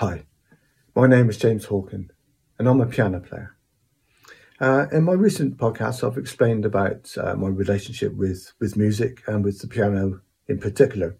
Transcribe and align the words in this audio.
Hi, 0.00 0.26
my 0.94 1.06
name 1.06 1.30
is 1.30 1.38
James 1.38 1.68
Hawken, 1.68 2.10
and 2.58 2.68
I'm 2.68 2.82
a 2.82 2.86
piano 2.86 3.18
player. 3.18 3.56
Uh, 4.60 4.84
in 4.92 5.04
my 5.04 5.14
recent 5.14 5.56
podcast, 5.56 6.06
I've 6.06 6.18
explained 6.18 6.66
about 6.66 7.16
uh, 7.16 7.34
my 7.34 7.48
relationship 7.48 8.14
with, 8.14 8.52
with 8.60 8.76
music 8.76 9.22
and 9.26 9.42
with 9.42 9.62
the 9.62 9.68
piano 9.68 10.20
in 10.48 10.58
particular, 10.58 11.16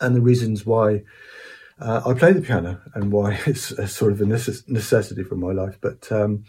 and 0.00 0.14
the 0.14 0.20
reasons 0.20 0.64
why 0.64 1.02
uh, 1.80 2.02
I 2.06 2.14
play 2.14 2.32
the 2.32 2.42
piano 2.42 2.80
and 2.94 3.10
why 3.10 3.40
it's 3.46 3.72
a 3.72 3.88
sort 3.88 4.12
of 4.12 4.20
a 4.20 4.24
necessity 4.24 5.24
for 5.24 5.34
my 5.34 5.50
life. 5.50 5.76
But 5.80 6.12
um, 6.12 6.44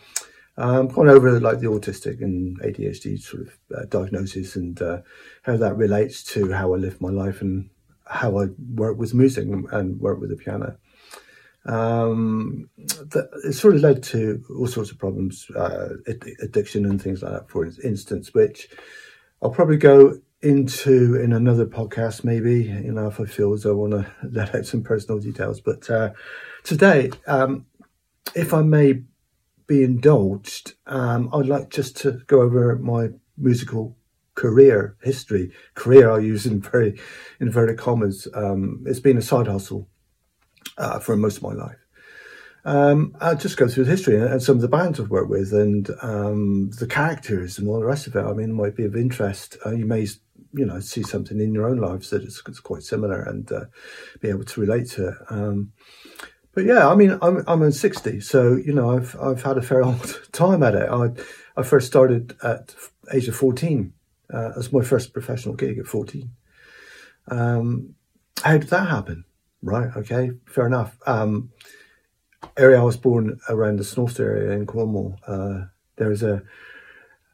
I'm 0.58 0.90
going 0.90 1.10
over 1.10 1.40
like 1.40 1.58
the 1.58 1.70
autistic 1.70 2.22
and 2.22 2.62
ADHD 2.62 3.20
sort 3.20 3.48
of 3.48 3.58
uh, 3.76 3.86
diagnosis 3.86 4.56
and 4.56 4.80
uh, 4.80 5.02
how 5.42 5.58
that 5.58 5.76
relates 5.76 6.24
to 6.36 6.52
how 6.52 6.76
I 6.76 6.78
live 6.78 7.02
my 7.02 7.10
life 7.10 7.42
and 7.42 7.72
how 8.06 8.38
I 8.38 8.50
work 8.76 9.00
with 9.00 9.16
music 9.16 9.48
and 9.48 10.00
work 10.00 10.20
with 10.22 10.30
the 10.30 10.36
piano. 10.36 10.78
Um, 11.66 12.70
that, 12.78 13.30
it 13.46 13.54
sort 13.54 13.76
of 13.76 13.82
led 13.82 14.02
to 14.04 14.44
all 14.58 14.68
sorts 14.68 14.92
of 14.92 14.98
problems, 14.98 15.50
uh, 15.56 15.90
addiction 16.42 16.86
and 16.86 17.02
things 17.02 17.22
like 17.22 17.34
that, 17.34 17.50
for 17.50 17.66
instance, 17.84 18.34
which 18.34 18.70
I'll 19.42 19.52
probably 19.52 19.78
go 19.78 20.20
into 20.42 21.16
in 21.16 21.34
another 21.34 21.66
podcast, 21.66 22.24
maybe, 22.24 22.64
you 22.64 22.92
know, 22.92 23.08
if 23.08 23.20
I 23.20 23.26
feel 23.26 23.54
as 23.54 23.66
I 23.66 23.72
want 23.72 23.94
to 23.94 24.12
let 24.32 24.56
out 24.56 24.66
some 24.66 24.84
personal 24.84 25.20
details. 25.20 25.62
But 25.62 25.90
uh, 25.90 26.12
today, 26.64 27.12
um, 27.28 27.66
if 28.36 28.54
I 28.54 28.62
may 28.62 29.04
be 29.68 29.84
indulged, 29.84 30.74
um, 30.88 31.30
I'd 31.34 31.46
like 31.46 31.70
just 31.70 31.96
to 31.98 32.14
go 32.28 32.42
over 32.42 32.76
my 32.78 33.10
musical 33.38 33.96
career 34.34 34.98
history. 35.04 35.52
Career 35.76 36.12
I 36.12 36.20
use 36.20 36.46
in 36.46 36.62
very 36.62 37.00
inverted 37.40 37.78
commas. 37.78 38.28
Um, 38.34 38.84
it's 38.88 39.00
been 39.00 39.18
a 39.18 39.22
side 39.22 39.48
hustle 39.48 39.88
uh, 40.78 41.00
for 41.00 41.16
most 41.16 41.38
of 41.38 41.44
my 41.44 41.54
life. 41.54 41.78
Um, 42.64 43.16
I'll 43.20 43.36
just 43.36 43.58
go 43.58 43.68
through 43.68 43.86
the 43.86 43.92
history 43.92 44.18
and 44.18 44.42
some 44.42 44.56
of 44.56 44.62
the 44.62 44.68
bands 44.68 45.00
I've 45.00 45.10
worked 45.10 45.30
with 45.30 45.52
and 45.52 45.90
um, 46.02 46.70
the 46.80 46.86
characters 46.86 47.58
and 47.58 47.68
all 47.68 47.80
the 47.80 47.86
rest 47.86 48.06
of 48.06 48.16
it. 48.16 48.24
I 48.24 48.34
mean, 48.34 48.52
it 48.52 48.54
might 48.54 48.76
be 48.76 48.86
of 48.86 48.96
interest. 48.96 49.58
Uh, 49.66 49.72
you 49.72 49.86
may, 49.86 50.08
you 50.54 50.66
know, 50.66 50.80
see 50.80 51.02
something 51.02 51.40
in 51.40 51.54
your 51.54 51.68
own 51.68 51.78
lives 51.78 52.12
that 52.12 52.24
is, 52.24 52.40
quite 52.42 52.84
similar 52.84 53.22
and 53.24 53.52
uh, 53.52 53.66
be 54.20 54.30
able 54.30 54.44
to 54.44 54.62
relate 54.62 54.90
to 54.92 55.10
it. 55.10 55.16
Um, 55.30 55.72
but 56.54 56.66
yeah, 56.66 56.88
I 56.88 56.96
mean, 56.96 57.18
I'm 57.22 57.44
I'm 57.48 57.64
in 57.64 57.72
sixty, 57.72 58.20
so 58.20 58.58
you 58.58 58.74
know, 58.74 58.92
I've 58.92 59.16
I've 59.22 59.42
had 59.42 59.58
a 59.58 59.62
fair 59.62 59.82
old 59.86 60.22
time 60.34 60.64
at 60.64 60.76
it. 60.76 60.90
I 60.90 61.12
I 61.56 61.64
first 61.64 61.88
started 61.88 62.36
at 62.44 62.76
age 63.14 63.30
of 63.30 63.36
fourteen. 63.36 63.94
Uh, 64.32 64.52
as 64.56 64.72
my 64.72 64.82
first 64.82 65.12
professional 65.12 65.56
gig 65.56 65.78
at 65.78 65.88
fourteen. 65.88 66.32
Um, 67.28 67.96
how 68.44 68.58
did 68.58 68.70
that 68.70 68.88
happen? 68.88 69.26
Right. 69.62 69.90
Okay. 69.96 70.32
Fair 70.48 70.68
enough. 70.68 70.98
Um, 71.06 71.52
area 72.58 72.80
I 72.80 72.84
was 72.84 72.98
born 72.98 73.40
around 73.50 73.78
the 73.78 73.84
St 73.84 74.00
Austell 74.00 74.26
area 74.26 74.52
in 74.52 74.66
Cornwall. 74.66 75.18
Uh, 75.28 75.66
there 75.98 76.10
was 76.10 76.24
a 76.24 76.44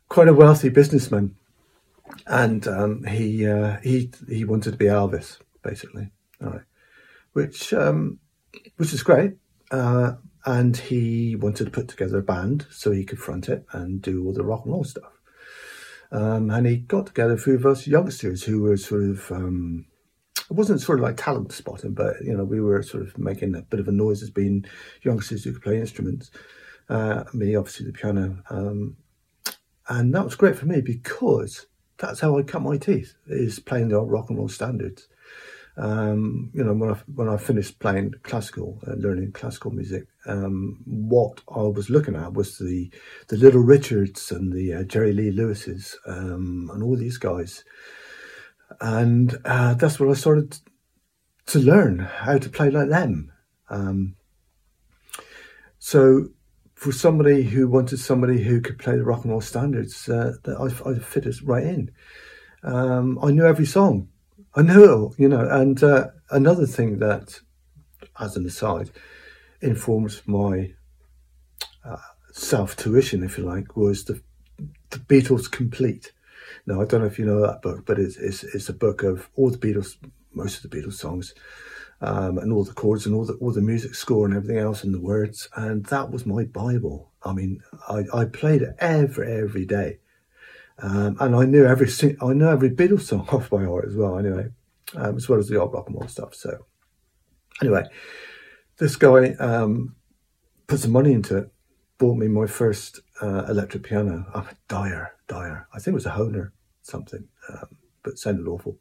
quite 0.10 0.28
a 0.28 0.34
wealthy 0.34 0.70
businessman, 0.70 1.36
and 2.26 2.68
um, 2.68 3.04
he 3.06 3.48
uh, 3.48 3.78
he 3.82 4.12
he 4.28 4.44
wanted 4.44 4.72
to 4.72 4.78
be 4.78 4.86
Elvis, 4.86 5.38
basically. 5.64 6.12
All 6.42 6.50
right, 6.50 6.62
which 7.34 7.74
um, 7.74 8.20
which 8.78 8.94
is 8.94 9.04
great. 9.04 9.34
Uh, 9.72 10.14
and 10.46 10.78
he 10.78 11.36
wanted 11.36 11.66
to 11.66 11.72
put 11.72 11.90
together 11.90 12.20
a 12.20 12.24
band 12.24 12.66
so 12.72 12.92
he 12.92 13.04
could 13.04 13.20
front 13.20 13.50
it 13.50 13.66
and 13.74 14.02
do 14.02 14.26
all 14.26 14.32
the 14.32 14.46
rock 14.46 14.64
and 14.64 14.74
roll 14.74 14.86
stuff. 14.86 15.12
Um, 16.10 16.50
and 16.50 16.66
he 16.66 16.78
got 16.78 17.08
together 17.08 17.34
a 17.34 17.38
few 17.38 17.56
of 17.56 17.66
us 17.66 17.86
youngsters 17.86 18.44
who 18.44 18.62
were 18.62 18.78
sort 18.78 19.04
of 19.04 19.30
um, 19.30 19.88
it 20.40 20.54
wasn't 20.54 20.82
sort 20.82 21.00
of 21.00 21.04
like 21.04 21.18
talent 21.18 21.52
spotting, 21.52 21.94
but 21.94 22.16
you 22.24 22.36
know, 22.36 22.44
we 22.44 22.62
were 22.62 22.82
sort 22.84 23.04
of 23.04 23.18
making 23.18 23.56
a 23.56 23.62
bit 23.62 23.80
of 23.80 23.88
a 23.88 23.92
noise 23.92 24.24
as 24.24 24.30
being 24.30 24.66
youngsters 25.04 25.44
who 25.44 25.54
could 25.54 25.64
play 25.64 25.80
instruments. 25.80 26.32
Uh, 26.90 27.24
me, 27.34 27.56
obviously, 27.56 27.86
the 27.86 27.92
piano, 27.92 28.42
um, 28.50 28.96
and 29.90 30.14
that 30.14 30.24
was 30.24 30.36
great 30.36 30.56
for 30.56 30.66
me 30.66 30.82
because 30.82 31.68
that's 31.98 32.20
how 32.20 32.38
I 32.38 32.44
cut 32.44 32.62
my 32.62 32.78
teeth 32.78 33.16
is 33.28 33.60
playing 33.60 33.90
the 33.90 33.98
old 33.98 34.12
rock 34.12 34.30
and 34.30 34.38
roll 34.38 34.48
standards. 34.48 35.08
Um, 35.78 36.50
you 36.54 36.64
know, 36.64 36.74
when 36.74 36.92
I 36.92 36.98
when 37.14 37.30
I 37.30 37.38
finished 37.38 37.80
playing 37.80 38.14
classical, 38.24 38.80
uh, 38.88 38.94
learning 38.94 39.34
classical 39.34 39.72
music, 39.72 40.08
um, 40.26 40.80
what 40.86 41.42
I 41.54 41.62
was 41.62 41.90
looking 41.90 42.16
at 42.16 42.34
was 42.34 42.58
the 42.58 42.92
the 43.28 43.38
Little 43.38 43.62
Richards 43.62 44.32
and 44.32 44.52
the 44.52 44.74
uh, 44.74 44.84
Jerry 44.84 45.14
Lee 45.14 45.32
Lewises 45.32 45.96
um, 46.08 46.72
and 46.74 46.82
all 46.82 46.96
these 46.96 47.18
guys 47.18 47.64
and 48.82 49.38
uh, 49.46 49.74
that's 49.76 50.00
where 50.00 50.10
I 50.10 50.14
started 50.14 50.58
to 51.48 51.60
learn 51.60 52.00
how 52.00 52.38
to 52.38 52.50
play 52.50 52.70
like 52.70 52.90
them. 52.90 53.32
Um, 53.70 54.16
so, 55.80 56.30
for 56.76 56.92
somebody 56.92 57.44
who 57.44 57.68
wanted 57.68 57.98
somebody 57.98 58.44
who 58.44 58.62
could 58.62 58.78
play 58.78 58.96
the 58.96 59.04
rock 59.04 59.24
and 59.24 59.32
roll 59.32 59.42
standards, 59.42 60.08
uh, 60.10 60.34
I, 60.46 60.90
I 60.90 61.00
fit 61.00 61.26
it 61.26 61.42
right 61.44 61.64
in. 61.64 61.92
Um, 62.64 63.18
I 63.22 63.32
knew 63.32 63.46
every 63.46 63.66
song. 63.66 64.10
I 64.56 64.62
knew 64.62 65.08
it, 65.08 65.20
you 65.20 65.28
know. 65.28 65.48
And 65.48 65.82
uh, 65.84 66.08
another 66.30 66.66
thing 66.66 67.00
that, 67.00 67.40
as 68.20 68.36
an 68.36 68.46
aside, 68.46 68.92
informs 69.62 70.22
my 70.28 70.74
uh, 71.84 71.98
self 72.32 72.76
tuition, 72.76 73.24
if 73.24 73.38
you 73.38 73.44
like, 73.46 73.76
was 73.76 74.06
the 74.06 74.22
the 74.90 75.00
Beatles 75.00 75.52
complete. 75.52 76.12
Now 76.66 76.82
I 76.82 76.86
don't 76.86 77.02
know 77.02 77.08
if 77.08 77.20
you 77.20 77.26
know 77.26 77.42
that 77.42 77.62
book, 77.62 77.86
but 77.86 78.00
it's 78.00 78.18
it's, 78.18 78.44
it's 78.44 78.70
a 78.70 78.74
book 78.74 79.04
of 79.04 79.30
all 79.36 79.50
the 79.50 79.58
Beatles, 79.58 79.96
most 80.34 80.64
of 80.64 80.70
the 80.70 80.78
Beatles 80.78 80.94
songs, 80.94 81.34
um, 82.02 82.38
and 82.38 82.52
all 82.52 82.64
the 82.64 82.74
chords 82.74 83.06
and 83.06 83.16
all 83.16 83.26
the 83.26 83.34
all 83.34 83.52
the 83.52 83.62
music 83.62 83.96
score 83.96 84.26
and 84.26 84.36
everything 84.36 84.60
else 84.60 84.84
and 84.84 84.94
the 84.94 85.02
words. 85.02 85.50
And 85.56 85.86
that 85.88 86.12
was 86.12 86.26
my 86.26 86.46
Bible. 86.46 87.12
I 87.24 87.34
mean, 87.34 87.62
I, 87.88 88.04
I 88.14 88.26
played 88.26 88.62
it 88.62 88.76
every 88.80 89.32
every 89.32 89.66
day, 89.66 90.00
um, 90.80 91.18
and 91.20 91.36
I 91.36 91.46
knew 91.46 91.66
every 91.66 91.90
I 92.22 92.34
know 92.34 92.52
every 92.52 92.70
Beatles 92.70 93.02
song 93.02 93.28
off 93.32 93.50
by 93.50 93.64
heart 93.64 93.86
as 93.88 93.96
well. 93.96 94.18
Anyway, 94.18 94.50
um, 94.96 95.16
as 95.16 95.28
well 95.28 95.40
as 95.40 95.48
the 95.48 95.60
old 95.60 95.74
rock 95.74 95.88
and 95.88 95.96
roll 95.96 96.08
stuff. 96.08 96.36
So 96.36 96.66
anyway, 97.62 97.84
this 98.78 98.96
guy 98.96 99.34
um, 99.34 99.96
put 100.68 100.80
some 100.80 100.92
money 100.92 101.14
into 101.14 101.38
it, 101.38 101.52
bought 101.98 102.18
me 102.18 102.28
my 102.28 102.46
first 102.46 103.02
uh, 103.22 103.46
electric 103.50 103.84
piano. 103.84 104.26
I'm 104.34 104.44
a 104.44 104.56
Dyer, 104.68 105.12
Dyer. 105.28 105.68
I 105.74 105.80
think 105.80 105.94
it 105.94 105.96
was 105.96 106.06
a 106.06 106.12
Hohner 106.12 106.52
something, 106.82 107.28
um, 107.50 107.78
but 108.04 108.18
sounded 108.18 108.48
awful. 108.48 108.78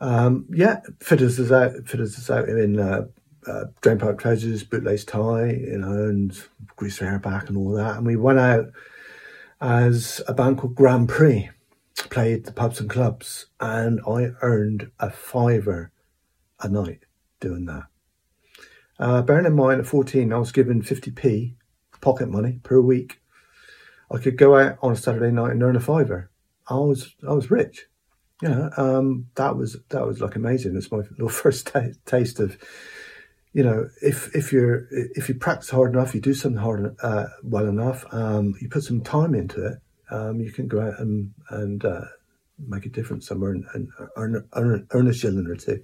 Um, 0.00 0.46
yeah, 0.50 0.80
fitters 1.00 1.38
us 1.40 1.50
out, 1.50 1.86
fitters 1.86 2.18
us 2.18 2.30
out 2.30 2.48
in 2.48 2.78
uh, 2.78 3.06
uh, 3.46 3.64
drain 3.80 3.98
pipe 3.98 4.18
trousers, 4.18 4.64
bootlace 4.64 5.06
tie, 5.06 5.52
you 5.52 5.78
know, 5.78 6.08
and 6.08 6.38
greased 6.76 7.00
hair 7.00 7.18
back 7.18 7.48
and 7.48 7.56
all 7.56 7.72
that. 7.72 7.96
And 7.96 8.06
we 8.06 8.16
went 8.16 8.38
out 8.38 8.66
as 9.60 10.20
a 10.26 10.34
band 10.34 10.58
called 10.58 10.74
Grand 10.74 11.08
Prix, 11.08 11.50
played 12.10 12.44
the 12.44 12.52
pubs 12.52 12.80
and 12.80 12.90
clubs, 12.90 13.46
and 13.60 14.00
I 14.06 14.32
earned 14.42 14.90
a 14.98 15.10
fiver 15.10 15.92
a 16.60 16.68
night 16.68 17.04
doing 17.40 17.66
that. 17.66 17.84
Uh, 18.98 19.22
bearing 19.22 19.46
in 19.46 19.56
mind, 19.56 19.80
at 19.80 19.86
14, 19.86 20.32
I 20.32 20.38
was 20.38 20.52
given 20.52 20.82
50p 20.82 21.54
pocket 22.00 22.28
money 22.28 22.60
per 22.62 22.80
week. 22.80 23.20
I 24.10 24.18
could 24.18 24.36
go 24.36 24.56
out 24.56 24.78
on 24.82 24.92
a 24.92 24.96
Saturday 24.96 25.30
night 25.30 25.52
and 25.52 25.62
earn 25.62 25.76
a 25.76 25.80
fiver. 25.80 26.30
I 26.68 26.74
was 26.74 27.14
I 27.28 27.32
was 27.32 27.50
rich. 27.50 27.86
Yeah, 28.42 28.70
um, 28.76 29.26
that 29.36 29.56
was 29.56 29.76
that 29.90 30.06
was 30.06 30.20
like 30.20 30.36
amazing. 30.36 30.76
It's 30.76 30.90
my 30.90 30.98
little 30.98 31.28
first 31.42 31.72
t- 31.72 31.92
taste 32.04 32.40
of, 32.40 32.58
you 33.52 33.62
know, 33.62 33.88
if 34.02 34.34
if 34.34 34.52
you're 34.52 34.86
if 34.90 35.28
you 35.28 35.34
practice 35.34 35.70
hard 35.70 35.92
enough, 35.92 36.14
you 36.14 36.20
do 36.20 36.34
something 36.34 36.60
hard 36.60 36.96
uh, 37.02 37.26
well 37.42 37.66
enough, 37.66 38.04
um, 38.12 38.54
you 38.60 38.68
put 38.68 38.84
some 38.84 39.02
time 39.02 39.34
into 39.34 39.66
it, 39.66 39.78
um, 40.10 40.40
you 40.40 40.52
can 40.52 40.68
go 40.68 40.80
out 40.80 40.98
and 40.98 41.32
and 41.50 41.84
uh, 41.84 42.04
make 42.58 42.86
a 42.86 42.90
difference 42.90 43.26
somewhere 43.26 43.52
and, 43.52 43.64
and 43.74 43.88
earn, 44.16 44.48
earn, 44.54 44.86
earn 44.92 45.08
a 45.08 45.12
shilling 45.12 45.46
or 45.46 45.56
two. 45.56 45.82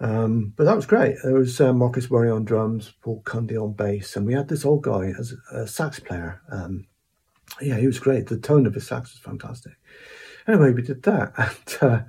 Um, 0.00 0.52
but 0.56 0.64
that 0.64 0.76
was 0.76 0.86
great. 0.86 1.16
There 1.22 1.34
was 1.34 1.60
uh, 1.60 1.72
Marcus 1.72 2.10
Worry 2.10 2.30
on 2.30 2.44
drums, 2.44 2.92
Paul 3.02 3.22
Cundy 3.24 3.56
on 3.56 3.74
bass, 3.74 4.16
and 4.16 4.26
we 4.26 4.34
had 4.34 4.48
this 4.48 4.64
old 4.64 4.82
guy 4.82 5.12
as 5.18 5.34
a 5.52 5.66
sax 5.66 6.00
player. 6.00 6.42
Um, 6.50 6.86
yeah, 7.60 7.76
he 7.76 7.86
was 7.86 7.98
great. 7.98 8.26
The 8.26 8.38
tone 8.38 8.66
of 8.66 8.74
his 8.74 8.86
sax 8.86 9.12
was 9.12 9.20
fantastic. 9.20 9.72
Anyway, 10.46 10.72
we 10.72 10.82
did 10.82 11.02
that, 11.04 11.32
and 11.82 12.06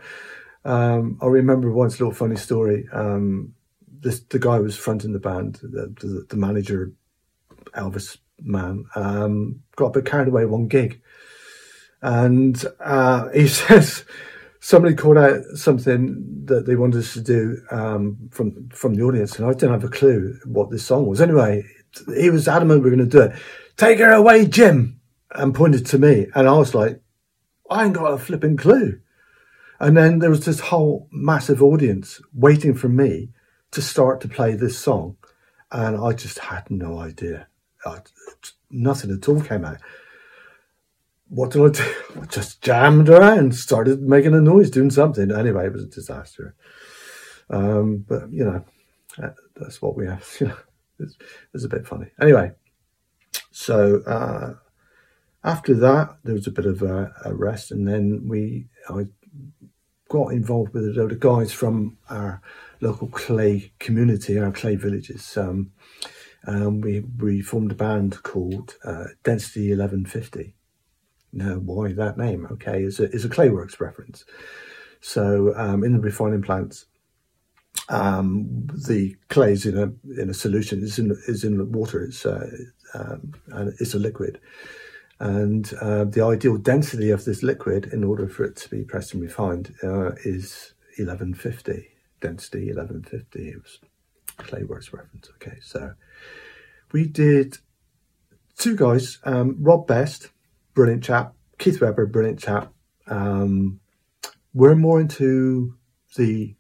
uh, 0.66 0.70
um, 0.70 1.20
I 1.22 1.28
remember 1.28 1.72
once 1.72 1.96
a 1.96 2.00
little 2.00 2.14
funny 2.14 2.36
story. 2.36 2.88
Um, 2.92 3.54
this 3.88 4.20
the 4.22 4.40
guy 4.40 4.60
was 4.60 4.78
fronting 4.78 5.14
the 5.14 5.20
band, 5.20 5.56
the, 5.62 5.94
the, 6.00 6.26
the 6.30 6.36
manager, 6.36 6.92
Elvis 7.76 8.18
man, 8.42 8.86
um, 8.96 9.62
got 9.76 9.88
a 9.88 9.92
bit 9.92 10.06
carried 10.06 10.28
away 10.28 10.46
one 10.46 10.68
gig, 10.68 11.02
and 12.02 12.64
uh, 12.80 13.30
he 13.34 13.48
says 13.48 14.04
somebody 14.60 14.96
called 14.96 15.18
out 15.18 15.44
something 15.54 16.44
that 16.46 16.66
they 16.66 16.76
wanted 16.76 17.00
us 17.00 17.14
to 17.14 17.22
do 17.22 17.62
um, 17.72 18.18
from 18.32 18.70
from 18.70 18.96
the 18.96 19.04
audience, 19.04 19.38
and 19.38 19.48
I 19.48 19.54
didn't 19.54 19.72
have 19.72 19.84
a 19.84 19.90
clue 19.90 20.38
what 20.46 20.72
this 20.72 20.86
song 20.86 21.06
was. 21.06 21.22
Anyway, 21.22 21.64
he 22.18 22.30
was 22.30 22.48
adamant 22.48 22.84
we 22.84 22.90
were 22.90 22.96
going 22.96 23.10
to 23.10 23.18
do 23.18 23.24
it. 23.24 23.40
Take 23.78 24.00
her 24.00 24.12
away, 24.12 24.46
Jim 24.46 25.00
and 25.32 25.56
pointed 25.56 25.86
to 25.88 26.00
me. 26.00 26.28
And 26.36 26.48
I 26.48 26.54
was 26.54 26.76
like, 26.76 27.02
I 27.70 27.86
ain't 27.86 27.96
got 27.96 28.14
a 28.14 28.18
flipping 28.18 28.58
clue. 28.58 29.00
And 29.80 29.98
then 29.98 30.20
there 30.20 30.30
was 30.30 30.46
this 30.46 30.60
whole 30.60 31.08
massive 31.12 31.62
audience 31.62 32.22
waiting 32.34 32.74
for 32.74 32.88
me 32.88 33.30
to 33.72 33.82
start 33.82 34.22
to 34.22 34.28
play 34.28 34.56
this 34.56 34.78
song. 34.78 35.18
and 35.72 35.98
I 35.98 36.14
just 36.14 36.40
had 36.40 36.70
no 36.70 37.00
idea. 37.00 37.48
I, 37.86 38.00
nothing 38.70 39.12
at 39.12 39.28
all 39.28 39.42
came 39.42 39.66
out. 39.66 39.78
What 41.28 41.52
did 41.52 41.62
I 41.64 41.70
do? 41.70 41.96
I 42.22 42.26
just 42.26 42.62
jammed 42.62 43.10
around, 43.10 43.56
started 43.56 44.02
making 44.02 44.34
a 44.34 44.42
noise, 44.42 44.70
doing 44.70 44.92
something. 44.92 45.32
Anyway, 45.32 45.66
it 45.66 45.74
was 45.74 45.84
a 45.84 45.88
disaster. 45.88 46.56
Um, 47.50 48.06
but 48.08 48.32
you 48.32 48.46
know, 48.46 48.64
that's 49.56 49.82
what 49.82 49.96
we 49.96 50.06
have. 50.08 50.26
You 50.40 50.48
know, 50.48 50.58
it's, 51.00 51.18
it's 51.54 51.66
a 51.66 51.70
bit 51.70 51.86
funny. 51.86 52.08
Anyway, 52.22 52.52
so 53.52 54.02
uh, 54.08 54.54
after 55.46 55.76
that, 55.76 56.18
there 56.24 56.34
was 56.34 56.48
a 56.48 56.52
bit 56.52 56.66
of 56.66 56.82
a, 56.82 57.14
a, 57.24 57.34
rest, 57.34 57.72
and 57.72 57.88
then 57.88 58.28
we 58.28 58.68
I 58.90 59.06
got 60.10 60.34
involved 60.34 60.74
with 60.74 60.84
a 60.84 60.92
load 60.92 61.12
of 61.12 61.20
guys 61.20 61.54
from 61.54 61.98
our 62.10 62.42
local 62.82 63.08
clay 63.08 63.72
community, 63.80 64.38
our 64.40 64.52
clay 64.52 64.76
villages. 64.76 65.38
Um, 65.38 65.72
um, 66.48 66.82
we 66.82 67.02
we 67.20 67.42
formed 67.42 67.72
a 67.72 67.76
band 67.76 68.24
called 68.24 68.76
uh, 68.84 69.06
Density 69.24 69.72
Eleven 69.72 70.06
Fifty. 70.06 70.56
Now, 71.32 71.56
why 71.56 71.94
that 71.94 72.18
name? 72.18 72.48
Okay, 72.52 72.84
is 72.84 73.00
a 73.00 73.10
is 73.12 73.24
a 73.24 73.30
Clayworks 73.30 73.80
reference. 73.80 74.26
So 75.02 75.54
um, 75.56 75.84
in 75.84 75.94
the 75.94 76.00
refining 76.00 76.42
plants, 76.42 76.86
um, 77.90 78.68
the 78.88 79.16
clay 79.30 79.52
is 79.52 79.66
in 79.66 79.78
a 79.78 79.92
in 80.20 80.30
a 80.30 80.34
solution 80.34 80.82
is 80.82 80.98
in 80.98 81.16
is 81.28 81.44
in 81.44 81.72
water. 81.72 82.04
It's 82.04 82.26
uh, 82.26 82.50
um, 82.94 83.34
and 83.48 83.74
it's 83.80 83.94
a 83.94 84.00
liquid, 84.00 84.40
and 85.26 85.74
uh, 85.82 86.04
the 86.04 86.24
ideal 86.24 86.56
density 86.58 87.10
of 87.10 87.26
this 87.26 87.42
liquid, 87.42 87.90
in 87.92 88.04
order 88.04 88.28
for 88.28 88.44
it 88.44 88.56
to 88.58 88.70
be 88.70 88.84
pressed 88.84 89.14
and 89.14 89.24
refined, 89.24 89.74
uh, 89.82 90.12
is 90.24 90.76
1150 90.98 91.88
density. 92.22 92.68
1150. 92.68 93.50
It 93.50 93.56
was 94.70 94.94
reference. 94.94 95.32
Okay, 95.36 95.58
so 95.64 95.94
we 96.92 97.08
did 97.08 97.58
two 98.56 98.76
guys. 98.76 99.18
Um, 99.24 99.58
Rob 99.60 99.88
Best, 99.88 100.30
brilliant 100.76 101.04
chap. 101.04 101.34
Keith 101.58 101.82
Webber, 101.82 102.06
brilliant 102.06 102.40
chap. 102.40 102.72
Um, 103.08 103.80
we're 104.54 104.76
more 104.76 105.02
into 105.02 105.76
the 106.18 106.56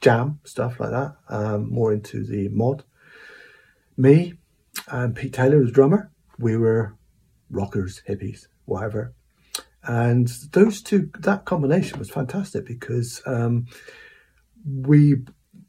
jam 0.00 0.40
stuff 0.42 0.80
like 0.80 0.90
that, 0.90 1.14
um, 1.28 1.70
more 1.70 1.92
into 1.92 2.24
the 2.24 2.48
mod. 2.48 2.82
Me 3.96 4.34
and 4.88 5.14
Pete 5.14 5.34
Taylor 5.34 5.58
was 5.58 5.70
drummer. 5.70 6.10
We 6.36 6.56
were 6.56 6.97
rockers, 7.50 8.02
hippies, 8.08 8.46
whatever. 8.64 9.14
And 9.82 10.28
those 10.52 10.82
two, 10.82 11.10
that 11.20 11.44
combination 11.44 11.98
was 11.98 12.10
fantastic 12.10 12.66
because 12.66 13.22
um, 13.26 13.66
we 14.64 15.16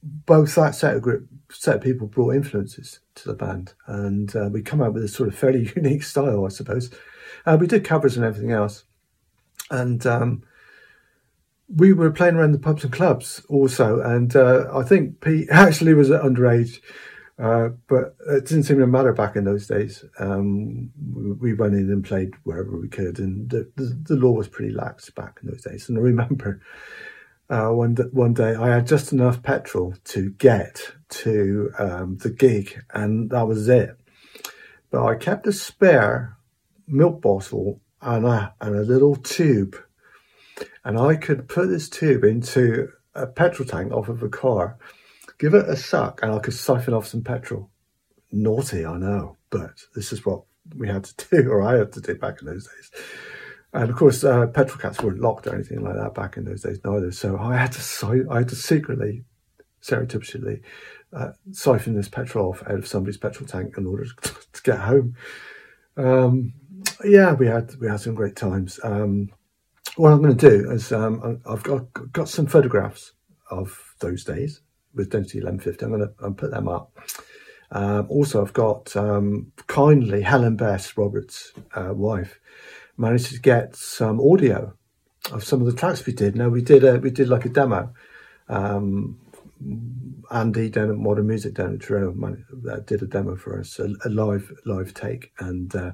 both 0.01 0.55
that 0.55 0.75
set 0.75 0.95
of 0.95 1.01
group, 1.01 1.27
set 1.51 1.77
of 1.77 1.81
people 1.81 2.07
brought 2.07 2.35
influences 2.35 2.99
to 3.15 3.27
the 3.27 3.33
band, 3.33 3.73
and 3.87 4.35
uh, 4.35 4.49
we 4.51 4.61
come 4.61 4.81
out 4.81 4.93
with 4.93 5.03
a 5.03 5.07
sort 5.07 5.29
of 5.29 5.35
fairly 5.35 5.71
unique 5.75 6.03
style, 6.03 6.45
I 6.45 6.49
suppose. 6.49 6.91
Uh, 7.45 7.57
we 7.59 7.67
did 7.67 7.83
covers 7.83 8.15
and 8.15 8.25
everything 8.25 8.51
else, 8.51 8.83
and 9.69 10.05
um, 10.05 10.43
we 11.73 11.93
were 11.93 12.11
playing 12.11 12.35
around 12.35 12.53
the 12.53 12.59
pubs 12.59 12.83
and 12.83 12.93
clubs 12.93 13.41
also, 13.49 14.01
and 14.01 14.35
uh, 14.35 14.65
I 14.73 14.83
think 14.83 15.21
Pete 15.21 15.47
actually 15.51 15.93
was 15.93 16.09
underage, 16.09 16.79
uh, 17.41 17.69
but 17.87 18.15
it 18.27 18.45
didn't 18.45 18.63
seem 18.63 18.79
to 18.79 18.87
matter 18.87 19.13
back 19.13 19.35
in 19.35 19.45
those 19.45 19.67
days. 19.67 20.03
Um, 20.19 20.91
we 21.39 21.53
went 21.53 21.73
in 21.73 21.89
and 21.89 22.03
played 22.03 22.33
wherever 22.43 22.77
we 22.77 22.89
could, 22.89 23.19
and 23.19 23.49
the, 23.49 23.71
the, 23.75 23.97
the, 24.03 24.15
law 24.15 24.31
was 24.31 24.47
pretty 24.47 24.73
lax 24.73 25.09
back 25.09 25.39
in 25.41 25.49
those 25.49 25.63
days. 25.63 25.87
And 25.87 25.97
I 25.97 26.01
remember 26.01 26.61
uh, 27.49 27.69
one 27.69 27.95
one 28.11 28.33
day 28.33 28.55
I 28.55 28.69
had 28.69 28.87
just 28.87 29.13
enough 29.13 29.41
petrol 29.41 29.95
to 30.05 30.31
get 30.31 30.91
to 31.09 31.71
um, 31.79 32.17
the 32.17 32.29
gig, 32.29 32.83
and 32.93 33.29
that 33.29 33.47
was 33.47 33.69
it. 33.69 33.97
But 34.91 35.05
I 35.05 35.15
kept 35.15 35.47
a 35.47 35.53
spare 35.53 36.37
milk 36.87 37.21
bottle 37.21 37.79
and 38.01 38.25
a, 38.25 38.53
and 38.59 38.75
a 38.75 38.81
little 38.81 39.15
tube 39.15 39.75
and 40.83 40.97
I 40.97 41.15
could 41.15 41.47
put 41.47 41.69
this 41.69 41.89
tube 41.89 42.23
into 42.23 42.89
a 43.15 43.27
petrol 43.27 43.67
tank 43.67 43.91
off 43.91 44.09
of 44.09 44.23
a 44.23 44.29
car, 44.29 44.77
give 45.39 45.53
it 45.53 45.67
a 45.67 45.75
suck, 45.75 46.21
and 46.21 46.31
I 46.31 46.39
could 46.39 46.53
siphon 46.53 46.93
off 46.93 47.07
some 47.07 47.23
petrol. 47.23 47.71
Naughty, 48.31 48.85
I 48.85 48.97
know, 48.97 49.37
but 49.49 49.81
this 49.95 50.13
is 50.13 50.25
what 50.25 50.43
we 50.75 50.87
had 50.87 51.05
to 51.05 51.27
do, 51.31 51.49
or 51.49 51.63
I 51.63 51.77
had 51.77 51.91
to 51.93 52.01
do 52.01 52.15
back 52.15 52.41
in 52.41 52.47
those 52.47 52.67
days. 52.67 53.03
And 53.73 53.89
of 53.89 53.95
course, 53.95 54.23
uh, 54.23 54.47
petrol 54.47 54.79
cats 54.79 55.01
weren't 55.01 55.19
locked 55.19 55.47
or 55.47 55.55
anything 55.55 55.81
like 55.81 55.95
that 55.95 56.13
back 56.13 56.37
in 56.37 56.45
those 56.45 56.63
days 56.63 56.79
neither. 56.83 57.11
So 57.11 57.37
I 57.37 57.55
had 57.55 57.71
to, 57.73 58.27
I 58.29 58.39
had 58.39 58.49
to 58.49 58.55
secretly, 58.55 59.23
surreptitiously, 59.81 60.61
uh, 61.13 61.31
siphon 61.51 61.95
this 61.95 62.09
petrol 62.09 62.49
off 62.49 62.63
out 62.63 62.79
of 62.79 62.87
somebody's 62.87 63.17
petrol 63.17 63.47
tank 63.47 63.75
in 63.77 63.85
order 63.85 64.05
to, 64.21 64.61
get 64.63 64.79
home. 64.79 65.15
Um, 65.97 66.53
yeah, 67.03 67.33
we 67.33 67.47
had 67.47 67.75
we 67.79 67.87
had 67.87 67.99
some 67.99 68.15
great 68.15 68.35
times. 68.35 68.79
Um, 68.83 69.31
what 69.95 70.13
I'm 70.13 70.21
going 70.21 70.35
to 70.35 70.49
do 70.49 70.71
is 70.71 70.91
um, 70.91 71.41
I've 71.45 71.63
got, 71.63 71.87
got 72.11 72.29
some 72.29 72.45
photographs 72.45 73.13
of 73.51 73.95
those 73.99 74.23
days 74.23 74.61
with 74.93 75.09
Density 75.09 75.39
1150. 75.39 75.85
I'm 75.85 75.91
going 75.91 76.01
to 76.01 76.31
put 76.31 76.51
them 76.51 76.67
up. 76.67 76.97
Um, 77.71 78.07
also, 78.09 78.41
I've 78.41 78.53
got 78.53 78.95
um, 78.95 79.51
kindly 79.67 80.21
Helen 80.21 80.55
Best, 80.55 80.97
Robert's 80.97 81.53
uh, 81.75 81.93
wife, 81.93 82.39
managed 82.97 83.31
to 83.33 83.39
get 83.39 83.75
some 83.75 84.19
audio 84.19 84.73
of 85.31 85.43
some 85.43 85.61
of 85.61 85.67
the 85.67 85.73
tracks 85.73 86.05
we 86.05 86.13
did. 86.13 86.35
Now 86.35 86.49
we 86.49 86.61
did 86.61 86.83
a, 86.83 86.99
we 86.99 87.11
did 87.11 87.29
like 87.29 87.45
a 87.45 87.49
demo. 87.49 87.93
Um, 88.47 89.19
Andy 90.31 90.69
down 90.69 90.89
at 90.89 90.97
Modern 90.97 91.27
Music 91.27 91.53
down 91.53 91.71
in 91.71 91.79
Toronto 91.79 92.37
uh, 92.71 92.79
did 92.79 93.01
a 93.01 93.07
demo 93.07 93.35
for 93.35 93.59
us, 93.59 93.77
a, 93.79 93.89
a 94.05 94.09
live 94.09 94.51
live 94.65 94.93
take, 94.93 95.31
and 95.39 95.75
uh, 95.75 95.91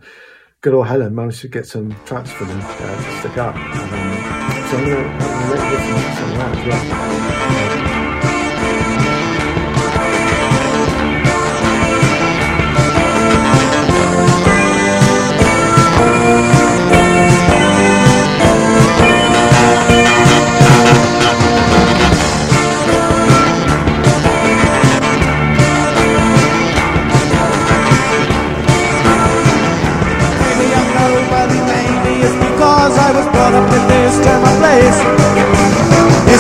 good 0.61 0.73
old 0.73 0.87
Helen 0.87 1.15
managed 1.15 1.41
to 1.41 1.47
get 1.47 1.65
some 1.65 1.95
tracks 2.05 2.31
for 2.31 2.45
them 2.45 2.59
uh, 2.61 3.03
to 3.03 3.19
stick 3.19 3.37
up. 3.37 3.55
Um, 3.55 4.69
so 4.69 4.77
I'm 4.77 4.85
going 4.85 5.03
to 5.03 5.25
let 5.49 5.87
you 5.87 5.93
listen 5.93 6.29
to 6.29 6.37
that 6.37 6.57
as 6.57 6.67
well. 6.67 7.34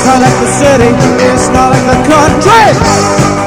Not 0.05 0.21
like 0.21 0.39
the 0.39 0.47
city, 0.47 0.89
it's 1.23 1.47
not 1.49 1.71
like 1.71 1.85
the 1.85 1.97
country. 2.09 3.44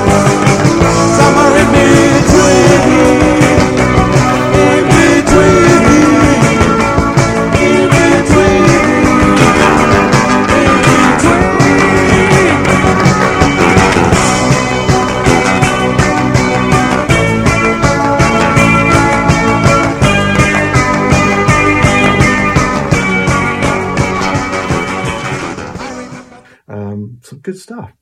Good 27.42 27.59
stuff. 27.59 27.92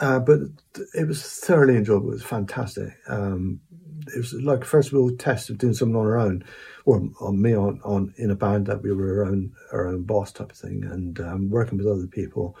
Uh, 0.00 0.18
but 0.18 0.40
it 0.94 1.06
was 1.06 1.22
thoroughly 1.22 1.76
enjoyable. 1.76 2.08
It 2.08 2.14
was 2.14 2.22
fantastic. 2.22 2.88
Um, 3.06 3.60
it 4.14 4.16
was 4.16 4.32
like 4.32 4.64
first 4.64 4.92
real 4.92 5.14
test 5.16 5.50
of 5.50 5.58
doing 5.58 5.74
something 5.74 5.96
on 5.96 6.06
our 6.06 6.18
own, 6.18 6.44
or 6.86 7.02
on 7.20 7.42
me 7.42 7.54
on, 7.54 7.80
on 7.84 8.14
in 8.16 8.30
a 8.30 8.34
band 8.34 8.66
that 8.66 8.82
we 8.82 8.92
were 8.92 9.24
our 9.24 9.26
own 9.26 9.52
our 9.72 9.88
own 9.88 10.04
boss 10.04 10.32
type 10.32 10.52
of 10.52 10.56
thing, 10.56 10.84
and 10.84 11.20
um, 11.20 11.50
working 11.50 11.76
with 11.76 11.86
other 11.86 12.06
people, 12.06 12.56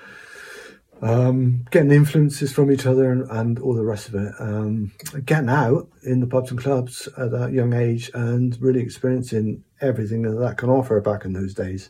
um, 1.00 1.64
getting 1.70 1.92
influences 1.92 2.52
from 2.52 2.70
each 2.70 2.84
other, 2.84 3.10
and, 3.10 3.30
and 3.30 3.58
all 3.58 3.74
the 3.74 3.84
rest 3.84 4.08
of 4.08 4.16
it. 4.16 4.32
Um, 4.38 4.92
getting 5.24 5.48
out 5.48 5.88
in 6.02 6.20
the 6.20 6.26
pubs 6.26 6.50
and 6.50 6.60
clubs 6.60 7.08
at 7.16 7.30
that 7.30 7.52
young 7.52 7.72
age, 7.72 8.10
and 8.12 8.60
really 8.60 8.80
experiencing 8.80 9.64
everything 9.80 10.22
that 10.22 10.38
that 10.40 10.58
can 10.58 10.68
offer 10.68 11.00
back 11.00 11.24
in 11.24 11.32
those 11.32 11.54
days. 11.54 11.88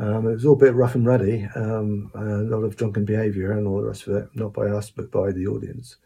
Um, 0.00 0.26
it 0.26 0.32
was 0.32 0.46
all 0.46 0.54
a 0.54 0.56
bit 0.56 0.74
rough 0.74 0.94
and 0.94 1.04
ready, 1.04 1.46
um, 1.54 2.10
a 2.14 2.24
lot 2.24 2.64
of 2.64 2.74
drunken 2.74 3.04
behaviour 3.04 3.52
and 3.52 3.66
all 3.66 3.82
the 3.82 3.88
rest 3.88 4.06
of 4.06 4.14
it, 4.14 4.30
not 4.34 4.54
by 4.54 4.66
us 4.68 4.88
but 4.88 5.10
by 5.10 5.30
the 5.30 5.46
audience. 5.46 5.96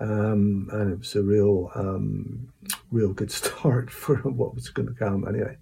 Um, 0.00 0.68
and 0.70 0.92
it 0.92 0.98
was 0.98 1.16
a 1.16 1.22
real, 1.22 1.70
um, 1.74 2.52
real 2.90 3.14
good 3.14 3.30
start 3.40 3.90
for 3.90 4.16
what 4.16 4.54
was 4.54 4.68
going 4.68 4.88
to 4.88 4.94
come. 4.94 5.26
Anyway, 5.26 5.56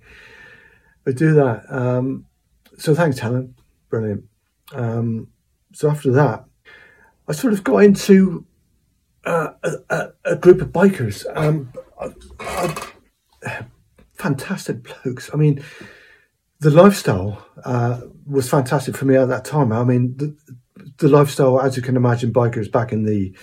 we 1.04 1.12
do 1.12 1.32
that. 1.34 1.62
Um, 1.68 2.26
so 2.76 2.92
thanks, 2.92 3.20
Helen. 3.20 3.54
Brilliant. 3.88 4.24
Um, 4.72 5.28
so 5.72 5.88
after 5.88 6.10
that, 6.10 6.46
I 7.28 7.32
sort 7.32 7.52
of 7.52 7.62
got 7.62 7.84
into 7.84 8.46
uh, 9.24 9.50
a, 9.62 10.08
a, 10.24 10.36
group 10.36 10.60
of 10.60 10.68
bikers, 10.72 11.24
um, 11.36 11.72
fantastic 14.14 14.82
blokes. 14.82 15.30
I 15.32 15.36
mean, 15.36 15.62
the 16.60 16.70
lifestyle 16.70 17.44
uh, 17.64 18.00
was 18.26 18.48
fantastic 18.48 18.96
for 18.96 19.06
me 19.06 19.16
at 19.16 19.28
that 19.28 19.44
time. 19.44 19.72
I 19.72 19.84
mean, 19.84 20.16
the, 20.16 20.36
the 20.98 21.08
lifestyle, 21.08 21.60
as 21.60 21.76
you 21.76 21.82
can 21.82 21.96
imagine, 21.96 22.32
bikers 22.32 22.70
back 22.70 22.92
in 22.92 23.04
the 23.04 23.34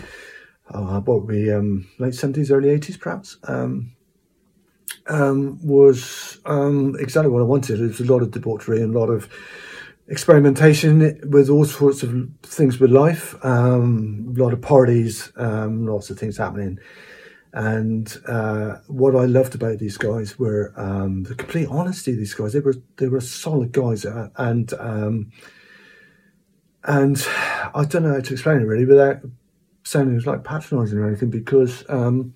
uh, 0.69 0.99
what 1.01 1.27
be 1.27 1.51
um, 1.51 1.87
late 1.97 2.13
seventies, 2.13 2.51
early 2.51 2.69
eighties, 2.69 2.97
perhaps, 2.97 3.37
um, 3.43 3.95
um, 5.07 5.59
was 5.65 6.39
um, 6.45 6.95
exactly 6.99 7.31
what 7.31 7.41
I 7.41 7.45
wanted. 7.45 7.79
It 7.79 7.87
was 7.87 7.99
a 7.99 8.11
lot 8.11 8.21
of 8.21 8.31
debauchery 8.31 8.81
and 8.81 8.93
a 8.95 8.99
lot 8.99 9.09
of 9.09 9.29
experimentation 10.07 11.19
with 11.29 11.49
all 11.49 11.65
sorts 11.65 12.03
of 12.03 12.29
things 12.43 12.79
with 12.79 12.91
life, 12.91 13.35
um, 13.43 14.33
a 14.37 14.41
lot 14.41 14.53
of 14.53 14.61
parties, 14.61 15.31
um, 15.37 15.87
lots 15.87 16.09
of 16.09 16.19
things 16.19 16.37
happening. 16.37 16.79
And 17.53 18.15
uh, 18.27 18.77
what 18.87 19.15
I 19.15 19.25
loved 19.25 19.55
about 19.55 19.79
these 19.79 19.97
guys 19.97 20.37
were 20.37 20.73
um, 20.75 21.23
the 21.23 21.35
complete 21.35 21.67
honesty 21.69 22.11
of 22.11 22.17
these 22.17 22.33
guys. 22.33 22.53
They 22.53 22.59
were 22.59 22.75
they 22.97 23.07
were 23.07 23.21
solid 23.21 23.71
guys, 23.71 24.05
uh, 24.05 24.29
and 24.35 24.71
um, 24.73 25.31
and 26.83 27.25
I 27.73 27.85
don't 27.85 28.03
know 28.03 28.13
how 28.13 28.19
to 28.19 28.33
explain 28.33 28.61
it 28.61 28.65
really 28.65 28.85
without 28.85 29.21
sounding 29.83 30.19
like 30.19 30.43
patronising 30.43 30.99
or 30.99 31.07
anything, 31.07 31.29
because 31.29 31.83
um, 31.89 32.33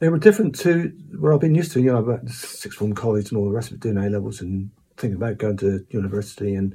they 0.00 0.08
were 0.08 0.18
different 0.18 0.58
to 0.60 0.92
what 1.18 1.32
I've 1.32 1.40
been 1.40 1.54
used 1.54 1.72
to. 1.72 1.80
You 1.80 1.92
know, 1.92 1.98
about 1.98 2.28
sixth 2.28 2.78
form 2.78 2.94
college 2.94 3.30
and 3.30 3.38
all 3.38 3.46
the 3.46 3.54
rest 3.54 3.70
of 3.70 3.76
it, 3.76 3.80
doing 3.80 3.96
A 3.96 4.10
levels 4.10 4.40
and 4.40 4.70
thinking 4.96 5.16
about 5.16 5.38
going 5.38 5.56
to 5.58 5.86
university 5.90 6.54
and 6.54 6.74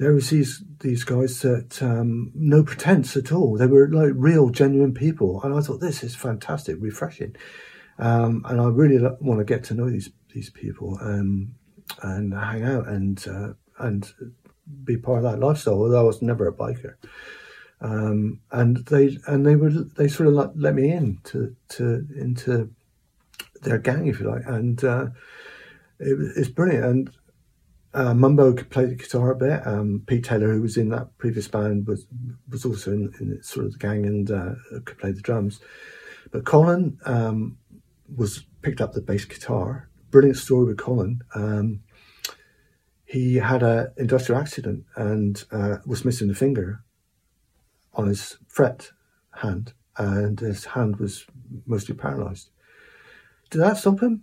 there 0.00 0.14
was 0.14 0.30
these 0.30 0.64
these 0.78 1.04
guys 1.04 1.42
that 1.42 1.82
um, 1.82 2.32
no 2.34 2.62
pretense 2.62 3.18
at 3.18 3.32
all. 3.32 3.58
They 3.58 3.66
were 3.66 3.86
like 3.86 4.12
real, 4.14 4.48
genuine 4.48 4.94
people, 4.94 5.42
and 5.42 5.54
I 5.54 5.60
thought 5.60 5.80
this 5.80 6.02
is 6.02 6.16
fantastic, 6.16 6.76
refreshing, 6.80 7.36
um, 7.98 8.42
and 8.48 8.62
I 8.62 8.64
really 8.68 8.98
want 9.20 9.40
to 9.40 9.44
get 9.44 9.62
to 9.64 9.74
know 9.74 9.90
these 9.90 10.10
these 10.32 10.48
people 10.48 10.98
um, 11.02 11.54
and 12.02 12.32
hang 12.32 12.64
out 12.64 12.88
and 12.88 13.22
uh, 13.28 13.52
and 13.78 14.10
be 14.84 14.96
part 14.96 15.18
of 15.18 15.24
that 15.24 15.38
lifestyle. 15.38 15.74
Although 15.74 16.00
I 16.00 16.04
was 16.04 16.22
never 16.22 16.48
a 16.48 16.52
biker, 16.52 16.94
um, 17.82 18.40
and 18.50 18.78
they 18.86 19.18
and 19.26 19.46
they 19.46 19.54
would 19.54 19.96
they 19.96 20.08
sort 20.08 20.28
of 20.28 20.32
let, 20.32 20.58
let 20.58 20.74
me 20.74 20.90
in 20.90 21.18
to 21.24 21.54
to 21.76 22.06
into 22.16 22.70
their 23.60 23.78
gang, 23.78 24.06
if 24.06 24.18
you 24.18 24.30
like, 24.30 24.46
and 24.46 24.82
uh, 24.82 25.08
it, 25.98 26.16
it's 26.36 26.48
brilliant. 26.48 26.84
And 26.86 27.10
uh, 27.92 28.14
Mumbo 28.14 28.52
could 28.52 28.70
play 28.70 28.86
the 28.86 28.94
guitar 28.94 29.32
a 29.32 29.36
bit. 29.36 29.66
Um, 29.66 30.02
Pete 30.06 30.24
Taylor, 30.24 30.52
who 30.52 30.62
was 30.62 30.76
in 30.76 30.90
that 30.90 31.16
previous 31.18 31.48
band, 31.48 31.86
was 31.86 32.06
was 32.48 32.64
also 32.64 32.92
in, 32.92 33.12
in 33.20 33.42
sort 33.42 33.66
of 33.66 33.72
the 33.72 33.78
gang 33.78 34.06
and 34.06 34.30
uh, 34.30 34.54
could 34.84 34.98
play 34.98 35.12
the 35.12 35.20
drums. 35.20 35.60
But 36.30 36.44
Colin 36.44 36.98
um, 37.04 37.58
was 38.14 38.44
picked 38.62 38.80
up 38.80 38.92
the 38.92 39.00
bass 39.00 39.24
guitar. 39.24 39.88
Brilliant 40.10 40.38
story 40.38 40.66
with 40.66 40.78
Colin. 40.78 41.22
Um, 41.34 41.80
he 43.04 43.36
had 43.36 43.64
an 43.64 43.88
industrial 43.96 44.40
accident 44.40 44.84
and 44.94 45.42
uh, 45.50 45.78
was 45.84 46.04
missing 46.04 46.30
a 46.30 46.34
finger 46.34 46.84
on 47.94 48.06
his 48.06 48.36
fret 48.46 48.92
hand, 49.34 49.72
and 49.96 50.38
his 50.38 50.64
hand 50.64 50.96
was 50.96 51.26
mostly 51.66 51.96
paralysed. 51.96 52.50
Did 53.50 53.58
that 53.58 53.78
stop 53.78 54.00
him? 54.00 54.22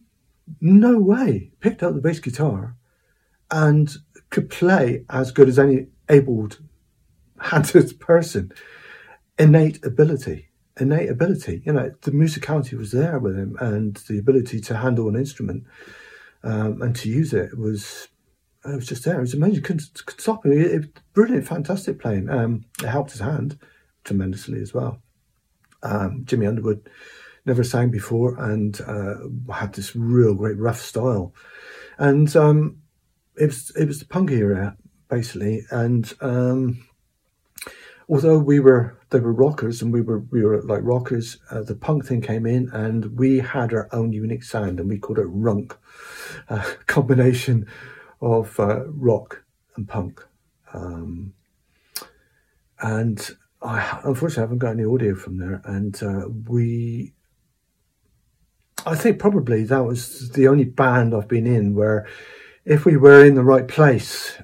No 0.62 1.00
way. 1.00 1.52
Picked 1.60 1.84
up 1.84 1.94
the 1.94 2.02
bass 2.02 2.22
guitar 2.22 2.78
and 3.51 3.96
could 4.30 4.50
play 4.50 5.06
as 5.10 5.32
good 5.32 5.48
as 5.48 5.60
any 5.60 5.88
abled 6.10 6.60
handed 7.39 8.00
person. 8.00 8.51
Innate 9.39 9.86
ability, 9.86 10.50
innate 10.80 11.10
ability. 11.10 11.62
You 11.66 11.74
know, 11.74 11.92
the 12.01 12.12
musicality 12.12 12.74
was 12.74 12.92
there 12.92 13.20
with 13.20 13.38
him, 13.38 13.56
and 13.60 13.96
the 14.10 14.18
ability 14.18 14.60
to 14.62 14.77
handle 14.77 15.08
an 15.08 15.16
instrument 15.16 15.63
um, 16.44 16.82
and 16.82 16.96
to 16.98 17.10
use 17.10 17.34
it 17.34 17.58
was. 17.58 18.08
It 18.66 18.75
was 18.75 18.88
just 18.88 19.06
there. 19.06 19.18
It 19.18 19.22
was 19.22 19.34
amazing. 19.34 19.63
Couldn't, 19.63 20.06
couldn't 20.06 20.20
stop 20.20 20.46
him. 20.46 20.51
It, 20.51 20.72
it, 20.72 21.00
brilliant, 21.13 21.48
fantastic 21.48 22.01
playing. 22.01 22.30
Um, 22.30 22.66
it 22.84 22.88
helped 22.88 23.12
his 23.12 23.22
hand 23.22 23.58
tremendously 24.04 24.60
as 24.60 24.74
well. 24.74 25.01
Um, 25.84 26.24
Jimmy 26.25 26.48
Underwood 26.48 26.89
never 27.46 27.63
sang 27.63 27.89
before 27.89 28.36
and 28.38 28.80
uh, 28.82 29.16
had 29.54 29.74
this 29.74 29.96
real 29.96 30.34
great 30.34 30.58
rough 30.58 30.82
style. 30.82 31.34
And 31.98 32.36
um, 32.36 32.80
it 33.39 33.48
was 33.48 33.72
it 33.75 33.88
was 33.88 34.00
the 34.00 34.06
punk 34.06 34.32
era 34.32 34.75
basically, 35.10 35.65
and 35.72 36.13
um, 36.22 36.86
although 38.10 38.38
we 38.38 38.60
were 38.60 38.98
they 39.10 39.20
were 39.20 39.34
rockers 39.34 39.82
and 39.82 39.94
we 39.94 40.01
were 40.01 40.20
we 40.20 40.44
were 40.44 40.62
like 40.63 40.82
rockers, 40.84 41.38
uh, 41.51 41.62
the 41.62 41.75
punk 41.75 42.06
thing 42.06 42.22
came 42.22 42.46
in 42.46 42.70
and 42.72 43.17
we 43.17 43.39
had 43.39 43.74
our 43.74 43.88
own 43.91 44.13
unique 44.13 44.44
sound 44.44 44.79
and 44.79 44.89
we 44.89 44.98
called 44.98 45.20
it 45.20 45.27
runk, 45.27 45.77
a 46.50 46.60
combination 46.88 47.67
of 48.22 48.60
uh, 48.60 48.86
rock 48.88 49.44
and 49.75 49.88
punk. 49.88 50.25
Um, 50.74 51.34
and 52.79 53.29
I 53.62 54.00
unfortunately 54.03 54.41
haven't 54.41 54.58
got 54.60 54.72
any 54.72 54.86
audio 54.86 55.15
from 55.15 55.38
there, 55.38 55.62
and 55.65 56.01
uh, 56.03 56.27
we. 56.48 57.13
I 58.86 58.96
think 58.96 59.20
probably 59.20 59.63
that 59.65 59.84
was 59.84 60.29
the 60.32 60.48
only 60.48 60.63
band 60.63 61.13
I've 61.13 61.27
been 61.27 61.48
in 61.48 61.75
where 61.75 62.08
if 62.68 62.86
we 62.86 62.98
were 62.98 63.26
in 63.26 63.36
the 63.36 63.44
right 63.44 63.68
place 63.68 64.38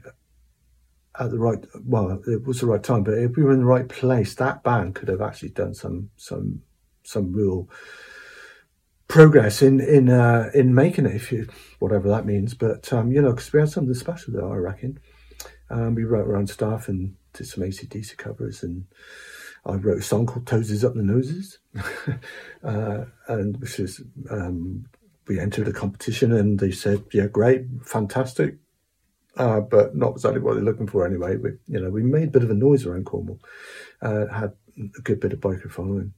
at 1.20 1.30
the 1.30 1.38
right 1.38 1.63
well 1.86 2.22
it 2.27 2.44
was 2.46 2.60
the 2.60 2.65
right 2.65 2.84
time 2.84 3.03
but 3.03 3.18
if 3.18 3.36
we 3.36 3.44
were 3.44 3.53
in 3.53 3.60
the 3.60 3.65
right 3.65 3.89
place 3.89 4.34
that 4.36 4.63
band 4.63 4.96
could 4.96 5.08
have 5.08 5.22
actually 5.22 5.50
done 5.50 5.74
some 5.74 6.10
some 6.15 6.62
some 7.03 7.34
real 7.34 7.70
progress 9.13 9.62
in 9.62 9.80
in 9.80 10.10
uh, 10.10 10.50
in 10.56 10.74
making 10.74 11.06
it 11.06 11.15
if 11.15 11.32
you 11.32 11.48
whatever 11.80 12.10
that 12.10 12.25
means. 12.25 12.53
But 12.53 12.92
um, 12.92 13.12
you 13.12 13.22
know 13.22 13.32
because 13.32 13.51
we 13.53 13.60
had 13.60 13.70
something 13.70 13.94
special 13.94 14.34
there 14.34 14.51
i 14.51 14.56
reckon. 14.56 15.00
Um, 15.70 15.96
we 15.96 16.03
wrote 16.03 16.27
our 16.27 16.36
own 16.36 16.48
stuff 16.48 16.88
and 16.88 17.15
did 17.34 17.48
some 17.48 17.63
AC/DC 17.63 18.18
covers 18.18 18.63
and 18.63 18.86
i 19.65 19.74
wrote 19.74 20.00
a 20.00 20.03
song 20.03 20.25
called 20.25 20.46
toesies 20.46 20.84
up 20.84 20.94
the 20.94 21.01
noses 21.01 21.60
uh, 22.63 23.06
and 23.27 23.58
which 23.60 23.80
is 23.80 24.01
um, 24.30 24.86
we 25.27 25.39
entered 25.39 25.68
a 25.68 25.74
competition 25.74 26.32
and 26.32 26.60
they 26.60 26.72
said, 26.72 27.03
yeah, 27.12 27.27
great, 27.27 27.65
fantastic, 27.84 28.58
uh, 29.38 29.62
but 29.62 29.96
not 29.96 30.12
exactly 30.12 30.42
what 30.42 30.56
they're 30.56 30.63
looking 30.63 30.88
for 30.88 31.06
anyway. 31.06 31.38
We, 31.38 31.51
you 31.68 31.80
know, 31.80 31.89
we 31.89 32.03
made 32.03 32.30
a 32.30 32.32
bit 32.32 32.44
of 32.44 32.50
a 32.50 32.56
noise 32.56 32.86
around 32.86 33.06
Cornwall, 33.06 33.39
uh, 34.01 34.27
had 34.27 34.53
a 34.77 35.01
good 35.01 35.20
bit 35.20 35.34
of 35.34 35.39
biker 35.39 35.72
following. 35.72 36.13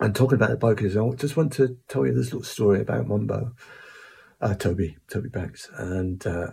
And 0.00 0.14
talking 0.14 0.34
about 0.34 0.50
the 0.50 0.56
bikers, 0.56 0.96
I 0.96 1.14
just 1.16 1.36
want 1.36 1.52
to 1.54 1.76
tell 1.88 2.04
you 2.06 2.12
this 2.12 2.32
little 2.32 2.42
story 2.42 2.80
about 2.80 3.06
Mumbo, 3.06 3.52
uh, 4.40 4.54
Toby, 4.54 4.96
Toby 5.08 5.28
Banks, 5.28 5.70
and 5.76 6.26
uh, 6.26 6.52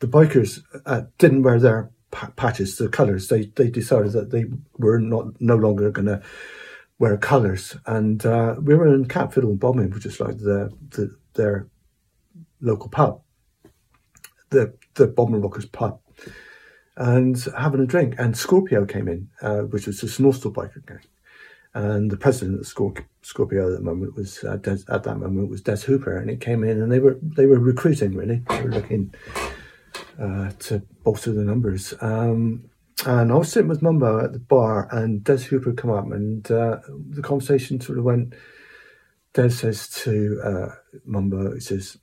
the 0.00 0.08
bikers 0.08 0.62
uh, 0.84 1.02
didn't 1.18 1.42
wear 1.42 1.60
their 1.60 1.90
patches, 2.10 2.76
the 2.76 2.88
colours. 2.88 3.28
They 3.28 3.46
they 3.54 3.70
decided 3.70 4.12
that 4.12 4.30
they 4.30 4.46
were 4.76 4.98
not 4.98 5.40
no 5.40 5.56
longer 5.56 5.90
going 5.90 6.06
to 6.06 6.22
wear 6.98 7.16
colours. 7.16 7.76
And 7.86 8.24
uh, 8.26 8.56
we 8.60 8.74
were 8.74 8.92
in 8.94 9.06
Cat 9.06 9.32
Fiddle 9.32 9.50
and 9.50 9.60
Bobbin, 9.60 9.90
which 9.90 10.06
is 10.06 10.20
like 10.20 10.38
the, 10.38 10.70
the 10.90 11.16
their 11.34 11.68
local 12.60 12.88
pub, 12.88 13.22
the 14.50 14.74
the 14.94 15.06
Bodmin 15.06 15.42
Rockers 15.42 15.66
pub, 15.66 16.00
and 16.96 17.36
having 17.56 17.80
a 17.80 17.86
drink. 17.86 18.14
And 18.18 18.36
Scorpio 18.36 18.84
came 18.84 19.08
in, 19.08 19.28
uh, 19.40 19.60
which 19.60 19.86
was 19.86 20.00
this 20.00 20.18
Northstowe 20.18 20.52
biker 20.52 20.84
gang. 20.86 21.00
And 21.74 22.10
the 22.10 22.16
president 22.16 22.60
of 22.60 22.66
Scorpio 23.22 23.70
at 23.70 23.78
the 23.78 23.84
moment 23.84 24.16
was 24.16 24.42
uh, 24.42 24.56
Des, 24.56 24.78
at 24.88 25.04
that 25.04 25.18
moment 25.18 25.50
was 25.50 25.60
Des 25.60 25.82
Hooper, 25.82 26.16
and 26.16 26.28
he 26.30 26.36
came 26.36 26.64
in, 26.64 26.80
and 26.80 26.90
they 26.90 26.98
were 26.98 27.18
they 27.22 27.46
were 27.46 27.60
recruiting 27.60 28.14
really. 28.14 28.42
They 28.48 28.62
were 28.62 28.70
looking 28.70 29.14
uh, 30.18 30.50
to 30.60 30.82
bolster 31.04 31.32
the 31.32 31.44
numbers. 31.44 31.94
Um, 32.00 32.70
and 33.06 33.30
I 33.30 33.34
was 33.36 33.52
sitting 33.52 33.68
with 33.68 33.82
Mumbo 33.82 34.24
at 34.24 34.32
the 34.32 34.38
bar, 34.38 34.88
and 34.90 35.22
Des 35.22 35.38
Hooper 35.38 35.72
come 35.72 35.90
up, 35.90 36.10
and 36.10 36.50
uh, 36.50 36.78
the 37.10 37.22
conversation 37.22 37.80
sort 37.80 37.98
of 37.98 38.04
went. 38.04 38.34
Des 39.34 39.50
says 39.50 39.88
to 39.90 40.40
uh, 40.42 40.74
Mumbo, 41.04 41.54
he 41.54 41.60
says, 41.60 41.98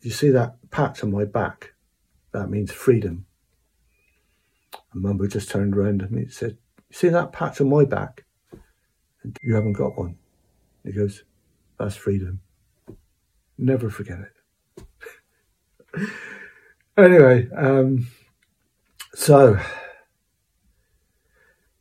"You 0.00 0.10
see 0.10 0.30
that 0.30 0.56
patch 0.70 1.04
on 1.04 1.12
my 1.12 1.24
back? 1.24 1.74
That 2.32 2.48
means 2.48 2.72
freedom." 2.72 3.26
And 4.92 5.02
Mumbo 5.02 5.26
just 5.26 5.50
turned 5.50 5.76
around 5.76 6.02
and 6.02 6.18
he 6.18 6.28
said, 6.28 6.58
"You 6.90 6.96
see 6.96 7.08
that 7.08 7.32
patch 7.32 7.60
on 7.60 7.68
my 7.68 7.84
back? 7.84 8.24
And 9.22 9.38
you 9.42 9.54
haven't 9.54 9.74
got 9.74 9.96
one." 9.96 10.16
He 10.82 10.92
goes, 10.92 11.22
"That's 11.78 11.94
freedom. 11.94 12.40
Never 13.58 13.90
forget 13.90 14.18
it." 14.18 14.32
anyway, 16.96 17.48
um, 17.56 18.08
so 19.14 19.60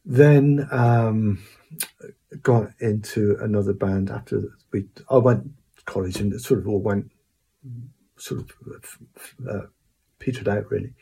then 0.05 0.67
um, 0.71 1.43
got 2.41 2.71
into 2.79 3.37
another 3.41 3.73
band 3.73 4.09
after 4.09 4.43
we. 4.71 4.85
I 5.09 5.17
went 5.17 5.51
to 5.77 5.83
college 5.85 6.19
and 6.19 6.33
it 6.33 6.41
sort 6.41 6.59
of 6.59 6.67
all 6.67 6.79
went 6.79 7.11
sort 8.17 8.41
of 8.41 8.97
uh, 9.49 9.67
petered 10.19 10.47
out 10.47 10.69
really. 10.69 10.93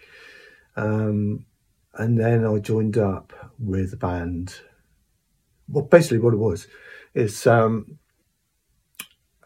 Um, 0.75 1.45
and 1.95 2.19
then 2.19 2.45
I 2.45 2.59
joined 2.59 2.97
up 2.97 3.33
with 3.57 3.93
a 3.93 3.97
band 3.97 4.61
well, 5.69 5.85
basically 5.85 6.19
what 6.19 6.33
it 6.33 6.37
was 6.37 6.67
is 7.13 7.45
um, 7.47 7.99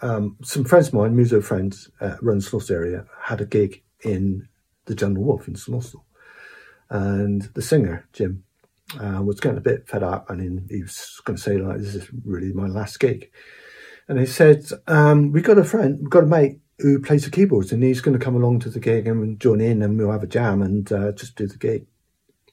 um, 0.01 0.37
some 0.43 0.63
friends 0.63 0.87
of 0.87 0.93
mine, 0.95 1.15
muso 1.15 1.41
friends, 1.41 1.89
uh, 2.01 2.15
around 2.23 2.41
the 2.41 2.73
area, 2.73 3.05
had 3.21 3.41
a 3.41 3.45
gig 3.45 3.83
in 4.01 4.47
the 4.85 4.95
General 4.95 5.23
Wolf 5.23 5.47
in 5.47 5.55
St 5.55 5.75
Austell. 5.75 6.05
And 6.89 7.43
the 7.53 7.61
singer, 7.61 8.07
Jim, 8.13 8.43
uh, 8.99 9.21
was 9.21 9.39
getting 9.39 9.57
a 9.57 9.61
bit 9.61 9.87
fed 9.87 10.03
up 10.03 10.29
and 10.29 10.41
he, 10.41 10.75
he 10.75 10.81
was 10.81 11.21
going 11.23 11.37
to 11.37 11.41
say, 11.41 11.57
like, 11.57 11.79
this 11.79 11.95
is 11.95 12.09
really 12.23 12.53
my 12.53 12.67
last 12.67 12.99
gig. 12.99 13.31
And 14.07 14.19
he 14.19 14.25
said, 14.25 14.65
um, 14.87 15.31
we 15.31 15.41
got 15.41 15.57
a 15.57 15.63
friend, 15.63 15.99
we've 15.99 16.09
got 16.09 16.23
a 16.23 16.27
mate 16.27 16.59
who 16.79 16.99
plays 16.99 17.23
the 17.25 17.31
keyboards 17.31 17.71
and 17.71 17.83
he's 17.83 18.01
going 18.01 18.17
to 18.17 18.23
come 18.23 18.35
along 18.35 18.59
to 18.59 18.69
the 18.69 18.79
gig 18.79 19.07
and 19.07 19.39
join 19.39 19.61
in 19.61 19.81
and 19.81 19.97
we'll 19.97 20.11
have 20.11 20.23
a 20.23 20.27
jam 20.27 20.61
and 20.61 20.91
uh, 20.91 21.11
just 21.13 21.35
do 21.35 21.47
the 21.47 21.57
gig. 21.57 21.85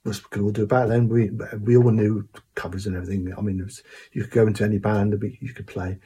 We 0.04 0.12
could 0.30 0.42
all 0.42 0.50
do 0.50 0.62
about 0.62 0.88
then? 0.88 1.09
We 1.11 1.30
we 1.59 1.76
all 1.76 1.90
knew 1.90 2.26
covers 2.54 2.87
and 2.87 2.97
everything. 2.97 3.35
I 3.37 3.40
mean, 3.42 3.62
was, 3.62 3.82
you 4.12 4.23
could 4.23 4.32
go 4.32 4.47
into 4.47 4.64
any 4.64 4.78
band 4.78 5.12
and 5.12 5.37
you 5.40 5.52
could 5.52 5.66
play. 5.66 5.99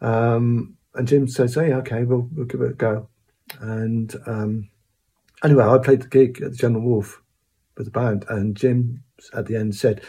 Um, 0.00 0.76
and 0.94 1.08
Jim 1.08 1.26
says, 1.26 1.56
"Hey, 1.56 1.72
okay, 1.72 2.04
we'll, 2.04 2.28
we'll 2.32 2.46
give 2.46 2.60
it 2.60 2.70
a 2.70 2.74
go." 2.74 3.08
And 3.60 4.14
um, 4.26 4.68
anyway, 5.42 5.64
I 5.64 5.78
played 5.78 6.02
the 6.02 6.08
gig 6.08 6.40
at 6.40 6.52
the 6.52 6.56
General 6.56 6.84
Wolf 6.84 7.20
with 7.76 7.86
the 7.86 7.90
band, 7.90 8.24
and 8.28 8.56
Jim 8.56 9.02
at 9.32 9.46
the 9.46 9.56
end 9.56 9.74
said, 9.74 10.02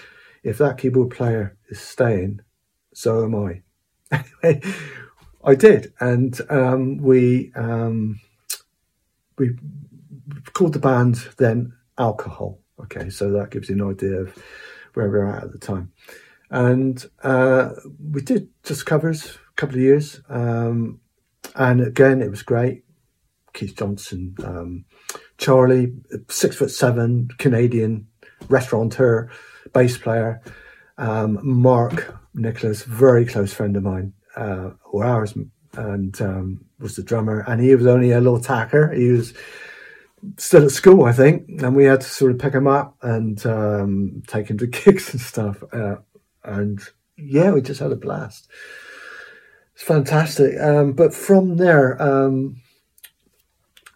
"If 0.43 0.57
that 0.57 0.77
keyboard 0.77 1.11
player 1.11 1.57
is 1.69 1.79
staying, 1.79 2.41
so 2.93 3.23
am 3.23 3.35
I." 3.35 3.61
anyway, 4.43 4.61
I 5.43 5.55
did, 5.55 5.93
and 5.99 6.39
um, 6.49 6.97
we 6.97 7.51
um, 7.55 8.19
we 9.37 9.51
called 10.53 10.73
the 10.73 10.79
band 10.79 11.15
then 11.37 11.73
Alcohol. 11.97 12.59
Okay, 12.79 13.09
so 13.09 13.31
that 13.31 13.51
gives 13.51 13.69
you 13.69 13.75
an 13.75 13.89
idea 13.89 14.21
of 14.21 14.35
where 14.93 15.09
we 15.09 15.17
were 15.17 15.27
at 15.27 15.43
at 15.43 15.51
the 15.51 15.57
time. 15.57 15.91
And 16.49 17.03
uh, 17.23 17.71
we 17.99 18.21
did 18.21 18.49
just 18.63 18.85
covers, 18.85 19.25
a 19.25 19.55
couple 19.55 19.75
of 19.75 19.81
years. 19.81 20.21
Um, 20.29 21.01
and 21.55 21.81
again, 21.81 22.21
it 22.21 22.29
was 22.29 22.43
great. 22.43 22.83
Keith 23.53 23.75
Johnson, 23.75 24.35
um, 24.43 24.85
Charlie, 25.37 25.93
six 26.29 26.55
foot 26.55 26.71
seven, 26.71 27.29
Canadian 27.37 28.07
restaurateur, 28.49 29.29
bass 29.73 29.97
player. 29.97 30.41
Um, 30.97 31.39
Mark 31.43 32.17
Nicholas, 32.33 32.83
very 32.83 33.25
close 33.25 33.53
friend 33.53 33.77
of 33.77 33.83
mine, 33.83 34.13
uh, 34.35 34.71
or 34.91 35.05
ours, 35.05 35.35
and 35.73 36.19
um, 36.21 36.65
was 36.79 36.95
the 36.95 37.03
drummer. 37.03 37.43
And 37.47 37.61
he 37.61 37.75
was 37.75 37.85
only 37.85 38.11
a 38.11 38.21
little 38.21 38.39
tacker. 38.39 38.91
He 38.91 39.09
was 39.09 39.33
still 40.37 40.65
at 40.65 40.71
school, 40.71 41.05
I 41.05 41.13
think, 41.13 41.61
and 41.61 41.75
we 41.75 41.85
had 41.85 42.01
to 42.01 42.07
sort 42.07 42.31
of 42.31 42.39
pick 42.39 42.53
him 42.53 42.67
up 42.67 42.97
and 43.01 43.43
um, 43.45 44.23
take 44.27 44.47
him 44.47 44.57
to 44.59 44.67
gigs 44.67 45.13
and 45.13 45.21
stuff. 45.21 45.63
Uh, 45.71 45.97
and 46.43 46.81
yeah, 47.17 47.51
we 47.51 47.61
just 47.61 47.79
had 47.79 47.91
a 47.91 47.95
blast. 47.95 48.47
It's 49.73 49.83
fantastic. 49.83 50.59
Um, 50.59 50.93
but 50.93 51.13
from 51.13 51.57
there, 51.57 52.01
um, 52.01 52.61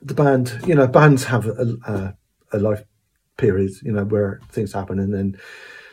the 0.01 0.13
band, 0.13 0.59
you 0.65 0.75
know, 0.75 0.87
bands 0.87 1.25
have 1.25 1.47
a, 1.47 1.77
a, 1.87 2.15
a, 2.53 2.59
life 2.59 2.83
period, 3.41 3.71
you 3.81 3.91
know, 3.91 4.05
where 4.05 4.39
things 4.49 4.71
happen 4.73 4.99
and 4.99 5.13
then 5.13 5.37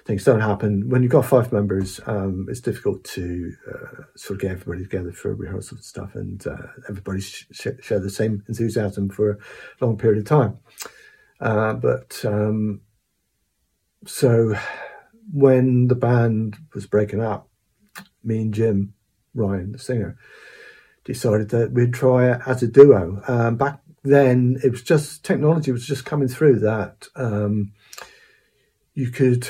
things 0.04 0.24
don't 0.24 0.40
happen. 0.40 0.88
When 0.88 1.02
you've 1.02 1.12
got 1.12 1.26
five 1.26 1.52
members, 1.52 2.00
um, 2.06 2.46
it's 2.48 2.60
difficult 2.60 3.04
to 3.16 3.52
uh, 3.70 4.02
sort 4.16 4.36
of 4.36 4.40
get 4.40 4.52
everybody 4.52 4.82
together 4.84 5.12
for 5.12 5.34
rehearsals 5.34 5.80
and 5.80 5.84
stuff, 5.84 6.14
and 6.14 6.46
uh, 6.46 6.68
everybody 6.88 7.20
sh- 7.20 7.46
share 7.80 8.00
the 8.00 8.10
same 8.10 8.42
enthusiasm 8.48 9.10
for 9.10 9.30
a 9.32 9.84
long 9.84 9.98
period 9.98 10.20
of 10.20 10.24
time. 10.24 10.58
Uh, 11.40 11.74
but 11.74 12.24
um, 12.24 12.80
so 14.06 14.54
when 15.32 15.88
the 15.88 15.94
band 15.94 16.56
was 16.74 16.86
breaking 16.86 17.20
up, 17.20 17.48
me 18.24 18.40
and 18.40 18.54
Jim 18.54 18.94
Ryan, 19.34 19.72
the 19.72 19.78
singer, 19.78 20.16
decided 21.04 21.50
that 21.50 21.72
we'd 21.72 21.94
try 21.94 22.30
it 22.32 22.40
as 22.46 22.62
a 22.62 22.68
duo. 22.68 23.22
Um, 23.28 23.56
back 23.56 23.80
then, 24.10 24.58
it 24.62 24.70
was 24.70 24.82
just 24.82 25.24
technology 25.24 25.72
was 25.72 25.86
just 25.86 26.04
coming 26.04 26.28
through 26.28 26.60
that 26.60 27.08
um, 27.16 27.72
you 28.94 29.10
could 29.10 29.48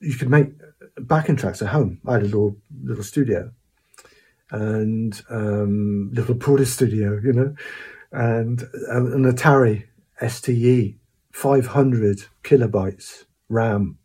you 0.00 0.14
could 0.14 0.28
make 0.28 0.48
backing 0.98 1.36
tracks 1.36 1.62
at 1.62 1.68
home. 1.68 2.00
I 2.06 2.14
had 2.14 2.22
a 2.22 2.26
little 2.26 2.56
little 2.82 3.04
studio 3.04 3.52
and 4.50 5.20
um, 5.30 6.10
little 6.12 6.34
Portastudio, 6.34 7.22
you 7.24 7.32
know, 7.32 7.54
and 8.12 8.62
um, 8.90 9.12
an 9.12 9.24
Atari 9.24 9.84
STE 10.20 10.96
500 11.32 12.26
kilobytes 12.42 13.24
RAM. 13.48 13.98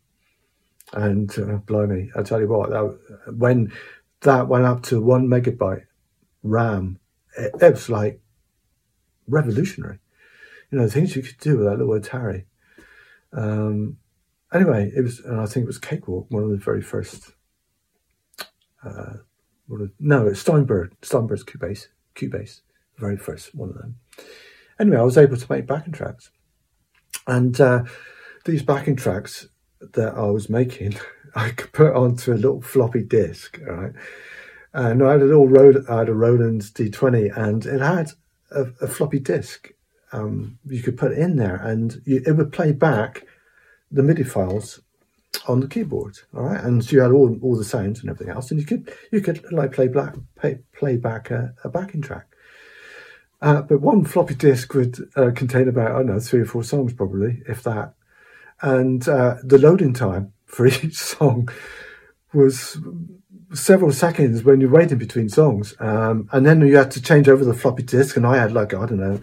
And 0.92 1.30
uh, 1.38 1.58
blimey, 1.58 2.10
I 2.16 2.22
tell 2.22 2.40
you 2.40 2.48
what, 2.48 2.70
that, 2.70 2.98
when 3.36 3.72
that 4.22 4.48
went 4.48 4.64
up 4.64 4.82
to 4.84 5.00
one 5.00 5.28
megabyte 5.28 5.84
RAM. 6.42 6.98
It, 7.38 7.52
it 7.60 7.72
was 7.72 7.88
like 7.88 8.20
revolutionary. 9.30 9.98
You 10.70 10.78
know, 10.78 10.84
the 10.84 10.90
things 10.90 11.16
you 11.16 11.22
could 11.22 11.38
do 11.38 11.58
with 11.58 11.66
that 11.66 11.78
little 11.78 11.98
Atari. 11.98 12.44
Um, 13.32 13.98
anyway, 14.52 14.92
it 14.94 15.02
was, 15.02 15.20
and 15.20 15.40
I 15.40 15.46
think 15.46 15.64
it 15.64 15.68
was 15.68 15.78
Cakewalk, 15.78 16.26
one 16.30 16.44
of 16.44 16.50
the 16.50 16.56
very 16.56 16.82
first. 16.82 17.32
Uh, 18.84 19.14
of, 19.70 19.90
no, 20.00 20.26
it's 20.26 20.40
Steinberg, 20.40 20.96
Steinberg's 21.02 21.44
Cubase, 21.44 21.88
Cubase, 22.14 22.60
very 22.98 23.16
first 23.16 23.54
one 23.54 23.68
of 23.68 23.76
them. 23.76 23.96
Anyway, 24.78 24.96
I 24.96 25.02
was 25.02 25.18
able 25.18 25.36
to 25.36 25.52
make 25.52 25.66
backing 25.66 25.92
tracks, 25.92 26.30
and 27.26 27.60
uh, 27.60 27.84
these 28.44 28.62
backing 28.62 28.96
tracks 28.96 29.48
that 29.80 30.14
I 30.14 30.26
was 30.26 30.48
making, 30.48 30.94
I 31.34 31.50
could 31.50 31.72
put 31.72 31.94
onto 31.94 32.32
a 32.32 32.34
little 32.34 32.62
floppy 32.62 33.04
disk, 33.04 33.60
right? 33.66 33.92
And 34.72 35.02
I 35.02 35.12
had 35.12 35.22
a 35.22 35.26
little 35.26 35.48
Roland, 35.48 35.86
I 35.88 35.98
had 35.98 36.08
a 36.08 36.14
Roland 36.14 36.62
D20, 36.62 37.36
and 37.36 37.66
it 37.66 37.80
had 37.80 38.10
a, 38.50 38.62
a 38.82 38.88
floppy 38.88 39.18
disk. 39.18 39.72
Um, 40.12 40.58
you 40.66 40.82
could 40.82 40.98
put 40.98 41.12
in 41.12 41.36
there, 41.36 41.56
and 41.56 42.00
you, 42.04 42.22
it 42.26 42.32
would 42.32 42.52
play 42.52 42.72
back 42.72 43.24
the 43.90 44.02
MIDI 44.02 44.24
files 44.24 44.80
on 45.46 45.60
the 45.60 45.68
keyboard. 45.68 46.18
All 46.34 46.44
right, 46.44 46.60
and 46.60 46.84
so 46.84 46.92
you 46.92 47.02
had 47.02 47.12
all 47.12 47.38
all 47.42 47.56
the 47.56 47.64
sounds 47.64 48.00
and 48.00 48.10
everything 48.10 48.34
else, 48.34 48.50
and 48.50 48.58
you 48.58 48.66
could 48.66 48.92
you 49.12 49.20
could 49.20 49.52
like 49.52 49.72
play 49.72 49.88
black 49.88 50.14
play, 50.36 50.58
play 50.72 50.96
back 50.96 51.30
a, 51.30 51.54
a 51.64 51.68
backing 51.68 52.02
track. 52.02 52.26
Uh, 53.42 53.62
but 53.62 53.80
one 53.80 54.04
floppy 54.04 54.34
disk 54.34 54.74
would 54.74 54.98
uh, 55.16 55.30
contain 55.34 55.68
about 55.68 55.92
I 55.92 55.98
don't 55.98 56.06
know 56.06 56.20
three 56.20 56.40
or 56.40 56.46
four 56.46 56.64
songs 56.64 56.92
probably, 56.92 57.42
if 57.48 57.62
that 57.62 57.94
and 58.62 59.08
uh, 59.08 59.36
the 59.42 59.58
loading 59.58 59.92
time 59.92 60.32
for 60.46 60.66
each 60.82 60.96
song 60.96 61.48
was 62.32 62.78
several 63.52 63.92
seconds 63.92 64.42
when 64.44 64.60
you're 64.60 64.70
waiting 64.70 64.98
between 64.98 65.28
songs. 65.28 65.74
Um, 65.80 66.28
and 66.32 66.46
then 66.46 66.60
you 66.60 66.76
had 66.76 66.90
to 66.92 67.02
change 67.02 67.28
over 67.28 67.44
the 67.44 67.54
floppy 67.54 67.82
disk, 67.82 68.16
and 68.16 68.26
I 68.26 68.36
had 68.36 68.52
like, 68.52 68.74
I 68.74 68.86
don't 68.86 68.98
know, 68.98 69.20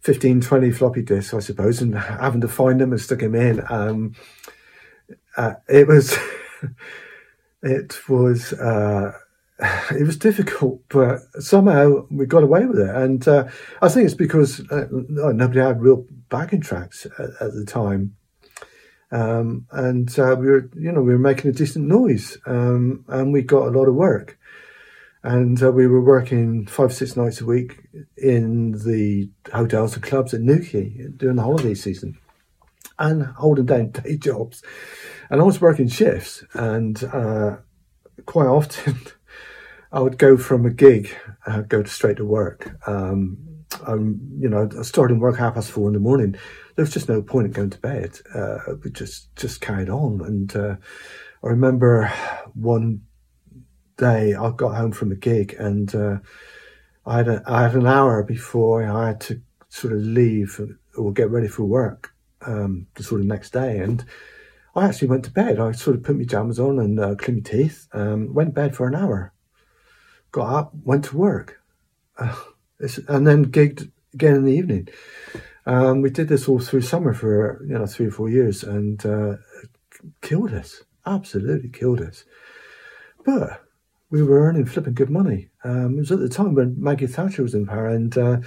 15, 0.00 0.42
20 0.42 0.70
floppy 0.70 1.02
disks, 1.02 1.32
I 1.32 1.38
suppose, 1.38 1.80
and 1.80 1.94
having 1.96 2.42
to 2.42 2.48
find 2.48 2.80
them 2.80 2.92
and 2.92 3.00
stick 3.00 3.20
them 3.20 3.34
in. 3.34 3.62
Um, 3.70 4.14
uh, 5.36 5.54
it 5.68 5.88
was, 5.88 6.16
it 7.62 7.98
was, 8.08 8.52
uh, 8.52 9.12
it 9.90 10.06
was 10.06 10.18
difficult, 10.18 10.82
but 10.88 11.20
somehow 11.38 12.06
we 12.10 12.26
got 12.26 12.42
away 12.42 12.66
with 12.66 12.78
it. 12.78 12.94
And 12.94 13.26
uh, 13.26 13.48
I 13.80 13.88
think 13.88 14.04
it's 14.06 14.14
because 14.14 14.60
uh, 14.70 14.86
nobody 14.90 15.60
had 15.60 15.80
real 15.80 16.06
backing 16.28 16.60
tracks 16.60 17.06
at, 17.18 17.30
at 17.40 17.54
the 17.54 17.64
time. 17.66 18.16
Um, 19.14 19.66
and 19.70 20.18
uh, 20.18 20.34
we 20.36 20.46
were, 20.46 20.68
you 20.74 20.90
know, 20.90 21.00
we 21.00 21.12
were 21.12 21.18
making 21.18 21.48
a 21.48 21.54
decent 21.54 21.86
noise, 21.86 22.36
um, 22.46 23.04
and 23.06 23.32
we 23.32 23.42
got 23.42 23.68
a 23.68 23.78
lot 23.78 23.86
of 23.86 23.94
work. 23.94 24.36
And 25.22 25.62
uh, 25.62 25.70
we 25.70 25.86
were 25.86 26.02
working 26.02 26.66
five, 26.66 26.92
six 26.92 27.16
nights 27.16 27.40
a 27.40 27.46
week 27.46 27.78
in 28.16 28.72
the 28.72 29.30
hotels 29.52 29.94
and 29.94 30.02
clubs 30.02 30.34
at 30.34 30.40
Newquay 30.40 31.10
during 31.16 31.36
the 31.36 31.42
holiday 31.42 31.74
season, 31.74 32.18
and 32.98 33.26
holding 33.26 33.66
down 33.66 33.90
day 33.90 34.16
jobs. 34.16 34.64
And 35.30 35.40
I 35.40 35.44
was 35.44 35.60
working 35.60 35.86
shifts, 35.86 36.42
and 36.52 37.02
uh, 37.04 37.58
quite 38.26 38.48
often 38.48 38.98
I 39.92 40.00
would 40.00 40.18
go 40.18 40.36
from 40.36 40.66
a 40.66 40.70
gig, 40.70 41.14
uh, 41.46 41.60
go 41.60 41.84
straight 41.84 42.16
to 42.16 42.24
work. 42.24 42.76
Um, 42.88 43.38
um, 43.86 44.20
you 44.38 44.48
know, 44.48 44.68
starting 44.82 45.20
work 45.20 45.36
half 45.36 45.54
past 45.54 45.70
four 45.70 45.88
in 45.88 45.94
the 45.94 46.00
morning 46.00 46.36
there 46.74 46.84
was 46.84 46.92
just 46.92 47.08
no 47.08 47.22
point 47.22 47.46
in 47.46 47.52
going 47.52 47.70
to 47.70 47.78
bed. 47.78 48.18
Uh, 48.34 48.58
we 48.82 48.90
just 48.90 49.34
just 49.36 49.60
carried 49.60 49.88
on, 49.88 50.20
and 50.24 50.54
uh, 50.56 50.76
I 51.42 51.48
remember 51.48 52.12
one 52.54 53.02
day 53.96 54.34
I 54.34 54.50
got 54.50 54.76
home 54.76 54.92
from 54.92 55.12
a 55.12 55.16
gig, 55.16 55.54
and 55.58 55.94
uh, 55.94 56.18
I 57.06 57.18
had 57.18 57.28
a, 57.28 57.42
I 57.46 57.62
had 57.62 57.74
an 57.74 57.86
hour 57.86 58.22
before 58.22 58.82
I 58.82 59.08
had 59.08 59.20
to 59.22 59.40
sort 59.68 59.92
of 59.92 60.00
leave 60.00 60.60
or 60.96 61.12
get 61.12 61.30
ready 61.30 61.48
for 61.48 61.64
work 61.64 62.14
um, 62.46 62.86
the 62.94 63.02
sort 63.02 63.20
of 63.20 63.26
next 63.26 63.52
day, 63.52 63.78
and 63.78 64.04
I 64.74 64.86
actually 64.86 65.08
went 65.08 65.24
to 65.26 65.30
bed. 65.30 65.60
I 65.60 65.72
sort 65.72 65.96
of 65.96 66.02
put 66.02 66.16
my 66.16 66.24
jammers 66.24 66.58
on 66.58 66.78
and 66.80 66.98
uh, 66.98 67.14
cleaned 67.14 67.44
my 67.44 67.50
teeth, 67.50 67.86
um, 67.92 68.34
went 68.34 68.50
to 68.50 68.54
bed 68.54 68.74
for 68.74 68.88
an 68.88 68.96
hour, 68.96 69.32
got 70.32 70.52
up, 70.52 70.72
went 70.82 71.04
to 71.06 71.16
work, 71.16 71.60
uh, 72.18 72.34
and 73.08 73.26
then 73.26 73.46
gigged 73.46 73.92
again 74.12 74.34
in 74.36 74.44
the 74.44 74.52
evening. 74.54 74.88
Um, 75.66 76.02
we 76.02 76.10
did 76.10 76.28
this 76.28 76.48
all 76.48 76.58
through 76.58 76.82
summer 76.82 77.14
for 77.14 77.64
you 77.66 77.78
know 77.78 77.86
three 77.86 78.06
or 78.06 78.10
four 78.10 78.28
years, 78.28 78.62
and 78.62 79.04
uh, 79.06 79.36
killed 80.20 80.52
us. 80.52 80.82
Absolutely 81.06 81.70
killed 81.70 82.00
us. 82.00 82.24
but 83.24 83.60
we 84.10 84.22
were 84.22 84.40
earning 84.46 84.66
flipping 84.66 84.94
good 84.94 85.10
money. 85.10 85.48
Um, 85.64 85.96
it 85.96 86.00
was 86.00 86.12
at 86.12 86.20
the 86.20 86.28
time 86.28 86.54
when 86.54 86.76
Maggie 86.78 87.06
Thatcher 87.06 87.42
was 87.42 87.54
in 87.54 87.66
power, 87.66 87.88
and 87.88 88.16
uh, 88.16 88.38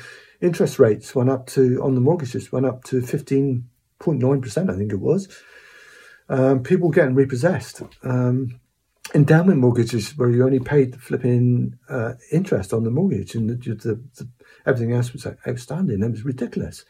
interest 0.42 0.80
rates 0.80 1.16
went 1.16 1.30
up 1.30 1.48
to 1.48 1.82
on 1.84 1.96
the 1.96 2.02
mortgages 2.02 2.52
went 2.52 2.66
up 2.66 2.84
to 2.86 3.02
fifteen 3.02 3.70
point 4.00 4.20
nine 4.22 4.42
percent, 4.42 4.70
I 4.70 4.76
think 4.78 4.92
it 4.92 5.00
was. 5.00 5.28
Um, 6.30 6.64
people 6.64 6.90
getting 6.90 7.16
repossessed. 7.16 7.82
Um, 8.04 8.60
endowment 9.16 9.60
mortgages 9.60 10.18
where 10.18 10.30
you 10.30 10.44
only 10.46 10.60
paid 10.60 11.02
flipping 11.02 11.78
uh, 11.90 12.14
interest 12.32 12.74
on 12.74 12.84
the 12.84 12.92
mortgage, 12.92 13.36
and 13.36 13.50
the, 13.50 13.56
the, 13.56 14.02
the, 14.16 14.28
everything 14.66 14.94
else 14.94 15.14
was 15.14 15.26
outstanding. 15.48 16.04
It 16.04 16.12
was 16.12 16.26
ridiculous. 16.26 16.86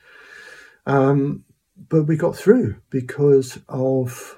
Um, 0.87 1.43
but 1.89 2.03
we 2.03 2.15
got 2.15 2.35
through 2.35 2.77
because 2.89 3.59
of 3.67 4.37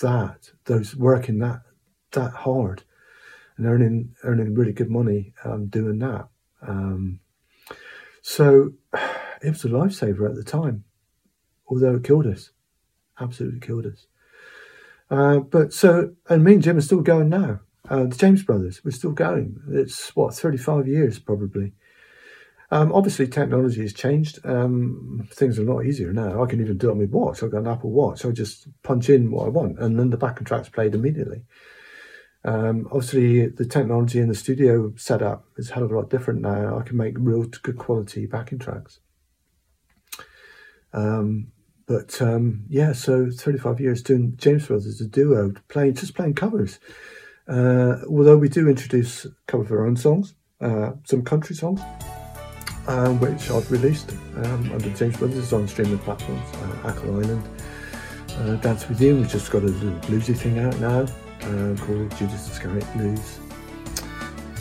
that. 0.00 0.50
Those 0.64 0.96
working 0.96 1.38
that 1.40 1.60
that 2.12 2.30
hard 2.30 2.84
and 3.56 3.66
earning 3.66 4.14
earning 4.22 4.54
really 4.54 4.72
good 4.72 4.88
money 4.88 5.34
um, 5.44 5.66
doing 5.66 5.98
that. 5.98 6.28
Um, 6.66 7.20
so 8.22 8.72
it 9.42 9.50
was 9.50 9.64
a 9.64 9.68
lifesaver 9.68 10.28
at 10.28 10.36
the 10.36 10.44
time, 10.44 10.84
although 11.66 11.96
it 11.96 12.04
killed 12.04 12.26
us, 12.26 12.50
absolutely 13.20 13.60
killed 13.60 13.86
us. 13.86 14.06
Uh, 15.10 15.38
but 15.40 15.72
so, 15.72 16.14
and 16.30 16.42
me 16.44 16.54
and 16.54 16.62
Jim 16.62 16.78
are 16.78 16.82
still 16.82 17.02
going 17.02 17.28
now. 17.28 17.60
Uh, 17.90 18.04
the 18.04 18.16
James 18.16 18.42
Brothers, 18.42 18.82
we're 18.84 18.92
still 18.92 19.12
going. 19.12 19.60
It's 19.70 20.14
what 20.14 20.34
thirty 20.34 20.56
five 20.56 20.86
years 20.86 21.18
probably. 21.18 21.72
Um, 22.70 22.92
obviously, 22.92 23.28
technology 23.28 23.82
has 23.82 23.92
changed. 23.92 24.44
Um, 24.44 25.28
things 25.30 25.58
are 25.58 25.62
a 25.62 25.72
lot 25.72 25.84
easier 25.84 26.12
now. 26.12 26.42
I 26.42 26.46
can 26.46 26.60
even 26.60 26.78
do 26.78 26.88
it 26.88 26.92
on 26.92 26.98
my 26.98 27.04
watch. 27.04 27.42
I've 27.42 27.50
got 27.50 27.58
an 27.58 27.68
Apple 27.68 27.90
Watch. 27.90 28.24
I 28.24 28.30
just 28.30 28.68
punch 28.82 29.10
in 29.10 29.30
what 29.30 29.46
I 29.46 29.50
want, 29.50 29.78
and 29.78 29.98
then 29.98 30.10
the 30.10 30.16
backing 30.16 30.44
track's 30.44 30.68
played 30.68 30.94
immediately. 30.94 31.44
Um, 32.44 32.86
obviously, 32.90 33.48
the 33.48 33.64
technology 33.64 34.20
in 34.20 34.28
the 34.28 34.34
studio 34.34 34.92
setup 34.96 35.46
is 35.56 35.70
a 35.70 35.74
hell 35.74 35.84
of 35.84 35.92
a 35.92 35.96
lot 35.96 36.10
different 36.10 36.40
now. 36.40 36.78
I 36.78 36.82
can 36.82 36.96
make 36.96 37.14
real 37.18 37.44
good 37.44 37.78
quality 37.78 38.26
backing 38.26 38.58
tracks. 38.58 39.00
Um, 40.92 41.52
but 41.86 42.20
um, 42.22 42.64
yeah, 42.68 42.92
so 42.92 43.30
35 43.30 43.80
years 43.80 44.02
doing 44.02 44.34
James 44.36 44.66
Brothers, 44.66 45.00
a 45.00 45.06
duo, 45.06 45.52
playing 45.68 45.94
just 45.94 46.14
playing 46.14 46.34
covers. 46.34 46.78
Uh, 47.46 47.96
although 48.08 48.38
we 48.38 48.48
do 48.48 48.68
introduce 48.68 49.26
a 49.26 49.30
couple 49.46 49.66
of 49.66 49.72
our 49.72 49.86
own 49.86 49.96
songs, 49.96 50.34
uh, 50.60 50.92
some 51.04 51.22
country 51.22 51.54
songs, 51.54 51.80
um, 52.86 53.20
which 53.20 53.50
I've 53.50 53.70
released 53.70 54.12
um, 54.36 54.70
under 54.72 54.90
James 54.90 55.16
Brothers 55.16 55.52
on 55.52 55.66
streaming 55.68 55.98
platforms, 55.98 56.42
uh, 56.56 56.88
Achill 56.88 57.20
Island, 57.20 57.48
uh, 58.38 58.54
Dance 58.56 58.88
With 58.88 59.00
You, 59.00 59.16
we've 59.16 59.28
just 59.28 59.50
got 59.50 59.62
a 59.62 59.66
little 59.66 59.98
bluesy 60.00 60.36
thing 60.36 60.58
out 60.58 60.78
now 60.80 61.00
uh, 61.00 61.76
called 61.84 62.16
Judas 62.16 62.50
Iscariot 62.50 62.86
Blues. 62.94 63.38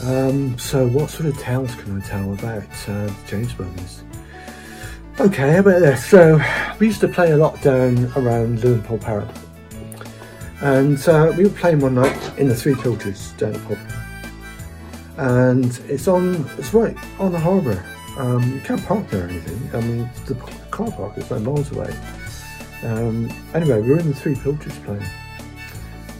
Um, 0.03 0.57
so, 0.57 0.87
what 0.87 1.09
sort 1.09 1.27
of 1.27 1.37
tales 1.37 1.73
can 1.75 2.01
I 2.01 2.05
tell 2.05 2.33
about 2.33 2.89
uh, 2.89 3.09
James 3.25 3.53
Brothers? 3.53 4.03
Okay, 5.19 5.57
about 5.57 5.79
this? 5.79 6.05
So, 6.05 6.41
we 6.79 6.87
used 6.87 7.01
to 7.01 7.07
play 7.07 7.31
a 7.31 7.37
lot 7.37 7.61
down 7.61 8.11
around 8.15 8.63
Looe 8.63 8.73
and 8.73 8.83
Polperro. 8.83 9.33
And 10.61 10.97
uh, 11.07 11.33
we 11.37 11.43
were 11.43 11.49
playing 11.49 11.79
one 11.79 11.95
night 11.95 12.37
in 12.37 12.47
the 12.47 12.55
Three 12.55 12.75
Pilchards 12.75 13.31
down 13.33 13.55
at 13.55 13.63
Pop. 13.65 13.77
And 15.17 15.79
it's 15.87 16.07
on, 16.07 16.49
it's 16.57 16.73
right 16.73 16.97
on 17.19 17.31
the 17.31 17.39
harbour. 17.39 17.83
Um, 18.17 18.53
you 18.53 18.61
can't 18.61 18.83
park 18.85 19.09
there 19.09 19.25
or 19.25 19.29
anything. 19.29 19.69
I 19.73 19.81
mean, 19.81 20.09
the 20.27 20.35
car 20.69 20.91
park 20.91 21.17
is 21.17 21.31
like 21.31 21.41
miles 21.41 21.71
away. 21.71 21.95
Um, 22.83 23.31
anyway, 23.53 23.81
we 23.81 23.89
were 23.89 23.99
in 23.99 24.09
the 24.09 24.13
Three 24.13 24.35
Pilchards 24.35 24.77
playing. 24.79 25.05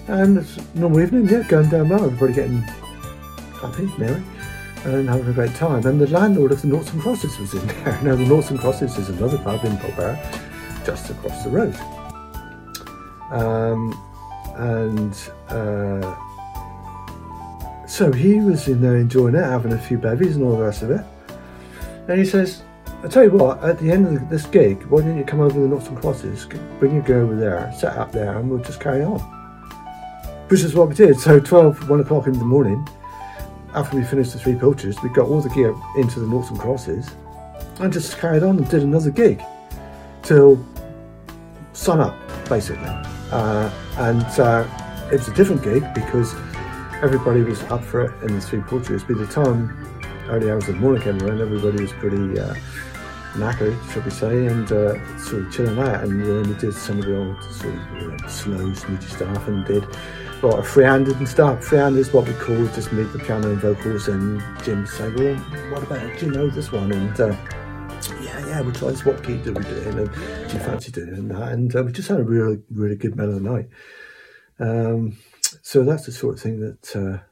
And 0.08 0.38
it's 0.38 0.58
normal 0.76 1.02
evening, 1.02 1.28
yeah, 1.30 1.44
going 1.44 1.70
down 1.70 1.90
well, 1.90 2.06
everybody 2.06 2.34
getting 2.34 2.62
happy, 3.62 3.90
merry, 3.98 4.24
and 4.86 5.08
having 5.08 5.28
a 5.28 5.34
great 5.34 5.54
time. 5.56 5.86
And 5.86 6.00
the 6.00 6.08
landlord 6.08 6.52
of 6.52 6.62
the 6.62 6.68
Noughts 6.68 6.92
and 6.92 7.02
Crosses 7.02 7.38
was 7.38 7.54
in 7.54 7.66
there. 7.84 8.02
Now, 8.02 8.16
the 8.16 8.26
Noughts 8.26 8.50
and 8.50 8.60
Crosses 8.60 8.98
is 8.98 9.10
another 9.10 9.38
pub 9.38 9.64
in 9.64 9.78
Polperro, 9.78 10.18
just 10.86 11.10
across 11.10 11.44
the 11.44 11.50
road. 11.50 11.76
Um, 13.32 13.94
and 14.56 15.16
uh, 15.50 16.16
so 17.88 18.12
he 18.12 18.40
was 18.40 18.68
in 18.68 18.82
there 18.82 18.98
enjoying 18.98 19.36
it, 19.36 19.44
having 19.44 19.74
a 19.74 19.80
few 19.80 19.98
bevies 19.98 20.36
and 20.36 20.46
all 20.46 20.58
the 20.58 20.64
rest 20.64 20.82
of 20.82 20.92
it. 20.92 21.06
And 22.08 22.20
he 22.20 22.26
says, 22.26 22.64
I 23.04 23.08
tell 23.08 23.24
you 23.24 23.32
what, 23.32 23.64
at 23.64 23.80
the 23.80 23.92
end 23.92 24.08
of 24.08 24.30
this 24.30 24.46
gig, 24.46 24.84
why 24.86 25.02
don't 25.02 25.18
you 25.18 25.24
come 25.24 25.40
over 25.40 25.54
to 25.54 25.60
the 25.60 25.68
Noughts 25.68 25.88
and 25.88 26.00
Crosses, 26.00 26.46
bring 26.80 26.94
your 26.94 27.04
girl 27.04 27.26
over 27.26 27.36
there, 27.36 27.72
set 27.78 27.98
up 27.98 28.12
there, 28.12 28.38
and 28.38 28.50
we'll 28.50 28.64
just 28.64 28.80
carry 28.80 29.04
on 29.04 29.20
which 30.54 30.62
is 30.62 30.76
what 30.76 30.88
we 30.88 30.94
did. 30.94 31.20
So 31.20 31.40
12, 31.40 31.90
1 31.90 32.00
o'clock 32.02 32.28
in 32.28 32.34
the 32.34 32.46
morning, 32.46 32.88
after 33.74 33.98
we 33.98 34.04
finished 34.04 34.34
the 34.34 34.40
three 34.40 34.54
pilchards, 34.54 35.02
we 35.02 35.10
got 35.10 35.28
all 35.28 35.42
the 35.42 35.50
gear 35.50 35.74
into 35.98 36.20
the 36.20 36.28
Noughts 36.28 36.52
and 36.52 36.60
Crosses 36.60 37.10
and 37.80 37.92
just 37.92 38.20
carried 38.20 38.44
on 38.44 38.58
and 38.58 38.70
did 38.70 38.84
another 38.84 39.10
gig 39.10 39.42
till 40.22 40.64
sun 41.74 42.00
up, 42.00 42.16
basically. 42.48 42.86
Uh, 43.32 43.72
and 43.98 44.40
uh, 44.40 44.68
it 45.12 45.18
was 45.18 45.28
a 45.28 45.34
different 45.34 45.64
gig 45.64 45.84
because 45.96 46.36
everybody 47.02 47.42
was 47.42 47.64
up 47.64 47.84
for 47.84 48.04
it 48.04 48.24
in 48.24 48.36
the 48.36 48.42
three 48.42 48.62
pilchards. 48.62 49.04
By 49.04 49.16
the 49.16 49.26
time 49.26 49.83
early 50.28 50.52
hours 50.52 50.68
of 50.68 50.76
the 50.76 50.82
morning 50.82 51.02
came 51.02 51.22
around, 51.22 51.42
everybody 51.42 51.82
was 51.82 51.92
pretty 51.94 52.40
uh, 52.40 52.54
knackered, 53.34 53.78
should 53.92 54.06
we 54.06 54.12
say, 54.12 54.46
and 54.46 54.72
uh, 54.72 55.18
sort 55.18 55.46
of 55.46 55.52
chilling 55.52 55.80
out. 55.80 56.04
And 56.04 56.22
then 56.22 56.50
we 56.50 56.56
did 56.56 56.74
some 56.74 57.00
of 57.00 57.06
the 57.06 57.18
old 57.18 57.44
sort 57.44 57.74
of 57.74 58.02
you 58.02 58.12
know, 58.12 58.28
slow, 58.28 58.74
snooty 58.74 59.08
stuff 59.08 59.48
and 59.48 59.66
did 59.66 59.86
sort 60.40 60.60
of 60.60 60.68
free-handed 60.68 61.18
and 61.18 61.28
stuff. 61.28 61.64
Free-handed 61.64 62.00
is 62.00 62.14
what 62.14 62.28
we 62.28 62.34
call 62.34 62.66
just 62.68 62.92
meet 62.92 63.12
the 63.14 63.20
piano 63.20 63.52
and 63.52 63.60
vocals, 63.60 64.08
and 64.08 64.42
Jim 64.64 64.86
say, 64.86 65.10
"Well, 65.12 65.36
what 65.72 65.84
about 65.84 66.20
do 66.20 66.26
you 66.26 66.32
know 66.32 66.50
this 66.50 66.72
one?" 66.72 66.92
And 66.92 67.20
uh, 67.20 67.36
yeah, 68.22 68.46
yeah, 68.48 68.62
we 68.62 68.72
tried 68.72 68.92
this. 68.92 69.06
What 69.06 69.24
key 69.24 69.38
do 69.38 69.54
we 69.54 69.64
do? 69.64 69.82
And 69.86 69.98
do 69.98 70.58
you 70.58 70.64
fancy 70.64 70.92
doing 70.92 71.30
that? 71.30 71.54
And 71.54 71.76
uh, 71.76 71.84
we 71.84 71.92
just 71.92 72.10
had 72.10 72.20
a 72.20 72.24
really, 72.24 72.62
really 72.70 72.96
good 72.96 73.16
mellow 73.16 73.40
night. 73.40 73.70
Um, 74.60 75.18
so 75.62 75.84
that's 75.84 76.06
the 76.06 76.12
sort 76.12 76.36
of 76.36 76.42
thing 76.42 76.60
that 76.60 76.96
uh, 76.96 77.24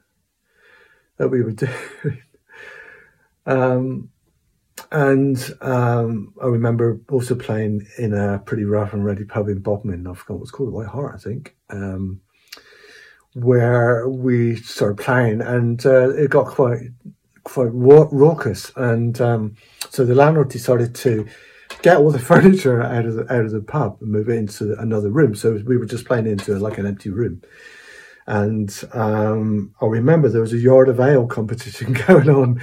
that 1.18 1.28
we 1.28 1.42
would 1.42 1.56
do. 1.56 1.68
Um, 3.46 4.10
and 4.90 5.54
um, 5.60 6.34
I 6.42 6.46
remember 6.46 7.00
also 7.10 7.34
playing 7.34 7.86
in 7.98 8.14
a 8.14 8.38
pretty 8.38 8.64
rough 8.64 8.92
and 8.92 9.04
ready 9.04 9.24
pub 9.24 9.48
in 9.48 9.60
Bodmin. 9.60 10.06
I 10.06 10.14
forgot 10.14 10.34
what 10.34 10.42
it's 10.42 10.50
called, 10.50 10.72
White 10.72 10.88
Hart, 10.88 11.14
I 11.14 11.18
think. 11.18 11.56
Um, 11.70 12.20
where 13.34 14.08
we 14.08 14.56
started 14.56 15.02
playing, 15.02 15.40
and 15.40 15.84
uh, 15.86 16.10
it 16.10 16.30
got 16.30 16.46
quite 16.46 16.80
quite 17.44 17.70
raucous. 17.72 18.72
And 18.76 19.20
um, 19.20 19.56
so 19.90 20.04
the 20.04 20.14
landlord 20.14 20.50
decided 20.50 20.94
to 20.96 21.26
get 21.82 21.96
all 21.96 22.10
the 22.10 22.18
furniture 22.32 22.82
out 22.82 23.06
of 23.06 23.14
the 23.14 23.32
out 23.32 23.44
of 23.44 23.52
the 23.52 23.60
pub 23.60 23.98
and 24.00 24.10
move 24.10 24.28
it 24.28 24.36
into 24.36 24.78
another 24.78 25.10
room. 25.10 25.34
So 25.34 25.60
we 25.66 25.76
were 25.76 25.86
just 25.86 26.06
playing 26.06 26.26
into 26.26 26.58
like 26.58 26.78
an 26.78 26.86
empty 26.86 27.10
room. 27.10 27.42
And 28.26 28.72
um, 28.92 29.74
I 29.80 29.86
remember 29.86 30.28
there 30.28 30.40
was 30.40 30.52
a 30.52 30.58
yard 30.58 30.88
of 30.88 31.00
ale 31.00 31.26
competition 31.26 31.92
going 32.06 32.30
on, 32.30 32.60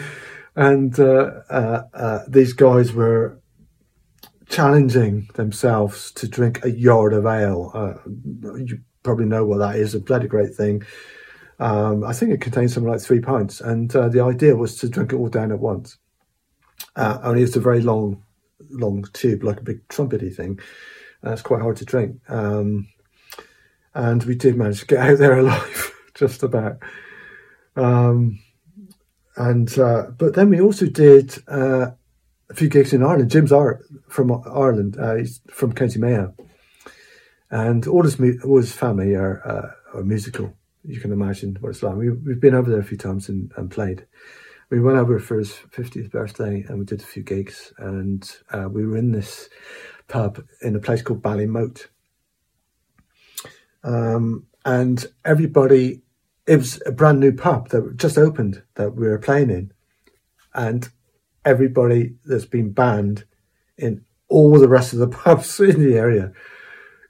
and 0.60 1.00
uh, 1.00 1.32
uh, 1.50 1.84
uh, 1.93 2.19
these 2.28 2.52
guys 2.52 2.91
were 2.91 3.39
challenging 4.50 5.30
themselves 5.36 6.12
to 6.12 6.28
drink 6.28 6.65
a 6.65 6.69
yard 6.69 7.13
of 7.13 7.26
ale. 7.26 8.02
You 8.43 8.80
probably 9.02 9.26
know 9.26 9.45
what 9.45 9.60
that 9.60 9.78
is. 9.78 9.95
A 9.95 10.02
bloody 10.02 10.28
great 10.28 10.54
thing. 10.54 10.84
Um, 11.60 12.04
I 12.04 12.12
think 12.12 12.34
it 12.34 12.41
contains 12.41 12.74
something 12.74 12.91
like 12.91 13.00
three 13.00 13.22
pints, 13.22 13.62
and 13.62 13.89
the 13.89 14.22
idea 14.22 14.58
was 14.58 14.76
to 14.80 14.89
drink 14.89 15.13
it 15.13 15.15
all 15.15 15.30
down 15.30 15.54
at 15.54 15.60
once. 15.60 15.98
Only 16.98 17.43
it's 17.43 17.56
a 17.56 17.62
very 17.62 17.80
long, 17.80 18.22
long 18.69 19.06
tube, 19.13 19.43
like 19.43 19.62
a 19.62 19.63
big 19.63 19.88
trumpety 19.88 20.36
thing. 20.36 20.60
It's 21.24 21.41
quite 21.41 21.62
hard 21.62 21.78
to 21.78 21.86
drink. 21.86 22.19
Um, 22.28 22.89
and 23.95 24.22
we 24.26 24.36
did 24.36 24.58
manage 24.58 24.82
to 24.82 24.88
get 24.88 25.00
out 25.10 25.19
there 25.19 25.39
alive, 25.39 25.93
just 26.15 26.43
about. 26.43 26.80
Um, 27.78 28.39
and 29.39 29.80
uh, 29.80 30.12
but 30.15 30.36
then 30.36 30.52
we 30.52 30.62
also 30.62 30.86
did 30.86 31.36
uh, 31.47 31.88
a 32.49 32.54
few 32.54 32.69
gigs 32.69 32.93
in 32.93 33.02
Ireland. 33.02 33.32
Jim's 33.32 33.52
Ar- 33.52 33.82
from 34.08 34.32
Ireland. 34.32 34.97
Uh, 34.99 35.15
he's 35.15 35.41
from 35.49 35.73
County 35.73 35.97
Mayo 35.97 36.36
and 37.52 37.88
all 37.88 38.04
his, 38.04 38.19
all 38.43 38.58
his 38.58 38.73
family 38.73 39.15
are, 39.15 39.41
uh, 39.47 39.97
are 39.97 40.04
musical. 40.04 40.54
You 40.84 40.99
can 40.99 41.12
imagine 41.12 41.58
what 41.60 41.69
it's 41.69 41.84
like. 41.84 41.95
We, 41.95 42.12
we've 42.12 42.39
been 42.39 42.56
over 42.56 42.69
there 42.69 42.80
a 42.80 42.86
few 42.86 42.97
times 42.97 43.30
and, 43.30 43.52
and 43.58 43.71
played. 43.71 44.06
We 44.69 44.80
went 44.80 44.97
over 44.97 45.19
for 45.19 45.39
his 45.39 45.52
50th 45.52 46.12
birthday 46.12 46.63
and 46.67 46.80
we 46.80 46.86
did 46.86 47.02
a 47.02 47.06
few 47.06 47.23
gigs. 47.23 47.73
And 47.78 48.30
uh, 48.52 48.69
we 48.71 48.86
were 48.86 48.97
in 48.97 49.12
this 49.12 49.49
pub 50.08 50.43
in 50.62 50.75
a 50.75 50.80
place 50.80 51.02
called 51.02 51.23
Ballymote. 51.23 51.88
Um, 53.84 54.45
and 54.63 55.04
everybody, 55.25 56.02
it 56.49 56.57
was 56.57 56.81
a 56.85 56.91
brand 56.91 57.19
new 57.19 57.31
pub 57.31 57.69
that 57.69 57.97
just 57.97 58.17
opened 58.17 58.63
that 58.75 58.95
we 58.95 59.07
were 59.07 59.19
playing 59.19 59.49
in. 59.49 59.71
And 60.53 60.89
everybody 61.45 62.15
that's 62.25 62.45
been 62.45 62.71
banned 62.71 63.25
in 63.77 64.03
all 64.27 64.59
the 64.59 64.67
rest 64.67 64.93
of 64.93 64.99
the 64.99 65.07
pubs 65.23 65.59
in 65.59 65.79
the 65.79 65.95
area 65.97 66.33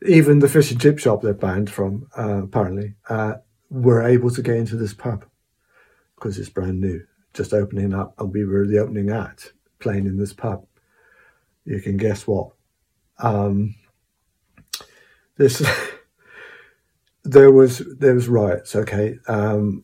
even 0.02 0.40
the 0.40 0.48
fish 0.48 0.72
and 0.72 0.82
chip 0.82 0.98
shop 1.00 1.22
they're 1.22 1.34
banned 1.34 1.70
from, 1.70 2.08
uh, 2.18 2.44
apparently, 2.44 2.96
uh, 3.10 3.36
were 3.70 4.02
able 4.02 4.30
to 4.32 4.42
get 4.42 4.56
into 4.56 4.76
this 4.76 4.94
pub 4.94 5.26
because 6.16 6.38
it's 6.38 6.50
brand 6.50 6.80
new, 6.80 7.06
just 7.34 7.54
opening 7.54 7.94
up, 7.94 8.14
and 8.20 8.32
we 8.34 8.46
were 8.46 8.66
the 8.66 8.80
opening 8.80 9.10
act 9.10 9.54
playing 9.80 10.06
in 10.06 10.18
this 10.18 10.34
pub. 10.34 10.66
You 11.66 11.82
can 11.82 11.98
guess 11.98 12.26
what? 12.26 12.52
Um, 13.20 13.76
this 15.38 15.62
there 17.24 17.52
was 17.52 17.80
there 17.98 18.16
was 18.16 18.28
riots. 18.28 18.76
Okay, 18.76 19.18
um, 19.28 19.84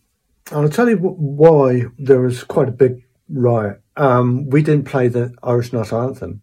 I'll 0.52 0.70
tell 0.70 0.90
you 0.90 0.98
why 0.98 1.84
there 1.98 2.22
was 2.22 2.44
quite 2.44 2.70
a 2.70 2.74
big 2.74 3.06
riot. 3.30 3.82
Um, 3.98 4.50
we 4.50 4.62
didn't 4.62 4.86
play 4.86 5.08
the 5.08 5.34
Irish 5.44 5.74
national 5.74 6.02
anthem, 6.02 6.42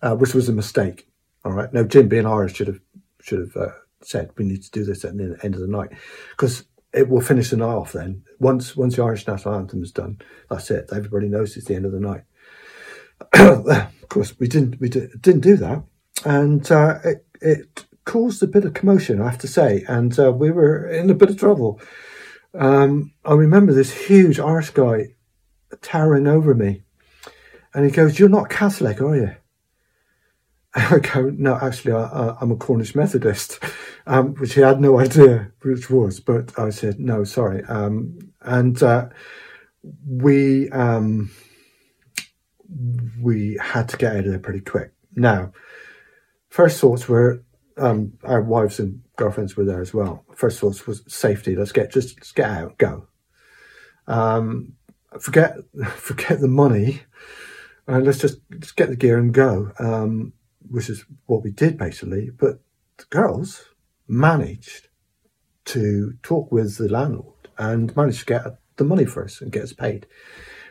uh, 0.00 0.14
which 0.16 0.34
was 0.34 0.48
a 0.48 0.52
mistake. 0.52 1.08
All 1.44 1.52
right, 1.52 1.72
now 1.72 1.82
Jim, 1.82 2.08
being 2.08 2.26
Irish, 2.26 2.54
should 2.54 2.68
have 2.68 2.80
should 3.20 3.40
have 3.40 3.56
uh, 3.56 3.72
said 4.00 4.30
we 4.36 4.44
need 4.44 4.62
to 4.62 4.70
do 4.70 4.84
this 4.84 5.04
at 5.04 5.16
the 5.16 5.38
end 5.42 5.54
of 5.54 5.60
the 5.60 5.66
night 5.66 5.90
because 6.30 6.64
it 6.92 7.08
will 7.08 7.20
finish 7.20 7.50
the 7.50 7.56
night 7.56 7.74
off. 7.74 7.92
Then 7.92 8.22
once 8.38 8.76
once 8.76 8.96
the 8.96 9.02
Irish 9.02 9.26
national 9.26 9.54
anthem 9.54 9.82
is 9.82 9.92
done, 9.92 10.18
that's 10.50 10.70
it. 10.70 10.90
Everybody 10.92 11.28
knows 11.28 11.56
it's 11.56 11.66
the 11.66 11.74
end 11.74 11.86
of 11.86 11.92
the 11.92 12.00
night. 12.00 12.22
of 13.38 14.08
course, 14.08 14.38
we 14.38 14.48
didn't 14.48 14.80
we 14.80 14.88
did, 14.88 15.10
not 15.26 15.40
do 15.40 15.56
that, 15.56 15.82
and 16.24 16.70
uh, 16.70 16.98
it 17.04 17.26
it 17.40 17.84
caused 18.04 18.42
a 18.42 18.46
bit 18.46 18.64
of 18.64 18.74
commotion, 18.74 19.20
I 19.20 19.30
have 19.30 19.38
to 19.38 19.48
say, 19.48 19.84
and 19.88 20.18
uh, 20.18 20.32
we 20.32 20.50
were 20.50 20.86
in 20.86 21.10
a 21.10 21.14
bit 21.14 21.30
of 21.30 21.38
trouble. 21.38 21.80
Um, 22.54 23.12
I 23.24 23.34
remember 23.34 23.72
this 23.72 24.06
huge 24.06 24.38
Irish 24.38 24.70
guy 24.70 25.14
towering 25.80 26.26
over 26.26 26.54
me, 26.54 26.82
and 27.74 27.84
he 27.84 27.90
goes, 27.90 28.18
"You're 28.18 28.28
not 28.28 28.50
Catholic, 28.50 29.00
are 29.00 29.16
you?" 29.16 29.32
I 30.74 30.98
go, 30.98 31.30
"No, 31.30 31.58
actually, 31.60 31.92
I, 31.92 32.36
am 32.40 32.50
a 32.50 32.56
Cornish 32.56 32.94
Methodist," 32.94 33.58
um, 34.06 34.34
which 34.34 34.54
he 34.54 34.60
had 34.60 34.80
no 34.80 34.98
idea 34.98 35.52
which 35.62 35.90
was. 35.90 36.20
But 36.20 36.58
I 36.58 36.70
said, 36.70 36.98
"No, 36.98 37.24
sorry," 37.24 37.62
um, 37.64 38.18
and 38.40 38.82
uh, 38.82 39.08
we 40.06 40.70
um, 40.70 41.30
we 43.20 43.58
had 43.60 43.88
to 43.90 43.96
get 43.96 44.12
out 44.12 44.24
of 44.24 44.30
there 44.30 44.38
pretty 44.38 44.60
quick. 44.60 44.92
Now, 45.14 45.52
first 46.48 46.80
thoughts 46.80 47.08
were 47.08 47.42
um, 47.78 48.14
our 48.24 48.42
wives 48.42 48.78
and 48.78 49.02
girlfriends 49.16 49.56
were 49.56 49.64
there 49.64 49.80
as 49.80 49.94
well. 49.94 50.24
First 50.34 50.60
thoughts 50.60 50.86
was 50.86 51.02
safety. 51.06 51.56
Let's 51.56 51.72
get 51.72 51.92
just 51.92 52.18
let's 52.18 52.32
get 52.32 52.50
out, 52.50 52.78
go. 52.78 53.08
Um, 54.06 54.74
forget 55.20 55.56
forget 55.96 56.40
the 56.40 56.48
money, 56.48 57.02
and 57.86 58.04
let's 58.04 58.18
just, 58.18 58.38
just 58.58 58.76
get 58.76 58.88
the 58.88 58.96
gear 58.96 59.18
and 59.18 59.32
go. 59.32 59.72
Um, 59.78 60.32
which 60.70 60.88
is 60.88 61.04
what 61.26 61.42
we 61.42 61.50
did 61.50 61.76
basically. 61.76 62.30
But 62.30 62.60
the 62.98 63.04
girls 63.10 63.66
managed 64.08 64.88
to 65.66 66.14
talk 66.22 66.50
with 66.50 66.78
the 66.78 66.88
landlord 66.88 67.48
and 67.58 67.94
managed 67.96 68.20
to 68.20 68.26
get 68.26 68.42
the 68.76 68.84
money 68.84 69.04
for 69.04 69.24
us 69.24 69.40
and 69.40 69.52
get 69.52 69.62
us 69.62 69.72
paid, 69.72 70.06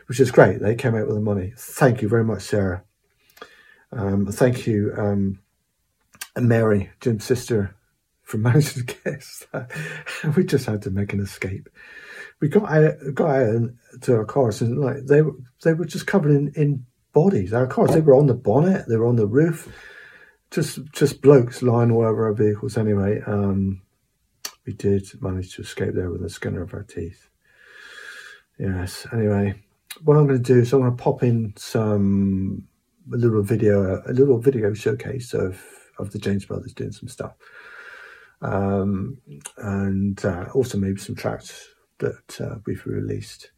which 0.06 0.20
is 0.20 0.30
great. 0.30 0.60
They 0.60 0.74
came 0.74 0.94
out 0.94 1.06
with 1.06 1.16
the 1.16 1.22
money. 1.22 1.52
Thank 1.56 2.02
you 2.02 2.08
very 2.08 2.24
much, 2.24 2.42
Sarah. 2.42 2.84
Um, 3.92 4.26
thank 4.26 4.66
you, 4.66 4.92
um, 4.96 5.40
and 6.34 6.48
Mary, 6.48 6.90
Jim's 7.00 7.24
sister, 7.24 7.74
from 8.22 8.46
us 8.46 8.78
we 10.36 10.44
just 10.44 10.66
had 10.66 10.82
to 10.82 10.90
make 10.90 11.12
an 11.12 11.20
escape. 11.20 11.68
We 12.40 12.48
got 12.48 12.70
out, 12.70 12.94
got 13.14 13.30
out 13.30 13.70
to 14.02 14.16
our 14.16 14.24
cars, 14.24 14.62
and 14.62 14.78
like 14.78 15.06
they 15.06 15.22
were, 15.22 15.34
they 15.62 15.74
were 15.74 15.84
just 15.84 16.06
covered 16.06 16.32
in, 16.32 16.52
in 16.56 16.86
bodies. 17.12 17.52
Our 17.52 17.66
cars, 17.66 17.90
they 17.90 18.00
were 18.00 18.16
on 18.16 18.26
the 18.26 18.34
bonnet, 18.34 18.86
they 18.88 18.96
were 18.96 19.06
on 19.06 19.16
the 19.16 19.26
roof, 19.26 19.72
just 20.50 20.80
just 20.92 21.22
blokes 21.22 21.62
lying 21.62 21.90
all 21.90 22.04
over 22.04 22.26
our 22.26 22.32
vehicles. 22.32 22.76
Anyway, 22.76 23.20
um, 23.26 23.82
we 24.66 24.72
did 24.72 25.06
manage 25.20 25.54
to 25.54 25.62
escape 25.62 25.94
there 25.94 26.10
with 26.10 26.22
the 26.22 26.30
skin 26.30 26.56
of 26.56 26.74
our 26.74 26.82
teeth. 26.82 27.28
Yes. 28.58 29.06
Anyway, 29.12 29.54
what 30.02 30.16
I'm 30.16 30.26
going 30.26 30.42
to 30.42 30.52
do 30.54 30.60
is 30.60 30.72
I'm 30.72 30.80
going 30.80 30.96
to 30.96 31.02
pop 31.02 31.22
in 31.22 31.52
some 31.56 32.66
a 33.12 33.16
little 33.16 33.42
video, 33.42 34.02
a 34.06 34.12
little 34.12 34.38
video 34.38 34.72
showcase 34.74 35.34
of 35.34 35.60
of 35.98 36.12
the 36.12 36.18
James 36.18 36.44
Brothers 36.44 36.74
doing 36.74 36.92
some 36.92 37.08
stuff, 37.08 37.34
um, 38.40 39.18
and 39.56 40.24
uh, 40.24 40.46
also 40.54 40.78
maybe 40.78 41.00
some 41.00 41.16
tracks 41.16 41.68
that 41.98 42.40
uh, 42.40 42.56
we've 42.66 42.84
released. 42.86 43.50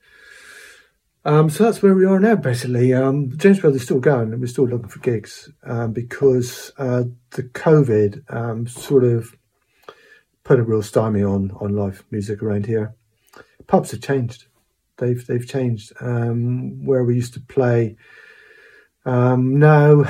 Um, 1.27 1.49
so 1.49 1.65
that's 1.65 1.83
where 1.83 1.95
we 1.95 2.05
are 2.05 2.21
now, 2.21 2.37
basically. 2.37 2.93
Um, 2.93 3.35
James 3.39 3.61
Brothers 3.61 3.81
is 3.81 3.87
still 3.87 4.01
going, 4.01 4.33
and 4.33 4.41
we're 4.41 4.47
still 4.47 4.69
looking 4.69 4.89
for 4.89 4.99
gigs 4.99 5.51
um, 5.63 5.93
because 5.93 6.71
uh, 6.77 7.05
the 7.31 7.45
COVID 7.45 8.31
um, 8.35 8.67
sort 8.67 9.05
of 9.05 9.35
put 10.45 10.61
a 10.61 10.63
real 10.63 10.83
stymie 10.83 11.25
on 11.25 11.51
on 11.61 11.75
live 11.75 12.05
music 12.11 12.43
around 12.43 12.67
here. 12.67 12.95
Pubs 13.67 13.93
have 13.93 14.03
changed; 14.03 14.45
they've 14.99 15.27
they've 15.27 15.49
changed. 15.49 15.93
Um, 16.01 16.85
where 16.85 17.05
we 17.05 17.15
used 17.15 17.33
to 17.35 17.41
play 17.41 17.97
um, 19.07 19.59
now, 19.59 20.03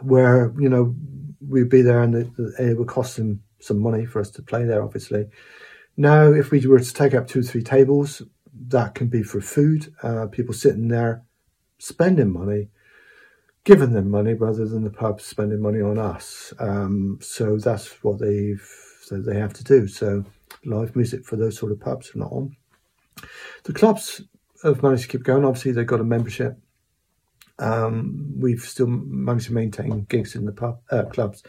where 0.00 0.54
you 0.58 0.70
know 0.70 0.94
we'd 1.40 1.68
be 1.68 1.82
there 1.82 2.02
and 2.02 2.14
it 2.58 2.78
would 2.78 2.88
cost 2.88 3.16
them 3.16 3.42
some 3.60 3.78
money 3.78 4.06
for 4.06 4.20
us 4.20 4.30
to 4.30 4.42
play 4.42 4.64
there, 4.64 4.82
obviously. 4.82 5.26
Now, 5.96 6.32
if 6.32 6.50
we 6.50 6.64
were 6.66 6.80
to 6.80 6.94
take 6.94 7.14
up 7.14 7.26
two 7.26 7.40
or 7.40 7.42
three 7.42 7.62
tables, 7.62 8.22
that 8.68 8.94
can 8.94 9.08
be 9.08 9.22
for 9.22 9.40
food, 9.40 9.92
uh, 10.02 10.26
people 10.26 10.54
sitting 10.54 10.88
there 10.88 11.22
spending 11.78 12.32
money, 12.32 12.68
giving 13.64 13.92
them 13.92 14.10
money 14.10 14.34
rather 14.34 14.66
than 14.66 14.84
the 14.84 14.90
pub 14.90 15.20
spending 15.20 15.60
money 15.60 15.80
on 15.80 15.98
us. 15.98 16.52
Um, 16.58 17.18
so 17.20 17.58
that's 17.58 18.02
what 18.02 18.18
they've 18.18 18.66
so 19.02 19.20
they 19.20 19.38
have 19.38 19.52
to 19.54 19.64
do. 19.64 19.86
So 19.86 20.24
live 20.64 20.96
music 20.96 21.24
for 21.24 21.36
those 21.36 21.56
sort 21.56 21.72
of 21.72 21.80
pubs 21.80 22.14
are 22.14 22.18
not 22.18 22.32
on. 22.32 22.56
The 23.64 23.72
clubs 23.72 24.22
have 24.62 24.82
managed 24.82 25.02
to 25.02 25.08
keep 25.08 25.22
going. 25.22 25.44
Obviously, 25.44 25.72
they've 25.72 25.86
got 25.86 26.00
a 26.00 26.04
membership 26.04 26.58
um, 27.58 28.34
we've 28.38 28.60
still 28.60 28.86
managed 28.86 29.46
to 29.46 29.54
maintain 29.54 30.04
gigs 30.08 30.34
in 30.34 30.44
the 30.44 30.52
pub 30.52 30.80
uh, 30.90 31.04
clubs, 31.04 31.42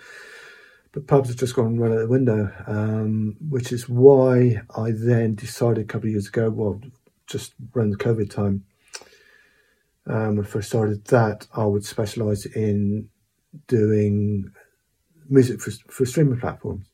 but 0.91 1.07
pubs 1.07 1.29
have 1.29 1.37
just 1.37 1.55
gone 1.55 1.77
right 1.77 1.91
out 1.91 1.99
the 1.99 2.07
window. 2.07 2.51
Um, 2.65 3.35
which 3.49 3.71
is 3.71 3.89
why 3.89 4.61
I 4.75 4.91
then 4.91 5.35
decided 5.35 5.83
a 5.83 5.87
couple 5.87 6.07
of 6.07 6.11
years 6.11 6.27
ago, 6.27 6.49
well, 6.49 6.81
just 7.27 7.53
around 7.75 7.91
the 7.91 7.97
COVID 7.97 8.29
time, 8.29 8.63
um, 10.05 10.37
when 10.37 10.45
I 10.45 10.47
first 10.47 10.69
started 10.69 11.05
that, 11.05 11.47
I 11.53 11.65
would 11.65 11.85
specialise 11.85 12.45
in 12.45 13.09
doing 13.67 14.51
music 15.29 15.59
for 15.59 15.71
for 15.89 16.05
streaming 16.05 16.39
platforms. 16.39 16.89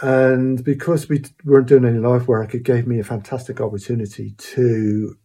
And 0.00 0.62
because 0.64 1.08
we 1.08 1.22
weren't 1.44 1.68
doing 1.68 1.84
any 1.84 1.98
live 1.98 2.26
work, 2.26 2.52
it 2.52 2.64
gave 2.64 2.86
me 2.86 2.98
a 2.98 3.04
fantastic 3.04 3.60
opportunity 3.60 4.34
to 4.36 5.16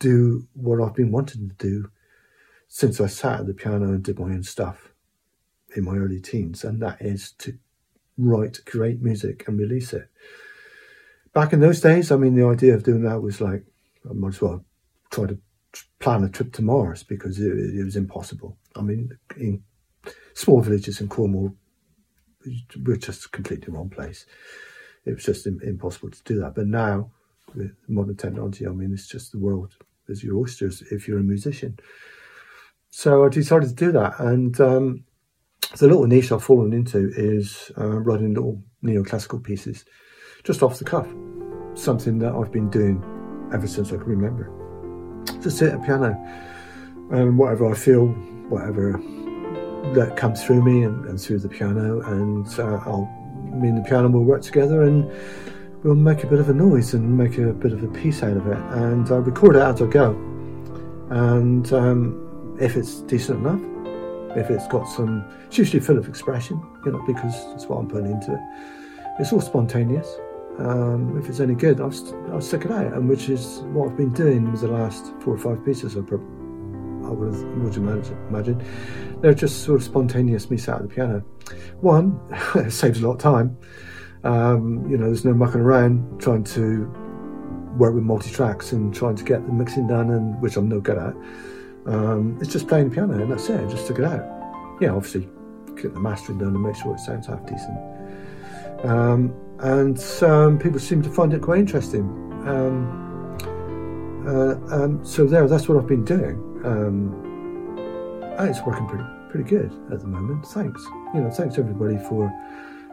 do 0.00 0.48
what 0.54 0.80
I've 0.80 0.94
been 0.94 1.12
wanting 1.12 1.48
to 1.48 1.54
do 1.54 1.90
since 2.66 3.00
I 3.00 3.06
sat 3.06 3.40
at 3.40 3.46
the 3.46 3.54
piano 3.54 3.86
and 3.86 4.02
did 4.02 4.18
my 4.18 4.26
own 4.26 4.42
stuff 4.42 4.92
in 5.76 5.84
my 5.84 5.96
early 5.96 6.20
teens, 6.20 6.64
and 6.64 6.82
that 6.82 7.00
is 7.00 7.32
to 7.38 7.56
write 8.18 8.58
great 8.64 9.00
music 9.00 9.46
and 9.46 9.58
release 9.58 9.92
it. 9.92 10.08
Back 11.32 11.52
in 11.52 11.60
those 11.60 11.80
days, 11.80 12.10
I 12.10 12.16
mean, 12.16 12.34
the 12.34 12.46
idea 12.46 12.74
of 12.74 12.82
doing 12.82 13.02
that 13.02 13.22
was 13.22 13.40
like, 13.40 13.64
I 14.08 14.12
might 14.12 14.34
as 14.34 14.40
well 14.40 14.64
try 15.10 15.26
to 15.26 15.38
plan 16.00 16.24
a 16.24 16.28
trip 16.28 16.52
to 16.54 16.62
Mars 16.62 17.04
because 17.04 17.38
it, 17.38 17.52
it 17.52 17.84
was 17.84 17.94
impossible. 17.94 18.56
I 18.74 18.82
mean, 18.82 19.16
in 19.36 19.62
small 20.34 20.60
villages 20.60 21.00
in 21.00 21.08
Cornwall, 21.08 21.54
we're 22.84 22.96
just 22.96 23.30
completely 23.30 23.72
wrong 23.72 23.90
place. 23.90 24.26
It 25.04 25.14
was 25.14 25.24
just 25.24 25.46
impossible 25.46 26.10
to 26.10 26.22
do 26.24 26.40
that. 26.40 26.54
But 26.54 26.66
now, 26.66 27.10
with 27.54 27.72
modern 27.88 28.16
technology, 28.16 28.66
I 28.66 28.70
mean, 28.70 28.92
it's 28.92 29.08
just 29.08 29.32
the 29.32 29.38
world 29.38 29.76
as 30.10 30.22
your 30.22 30.36
oysters 30.36 30.82
if 30.90 31.06
you're 31.06 31.18
a 31.18 31.22
musician. 31.22 31.78
So 32.90 33.24
I 33.24 33.28
decided 33.28 33.68
to 33.68 33.74
do 33.74 33.92
that, 33.92 34.18
and 34.18 34.60
um, 34.60 35.04
the 35.78 35.86
little 35.86 36.06
niche 36.06 36.32
I've 36.32 36.42
fallen 36.42 36.72
into 36.72 37.12
is 37.16 37.70
uh, 37.78 38.00
writing 38.00 38.34
little 38.34 38.62
neoclassical 38.82 39.42
pieces, 39.42 39.84
just 40.42 40.62
off 40.62 40.78
the 40.78 40.84
cuff. 40.84 41.08
Something 41.74 42.18
that 42.18 42.34
I've 42.34 42.50
been 42.50 42.68
doing 42.68 43.02
ever 43.54 43.66
since 43.66 43.92
I 43.92 43.96
can 43.96 44.06
remember. 44.06 44.50
Just 45.40 45.58
sit 45.58 45.72
at 45.72 45.80
a 45.80 45.84
piano, 45.84 46.18
and 47.12 47.38
whatever 47.38 47.70
I 47.70 47.74
feel, 47.74 48.08
whatever 48.48 49.00
that 49.94 50.16
comes 50.16 50.44
through 50.44 50.62
me 50.62 50.82
and, 50.82 51.06
and 51.06 51.20
through 51.20 51.38
the 51.38 51.48
piano, 51.48 52.00
and 52.00 52.46
uh, 52.58 52.80
I'll 52.84 53.08
me 53.52 53.68
and 53.68 53.78
the 53.78 53.88
piano 53.88 54.08
will 54.08 54.24
work 54.24 54.42
together 54.42 54.82
and 54.82 55.10
we'll 55.82 55.94
make 55.94 56.24
a 56.24 56.26
bit 56.26 56.38
of 56.38 56.48
a 56.48 56.54
noise 56.54 56.94
and 56.94 57.16
make 57.16 57.38
a 57.38 57.52
bit 57.52 57.72
of 57.72 57.82
a 57.82 57.88
piece 57.88 58.22
out 58.22 58.36
of 58.36 58.46
it. 58.46 58.58
And 58.72 59.10
I 59.10 59.16
record 59.16 59.56
it 59.56 59.62
as 59.62 59.80
I 59.80 59.86
go. 59.86 60.10
And 61.10 61.72
um, 61.72 62.56
if 62.60 62.76
it's 62.76 63.00
decent 63.02 63.46
enough, 63.46 63.60
if 64.36 64.50
it's 64.50 64.68
got 64.68 64.84
some, 64.84 65.24
it's 65.46 65.58
usually 65.58 65.80
full 65.80 65.98
of 65.98 66.08
expression, 66.08 66.62
you 66.84 66.92
know, 66.92 67.02
because 67.06 67.34
that's 67.46 67.66
what 67.66 67.78
I'm 67.78 67.88
putting 67.88 68.12
into 68.12 68.34
it. 68.34 68.40
It's 69.18 69.32
all 69.32 69.40
spontaneous. 69.40 70.18
Um, 70.58 71.18
if 71.18 71.28
it's 71.28 71.40
any 71.40 71.54
good, 71.54 71.80
I'll, 71.80 71.94
I'll 72.32 72.40
stick 72.40 72.66
it 72.66 72.70
out, 72.70 72.92
and 72.92 73.08
which 73.08 73.30
is 73.30 73.60
what 73.72 73.90
I've 73.90 73.96
been 73.96 74.12
doing 74.12 74.52
with 74.52 74.60
the 74.60 74.68
last 74.68 75.12
four 75.20 75.34
or 75.34 75.38
five 75.38 75.64
pieces 75.64 75.96
I, 75.96 76.00
I 76.00 76.02
would 76.02 77.34
have 77.34 77.42
would 77.56 77.76
imagine. 77.76 78.62
They're 79.20 79.34
just 79.34 79.64
sort 79.64 79.80
of 79.80 79.84
spontaneous 79.84 80.50
me 80.50 80.58
sat 80.58 80.76
at 80.76 80.82
the 80.82 80.88
piano. 80.88 81.24
One, 81.80 82.20
saves 82.70 83.00
a 83.00 83.06
lot 83.06 83.14
of 83.14 83.18
time 83.18 83.56
Um, 84.24 84.88
you 84.90 84.96
know, 84.96 85.06
there's 85.06 85.24
no 85.24 85.34
mucking 85.34 85.60
around 85.60 86.20
trying 86.20 86.44
to 86.44 86.86
work 87.76 87.94
with 87.94 88.04
multi 88.04 88.30
tracks 88.30 88.72
and 88.72 88.94
trying 88.94 89.16
to 89.16 89.24
get 89.24 89.46
the 89.46 89.52
mixing 89.52 89.86
done, 89.86 90.10
and 90.10 90.40
which 90.40 90.56
I'm 90.56 90.68
no 90.68 90.80
good 90.80 90.98
at. 90.98 91.14
Um, 91.86 92.38
it's 92.40 92.52
just 92.52 92.68
playing 92.68 92.90
the 92.90 92.94
piano 92.94 93.14
and 93.14 93.30
that's 93.30 93.48
it. 93.48 93.68
Just 93.70 93.86
took 93.86 93.98
it 93.98 94.04
out. 94.04 94.24
Yeah, 94.80 94.90
obviously 94.90 95.28
get 95.76 95.94
the 95.94 96.00
mastering 96.00 96.38
done 96.38 96.48
and 96.48 96.62
make 96.62 96.76
sure 96.76 96.94
it 96.94 97.00
sounds 97.00 97.26
half 97.26 97.44
decent. 97.46 97.78
Um, 98.84 99.34
and 99.60 99.96
people 100.60 100.78
seem 100.78 101.02
to 101.02 101.10
find 101.10 101.32
it 101.32 101.42
quite 101.42 101.58
interesting. 101.58 102.02
Um, 102.46 103.08
uh, 104.26 104.54
um, 104.74 105.04
so 105.04 105.26
there, 105.26 105.46
that's 105.48 105.68
what 105.68 105.78
I've 105.78 105.86
been 105.86 106.04
doing. 106.04 106.36
Um, 106.64 107.30
and 108.38 108.48
it's 108.48 108.60
working 108.64 108.86
pretty 108.86 109.04
pretty 109.30 109.48
good 109.48 109.72
at 109.92 110.00
the 110.00 110.06
moment. 110.06 110.44
Thanks, 110.46 110.82
you 111.14 111.20
know, 111.20 111.30
thanks 111.30 111.56
everybody 111.56 111.96
for 112.08 112.32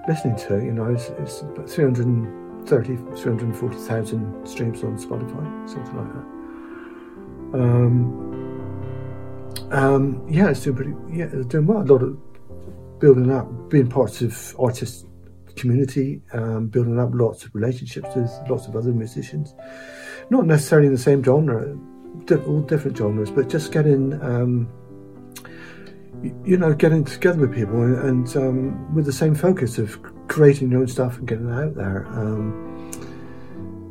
listening 0.08 0.36
to. 0.48 0.64
You 0.64 0.74
know, 0.74 0.86
it's, 0.86 1.10
it's 1.20 1.42
about 1.42 1.70
330, 1.70 2.98
340,000 3.22 4.48
streams 4.48 4.84
on 4.84 4.98
Spotify, 4.98 5.70
something 5.70 5.98
like 5.98 6.14
that. 6.14 6.26
Um, 7.54 8.28
um, 9.72 10.26
yeah, 10.30 10.50
it's 10.50 10.62
doing 10.62 10.76
pretty. 10.76 10.94
Yeah, 11.18 11.30
it's 11.32 11.48
doing 11.48 11.66
well. 11.66 11.82
A 11.82 11.84
lot 11.84 12.04
of 12.04 12.18
building 13.00 13.32
up, 13.32 13.70
being 13.70 13.88
parts 13.88 14.22
of 14.22 14.56
artist 14.60 15.06
community, 15.56 16.22
um, 16.34 16.68
building 16.68 17.00
up 17.00 17.10
lots 17.14 17.44
of 17.44 17.54
relationships 17.54 18.10
with 18.16 18.32
lots 18.50 18.68
of 18.68 18.76
other 18.76 18.92
musicians. 18.92 19.54
Not 20.30 20.46
necessarily 20.46 20.88
in 20.88 20.94
the 20.94 21.00
same 21.00 21.24
genre, 21.24 21.78
all 22.46 22.62
different 22.62 22.98
genres, 22.98 23.32
but 23.32 23.50
just 23.50 23.72
getting, 23.72 24.14
um, 24.22 24.70
you 26.46 26.58
know, 26.58 26.74
getting 26.74 27.04
together 27.04 27.40
with 27.40 27.54
people 27.54 27.82
and, 27.82 27.98
and 27.98 28.38
um, 28.38 28.96
with 28.96 29.06
the 29.06 29.14
same 29.14 29.36
focus 29.36 29.78
of 29.78 30.00
creating 30.28 30.72
your 30.72 30.82
own 30.82 30.88
stuff 30.88 31.18
and 31.18 31.28
getting 31.28 31.50
it 31.50 31.54
out 31.54 31.76
there. 31.76 32.06
Um, 32.08 32.92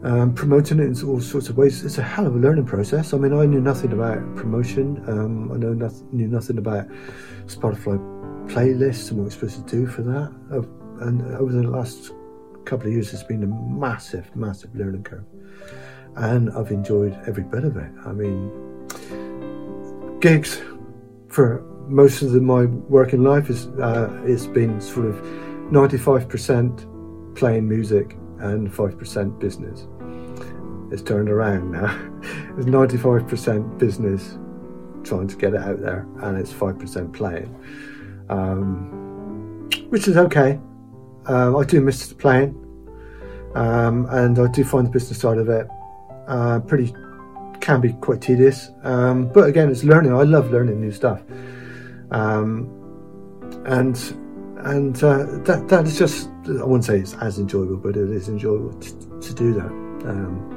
um, 0.04 0.34
promoting 0.34 0.78
it 0.78 0.84
in 0.84 1.08
all 1.08 1.20
sorts 1.20 1.48
of 1.48 1.56
ways. 1.56 1.84
It's 1.84 1.98
a 1.98 2.02
hell 2.02 2.26
of 2.26 2.36
a 2.36 2.38
learning 2.38 2.66
process. 2.66 3.12
I 3.12 3.16
mean, 3.18 3.32
I 3.32 3.44
knew 3.44 3.60
nothing 3.60 3.92
about 3.92 4.18
promotion. 4.36 5.02
Um, 5.08 5.50
I 5.50 5.56
know 5.56 5.72
knew 6.12 6.28
nothing 6.28 6.58
about 6.58 6.86
Spotify 7.46 7.98
playlists 8.48 9.10
and 9.10 9.18
what 9.18 9.24
we're 9.24 9.30
supposed 9.30 9.66
to 9.66 9.76
do 9.76 9.86
for 9.86 10.02
that. 10.02 10.32
Uh, 10.52 10.62
and 11.04 11.22
over 11.36 11.50
the 11.50 11.64
last 11.64 12.12
couple 12.64 12.86
of 12.86 12.92
years, 12.92 13.12
it's 13.12 13.24
been 13.24 13.42
a 13.42 13.46
massive, 13.46 14.34
massive 14.36 14.74
learning 14.76 15.02
curve. 15.02 15.24
And 16.14 16.50
I've 16.50 16.70
enjoyed 16.70 17.18
every 17.26 17.42
bit 17.42 17.64
of 17.64 17.76
it. 17.76 17.90
I 18.04 18.12
mean, 18.12 18.50
gigs 20.20 20.62
for 21.28 21.64
most 21.88 22.22
of 22.22 22.33
the, 22.33 22.40
my 22.40 22.64
working 22.64 23.22
life 23.22 23.51
is 23.51 23.66
uh, 23.81 24.22
it's 24.25 24.46
been 24.46 24.81
sort 24.81 25.07
of 25.07 25.16
95% 25.70 27.35
playing 27.37 27.68
music 27.68 28.16
and 28.38 28.70
5% 28.70 29.38
business. 29.38 29.87
It's 30.92 31.03
turned 31.03 31.29
around 31.29 31.72
now. 31.72 31.87
it's 32.57 32.66
95% 32.66 33.79
business 33.79 34.38
trying 35.03 35.29
to 35.29 35.37
get 35.37 35.55
it 35.55 35.61
out 35.61 35.81
there, 35.81 36.07
and 36.22 36.37
it's 36.37 36.53
5% 36.53 37.12
playing, 37.12 37.55
um, 38.29 39.68
which 39.90 40.09
is 40.09 40.16
okay. 40.16 40.59
Um, 41.27 41.57
I 41.57 41.64
do 41.64 41.81
miss 41.81 42.07
the 42.09 42.14
playing, 42.14 42.55
um, 43.55 44.07
and 44.11 44.38
I 44.38 44.49
do 44.49 44.64
find 44.64 44.87
the 44.87 44.90
business 44.90 45.20
side 45.20 45.38
of 45.38 45.49
it 45.49 45.68
uh, 46.27 46.61
pretty 46.61 46.92
can 47.61 47.81
be 47.81 47.92
quite 47.94 48.20
tedious. 48.20 48.70
Um, 48.83 49.29
but 49.33 49.49
again, 49.49 49.70
it's 49.70 49.83
learning. 49.83 50.12
I 50.12 50.22
love 50.22 50.51
learning 50.51 50.81
new 50.81 50.92
stuff, 50.92 51.22
um, 52.10 52.70
and 53.66 53.96
and 54.58 55.02
uh, 55.02 55.24
that 55.44 55.66
that 55.68 55.86
is 55.86 55.98
just 55.98 56.28
I 56.48 56.64
wouldn't 56.64 56.84
say 56.84 56.98
it's 56.98 57.14
as 57.14 57.38
enjoyable, 57.38 57.76
but 57.76 57.96
it 57.96 58.10
is 58.10 58.28
enjoyable 58.28 58.72
to, 58.80 59.20
to 59.20 59.34
do 59.34 59.52
that. 59.54 59.70
Um, 60.08 60.52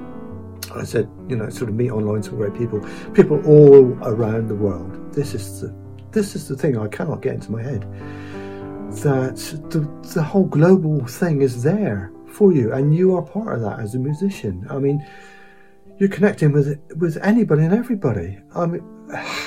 I 0.75 0.83
said, 0.83 1.09
you 1.27 1.35
know, 1.35 1.49
sort 1.49 1.69
of 1.69 1.75
meet 1.75 1.91
online 1.91 2.21
some 2.21 2.35
great 2.35 2.53
people, 2.53 2.85
people 3.13 3.43
all 3.45 3.97
around 4.03 4.47
the 4.47 4.55
world. 4.55 5.13
This 5.13 5.33
is 5.33 5.61
the 5.61 5.75
this 6.11 6.35
is 6.35 6.47
the 6.47 6.55
thing 6.55 6.77
I 6.77 6.87
cannot 6.87 7.21
get 7.21 7.35
into 7.35 7.51
my 7.51 7.61
head. 7.61 7.81
That 9.03 9.37
the 9.69 9.81
the 10.13 10.23
whole 10.23 10.45
global 10.45 11.05
thing 11.05 11.41
is 11.41 11.63
there 11.63 12.11
for 12.27 12.51
you, 12.51 12.73
and 12.73 12.95
you 12.95 13.15
are 13.15 13.21
part 13.21 13.55
of 13.55 13.61
that 13.61 13.79
as 13.79 13.95
a 13.95 13.99
musician. 13.99 14.65
I 14.69 14.77
mean, 14.77 15.05
you're 15.97 16.09
connecting 16.09 16.51
with 16.51 16.79
with 16.97 17.17
anybody 17.17 17.63
and 17.63 17.73
everybody. 17.73 18.39
I 18.55 18.65
mean, 18.65 18.83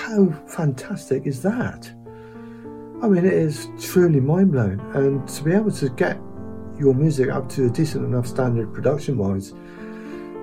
how 0.03 0.27
fantastic 0.49 1.27
is 1.27 1.43
that? 1.43 1.89
I 3.03 3.09
mean, 3.09 3.25
it 3.25 3.33
is 3.33 3.69
truly 3.81 4.19
mind 4.19 4.51
blowing, 4.51 4.81
and 4.95 5.29
to 5.29 5.45
be 5.45 5.53
able 5.53 5.71
to 5.71 5.89
get 5.91 6.17
your 6.77 6.93
music 6.93 7.31
up 7.31 7.49
to 7.51 7.67
a 7.67 7.71
decent 7.71 8.05
enough 8.05 8.27
standard 8.27 8.75
production 8.75 9.17
wise 9.17 9.55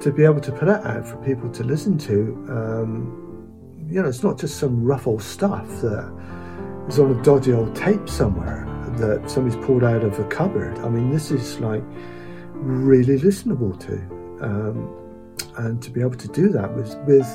to 0.01 0.13
be 0.15 0.23
able 0.23 0.39
to 0.39 0.51
put 0.53 0.69
it 0.69 0.85
out 0.85 1.05
for 1.05 1.17
people 1.17 1.49
to 1.51 1.63
listen 1.63 1.97
to. 1.97 2.45
Um, 2.49 3.49
you 3.89 4.01
know, 4.01 4.07
it's 4.07 4.23
not 4.23 4.39
just 4.39 4.59
some 4.59 4.81
rough 4.83 5.07
old 5.07 5.21
stuff 5.21 5.67
that 5.81 6.85
is 6.87 6.97
on 6.97 7.19
a 7.19 7.21
dodgy 7.21 7.51
old 7.51 7.75
tape 7.75 8.07
somewhere 8.07 8.65
that 8.97 9.29
somebody's 9.29 9.65
pulled 9.65 9.83
out 9.83 10.03
of 10.03 10.17
a 10.19 10.23
cupboard. 10.29 10.77
I 10.79 10.89
mean, 10.89 11.11
this 11.11 11.31
is 11.31 11.59
like 11.59 11.83
really 12.53 13.19
listenable 13.19 13.77
to, 13.81 13.95
um, 14.41 14.89
and 15.57 15.81
to 15.83 15.91
be 15.91 15.99
able 15.99 16.15
to 16.15 16.27
do 16.29 16.47
that 16.49 16.73
with 16.73 16.95
with 17.05 17.27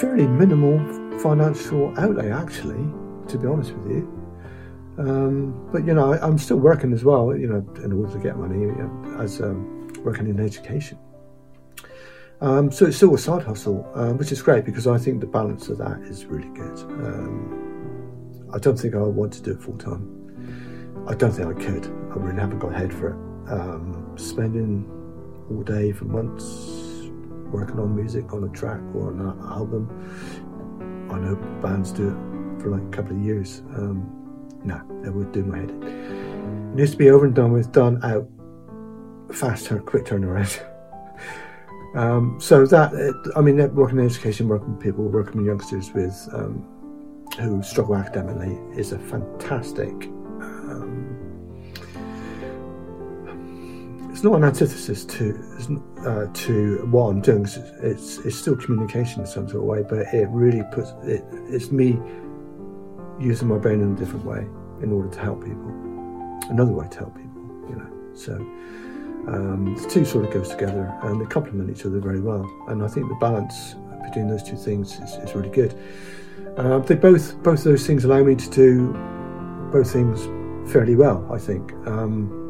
fairly 0.00 0.26
minimal 0.26 1.01
financial 1.20 1.92
outlay, 1.98 2.30
actually, 2.30 2.84
to 3.28 3.38
be 3.38 3.46
honest 3.46 3.72
with 3.72 3.90
you. 3.92 4.22
Um, 4.98 5.68
but 5.72 5.86
you 5.86 5.94
know, 5.94 6.12
I, 6.12 6.26
am 6.26 6.38
still 6.38 6.58
working 6.58 6.92
as 6.92 7.04
well. 7.04 7.36
You 7.36 7.48
know, 7.48 7.82
in 7.82 7.92
order 7.92 8.12
to 8.12 8.18
get 8.18 8.36
money, 8.36 8.70
as 9.18 9.40
um, 9.40 9.88
working 10.04 10.28
in 10.28 10.38
education. 10.40 10.98
Um, 12.40 12.72
so 12.72 12.86
it's 12.86 12.96
still 12.96 13.14
a 13.14 13.18
side 13.18 13.44
hustle, 13.44 13.88
um, 13.94 14.18
which 14.18 14.32
is 14.32 14.42
great 14.42 14.64
because 14.64 14.88
I 14.88 14.98
think 14.98 15.20
the 15.20 15.28
balance 15.28 15.68
of 15.68 15.78
that 15.78 16.00
is 16.02 16.26
really 16.26 16.48
good. 16.48 16.78
Um, 16.80 18.50
I 18.52 18.58
don't 18.58 18.76
think 18.76 18.94
I 18.94 18.98
want 18.98 19.32
to 19.34 19.42
do 19.42 19.52
it 19.52 19.62
full 19.62 19.78
time. 19.78 21.04
I 21.08 21.14
don't 21.14 21.32
think 21.32 21.48
I 21.48 21.52
could. 21.52 21.86
I 21.86 22.16
really 22.16 22.40
haven't 22.40 22.58
got 22.58 22.74
head 22.74 22.92
for 22.92 23.10
it. 23.10 23.50
Um, 23.50 24.12
spending 24.16 24.86
all 25.50 25.62
day 25.62 25.92
for 25.92 26.04
months 26.04 26.72
working 27.52 27.78
on 27.78 27.94
music, 27.94 28.32
on 28.32 28.44
a 28.44 28.48
track 28.48 28.80
or 28.94 29.12
on 29.12 29.20
an 29.20 29.38
album. 29.48 29.88
I 31.12 31.18
know 31.18 31.36
bands 31.62 31.92
do 31.92 32.08
it 32.08 32.62
for 32.62 32.70
like 32.70 32.82
a 32.82 32.90
couple 32.90 33.16
of 33.16 33.22
years. 33.22 33.60
Um, 33.76 34.18
no, 34.64 34.80
that 35.02 35.12
would 35.12 35.32
do 35.32 35.44
my 35.44 35.58
head 35.58 35.70
It 35.70 36.76
needs 36.76 36.92
to 36.92 36.96
be 36.96 37.10
over 37.10 37.24
and 37.24 37.34
done 37.34 37.52
with, 37.52 37.72
done 37.72 38.02
out, 38.04 38.28
fast 39.34 39.68
quick 39.86 40.04
turnaround. 40.04 40.64
Um, 41.94 42.38
so 42.40 42.64
that, 42.64 42.92
I 43.36 43.42
mean, 43.42 43.56
working 43.74 43.98
in 43.98 44.06
education, 44.06 44.48
working 44.48 44.72
with 44.72 44.82
people, 44.82 45.04
working 45.04 45.36
with 45.36 45.46
youngsters 45.46 45.92
with 45.92 46.26
um, 46.32 46.66
who 47.38 47.62
struggle 47.62 47.96
academically 47.96 48.58
is 48.74 48.92
a 48.92 48.98
fantastic. 48.98 50.08
It's 54.22 54.30
not 54.30 54.36
an 54.36 54.44
antithesis 54.44 55.04
to 55.04 55.82
uh, 56.06 56.26
to 56.32 56.86
what 56.92 57.08
I'm 57.08 57.20
doing. 57.20 57.42
It's 57.82 58.18
it's 58.18 58.36
still 58.36 58.54
communication 58.54 59.22
in 59.22 59.26
some 59.26 59.48
sort 59.48 59.56
of 59.56 59.64
way, 59.64 59.82
but 59.82 60.14
it 60.14 60.28
really 60.28 60.62
puts 60.70 60.92
it. 61.02 61.24
It's 61.48 61.72
me 61.72 61.98
using 63.18 63.48
my 63.48 63.58
brain 63.58 63.80
in 63.80 63.94
a 63.94 63.96
different 63.96 64.24
way 64.24 64.46
in 64.80 64.92
order 64.92 65.08
to 65.08 65.18
help 65.18 65.42
people. 65.44 65.66
Another 66.50 66.70
way 66.70 66.86
to 66.88 66.98
help 66.98 67.16
people, 67.16 67.42
you 67.68 67.74
know. 67.74 68.14
So. 68.14 68.34
Um, 69.24 69.76
the 69.80 69.88
two 69.88 70.04
sort 70.04 70.24
of 70.24 70.32
goes 70.32 70.48
together 70.48 70.92
and 71.02 71.20
they 71.20 71.26
complement 71.26 71.70
each 71.70 71.86
other 71.86 72.00
very 72.00 72.20
well. 72.20 72.44
And 72.66 72.82
I 72.82 72.88
think 72.88 73.08
the 73.08 73.14
balance 73.20 73.76
between 74.02 74.26
those 74.26 74.42
two 74.42 74.56
things 74.56 74.98
is, 74.98 75.14
is 75.14 75.32
really 75.36 75.48
good. 75.48 75.78
Uh, 76.56 76.80
they 76.80 76.96
both 76.96 77.40
both 77.42 77.62
those 77.62 77.86
things 77.86 78.04
allow 78.04 78.22
me 78.24 78.34
to 78.34 78.50
do 78.50 78.92
both 79.72 79.92
things 79.92 80.26
fairly 80.72 80.96
well. 80.96 81.24
I 81.32 81.38
think 81.38 81.72
um, 81.86 82.41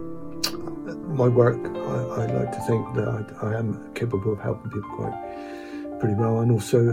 my 0.98 1.28
work. 1.28 1.60
I, 1.64 2.22
I, 2.22 2.26
like 2.26 2.52
to 2.52 2.60
think 2.66 2.94
that 2.94 3.08
I, 3.08 3.46
I, 3.46 3.58
am 3.58 3.92
capable 3.94 4.32
of 4.32 4.40
helping 4.40 4.70
people 4.70 4.90
quite 4.96 5.98
pretty 6.00 6.14
well, 6.14 6.40
and 6.40 6.50
also 6.50 6.92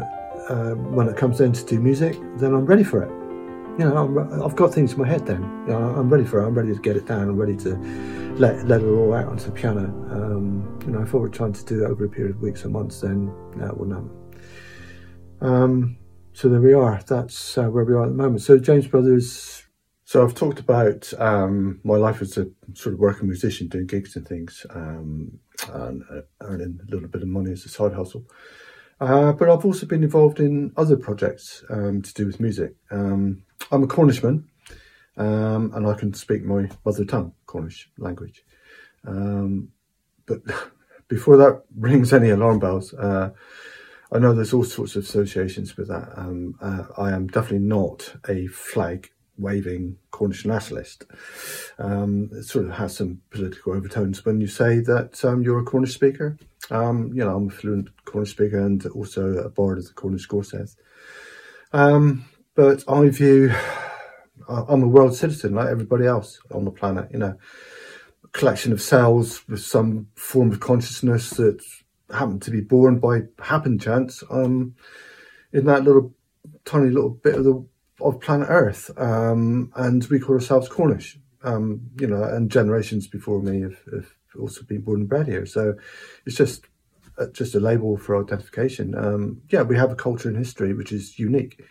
uh, 0.49 0.75
when 0.75 1.07
it 1.07 1.17
comes 1.17 1.37
then 1.37 1.53
to 1.53 1.65
do 1.65 1.79
music, 1.79 2.17
then 2.37 2.53
I'm 2.53 2.65
ready 2.65 2.83
for 2.83 3.03
it 3.03 3.19
you 3.79 3.85
know, 3.85 4.29
i 4.33 4.43
have 4.43 4.57
got 4.57 4.73
things 4.73 4.91
in 4.91 4.99
my 4.99 5.07
head 5.07 5.25
then. 5.25 5.41
You 5.65 5.71
know, 5.71 5.95
I'm 5.95 6.09
ready 6.09 6.25
for 6.25 6.41
it. 6.41 6.45
I'm 6.45 6.53
ready 6.53 6.73
to 6.73 6.81
get 6.81 6.97
it 6.97 7.05
down. 7.05 7.29
I'm 7.29 7.37
ready 7.37 7.55
to 7.57 7.77
let 8.35 8.67
let 8.67 8.81
it 8.81 8.87
all 8.87 9.13
out 9.13 9.27
onto 9.27 9.45
the 9.45 9.51
piano. 9.53 9.85
Um, 10.11 10.81
you 10.85 10.91
know, 10.91 11.01
if 11.01 11.15
I 11.15 11.17
were 11.17 11.29
trying 11.29 11.53
to 11.53 11.63
do 11.63 11.85
it 11.85 11.87
over 11.89 12.03
a 12.03 12.09
period 12.09 12.35
of 12.35 12.41
weeks 12.41 12.65
or 12.65 12.69
months, 12.69 12.99
then 12.99 13.33
it 13.55 13.77
wouldn't 13.77 13.95
happen. 13.95 14.11
Um, 15.39 15.97
so 16.33 16.49
there 16.49 16.59
we 16.59 16.73
are. 16.73 16.99
That's 17.07 17.57
uh, 17.57 17.69
where 17.69 17.85
we 17.85 17.93
are 17.93 18.03
at 18.03 18.09
the 18.09 18.15
moment. 18.15 18.41
So 18.41 18.59
James 18.59 18.85
Brothers. 18.85 19.63
So 20.09 20.23
I've 20.23 20.33
talked 20.33 20.59
about 20.59 21.13
um, 21.19 21.81
my 21.83 21.95
life 21.95 22.19
as 22.23 22.35
a 22.35 22.47
sort 22.73 22.95
of 22.95 22.99
working 22.99 23.27
musician, 23.27 23.67
doing 23.67 23.85
gigs 23.85 24.15
and 24.15 24.27
things, 24.27 24.65
um, 24.71 25.37
and 25.71 26.01
uh, 26.11 26.21
earning 26.41 26.79
a 26.81 26.91
little 26.91 27.07
bit 27.07 27.21
of 27.21 27.27
money 27.27 27.51
as 27.51 27.63
a 27.63 27.69
side 27.69 27.93
hustle. 27.93 28.25
Uh, 28.99 29.33
but 29.33 29.47
I've 29.47 29.65
also 29.65 29.85
been 29.85 30.03
involved 30.03 30.39
in 30.39 30.73
other 30.75 30.97
projects 30.97 31.63
um, 31.69 32.01
to 32.01 32.11
do 32.11 32.25
with 32.25 32.39
music. 32.39 32.73
Um, 32.89 33.43
I'm 33.71 33.83
a 33.83 33.87
Cornishman, 33.87 34.45
um, 35.15 35.73
and 35.75 35.85
I 35.85 35.93
can 35.93 36.15
speak 36.15 36.43
my 36.43 36.67
mother 36.83 37.05
tongue, 37.05 37.33
Cornish 37.45 37.91
language. 37.99 38.43
Um, 39.05 39.67
but 40.25 40.39
before 41.07 41.37
that 41.37 41.65
rings 41.77 42.13
any 42.13 42.31
alarm 42.31 42.57
bells, 42.57 42.95
uh, 42.95 43.29
I 44.11 44.17
know 44.17 44.33
there's 44.33 44.53
all 44.53 44.63
sorts 44.63 44.95
of 44.95 45.03
associations 45.03 45.77
with 45.77 45.87
that. 45.89 46.13
Um, 46.17 46.55
uh, 46.59 46.85
I 46.97 47.11
am 47.11 47.27
definitely 47.27 47.67
not 47.67 48.15
a 48.27 48.47
flag 48.47 49.11
waving 49.39 49.97
Cornish 50.11 50.45
nationalist. 50.45 51.05
Um, 51.77 52.29
it 52.33 52.43
sort 52.43 52.65
of 52.65 52.71
has 52.73 52.95
some 52.95 53.21
political 53.29 53.73
overtones 53.73 54.25
when 54.25 54.41
you 54.41 54.47
say 54.47 54.79
that 54.79 55.23
um, 55.23 55.41
you're 55.41 55.59
a 55.59 55.63
Cornish 55.63 55.93
speaker. 55.93 56.37
Um, 56.69 57.11
you 57.13 57.23
know, 57.23 57.35
I'm 57.35 57.47
a 57.47 57.51
fluent 57.51 57.89
Cornish 58.05 58.31
speaker 58.31 58.59
and 58.59 58.85
also 58.87 59.37
a 59.37 59.49
bard 59.49 59.77
of 59.77 59.87
the 59.87 59.93
Cornish 59.93 60.27
Gorsedd. 60.27 60.75
Um, 61.71 62.25
but 62.55 62.83
I 62.87 63.09
view, 63.09 63.53
I'm 64.47 64.83
a 64.83 64.87
world 64.87 65.15
citizen 65.15 65.55
like 65.55 65.69
everybody 65.69 66.05
else 66.05 66.39
on 66.51 66.65
the 66.65 66.71
planet, 66.71 67.09
you 67.11 67.19
know, 67.19 67.35
a 68.23 68.27
collection 68.29 68.73
of 68.73 68.81
cells 68.81 69.47
with 69.47 69.61
some 69.61 70.07
form 70.15 70.51
of 70.51 70.59
consciousness 70.59 71.29
that 71.31 71.63
happened 72.11 72.41
to 72.41 72.51
be 72.51 72.61
born 72.61 72.99
by 72.99 73.21
happen 73.39 73.77
chance 73.77 74.23
um, 74.29 74.75
in 75.53 75.65
that 75.65 75.83
little 75.83 76.13
tiny 76.65 76.89
little 76.89 77.09
bit 77.09 77.35
of 77.35 77.43
the 77.43 77.65
of 78.01 78.19
planet 78.19 78.47
Earth, 78.49 78.91
um, 78.97 79.71
and 79.75 80.03
we 80.05 80.19
call 80.19 80.35
ourselves 80.35 80.69
Cornish. 80.69 81.17
Um, 81.41 81.89
you 81.97 82.07
know, 82.07 82.21
and 82.21 82.51
generations 82.51 83.07
before 83.07 83.41
me 83.41 83.61
have, 83.61 83.79
have, 83.93 84.13
also 84.37 84.61
been 84.63 84.81
born 84.81 85.01
and 85.01 85.09
bred 85.09 85.27
here. 85.27 85.45
So 85.45 85.75
it's 86.25 86.35
just 86.35 86.65
uh, 87.17 87.27
just 87.27 87.55
a 87.55 87.59
label 87.59 87.97
for 87.97 88.21
identification. 88.21 88.93
Um, 88.95 89.41
yeah, 89.49 89.61
we 89.61 89.77
have 89.77 89.91
a 89.91 89.95
culture 89.95 90.27
and 90.29 90.37
history 90.37 90.73
which 90.73 90.91
is 90.91 91.17
unique, 91.17 91.63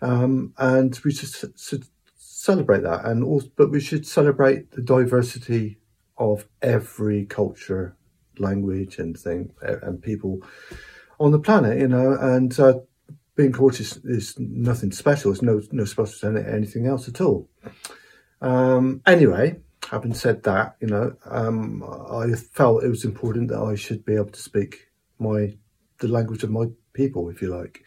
um, 0.00 0.54
and 0.58 0.98
we 1.04 1.12
just 1.12 1.44
should 1.58 1.86
celebrate 2.16 2.82
that. 2.82 3.04
And 3.04 3.22
also, 3.22 3.48
but 3.56 3.70
we 3.70 3.80
should 3.80 4.06
celebrate 4.06 4.72
the 4.72 4.82
diversity 4.82 5.78
of 6.16 6.46
every 6.62 7.26
culture, 7.26 7.96
language, 8.38 8.98
and 8.98 9.18
thing, 9.18 9.52
and 9.62 10.02
people 10.02 10.40
on 11.20 11.30
the 11.32 11.38
planet. 11.38 11.78
You 11.78 11.88
know, 11.88 12.16
and 12.18 12.58
uh, 12.58 12.80
being 13.36 13.52
Cornish 13.52 13.96
is 14.04 14.34
nothing 14.38 14.92
special. 14.92 15.32
It's 15.32 15.42
no 15.42 15.60
no 15.72 15.84
special 15.84 16.32
to 16.32 16.52
anything 16.52 16.86
else 16.86 17.08
at 17.08 17.20
all. 17.20 17.48
Um, 18.40 19.02
anyway, 19.06 19.60
having 19.90 20.14
said 20.14 20.42
that, 20.44 20.76
you 20.80 20.88
know, 20.88 21.16
um, 21.24 21.82
I 21.82 22.34
felt 22.36 22.84
it 22.84 22.88
was 22.88 23.04
important 23.04 23.48
that 23.48 23.60
I 23.60 23.74
should 23.74 24.04
be 24.04 24.14
able 24.14 24.30
to 24.30 24.42
speak 24.42 24.88
my 25.18 25.56
the 25.98 26.08
language 26.08 26.42
of 26.42 26.50
my 26.50 26.66
people, 26.92 27.28
if 27.28 27.40
you 27.40 27.48
like. 27.48 27.84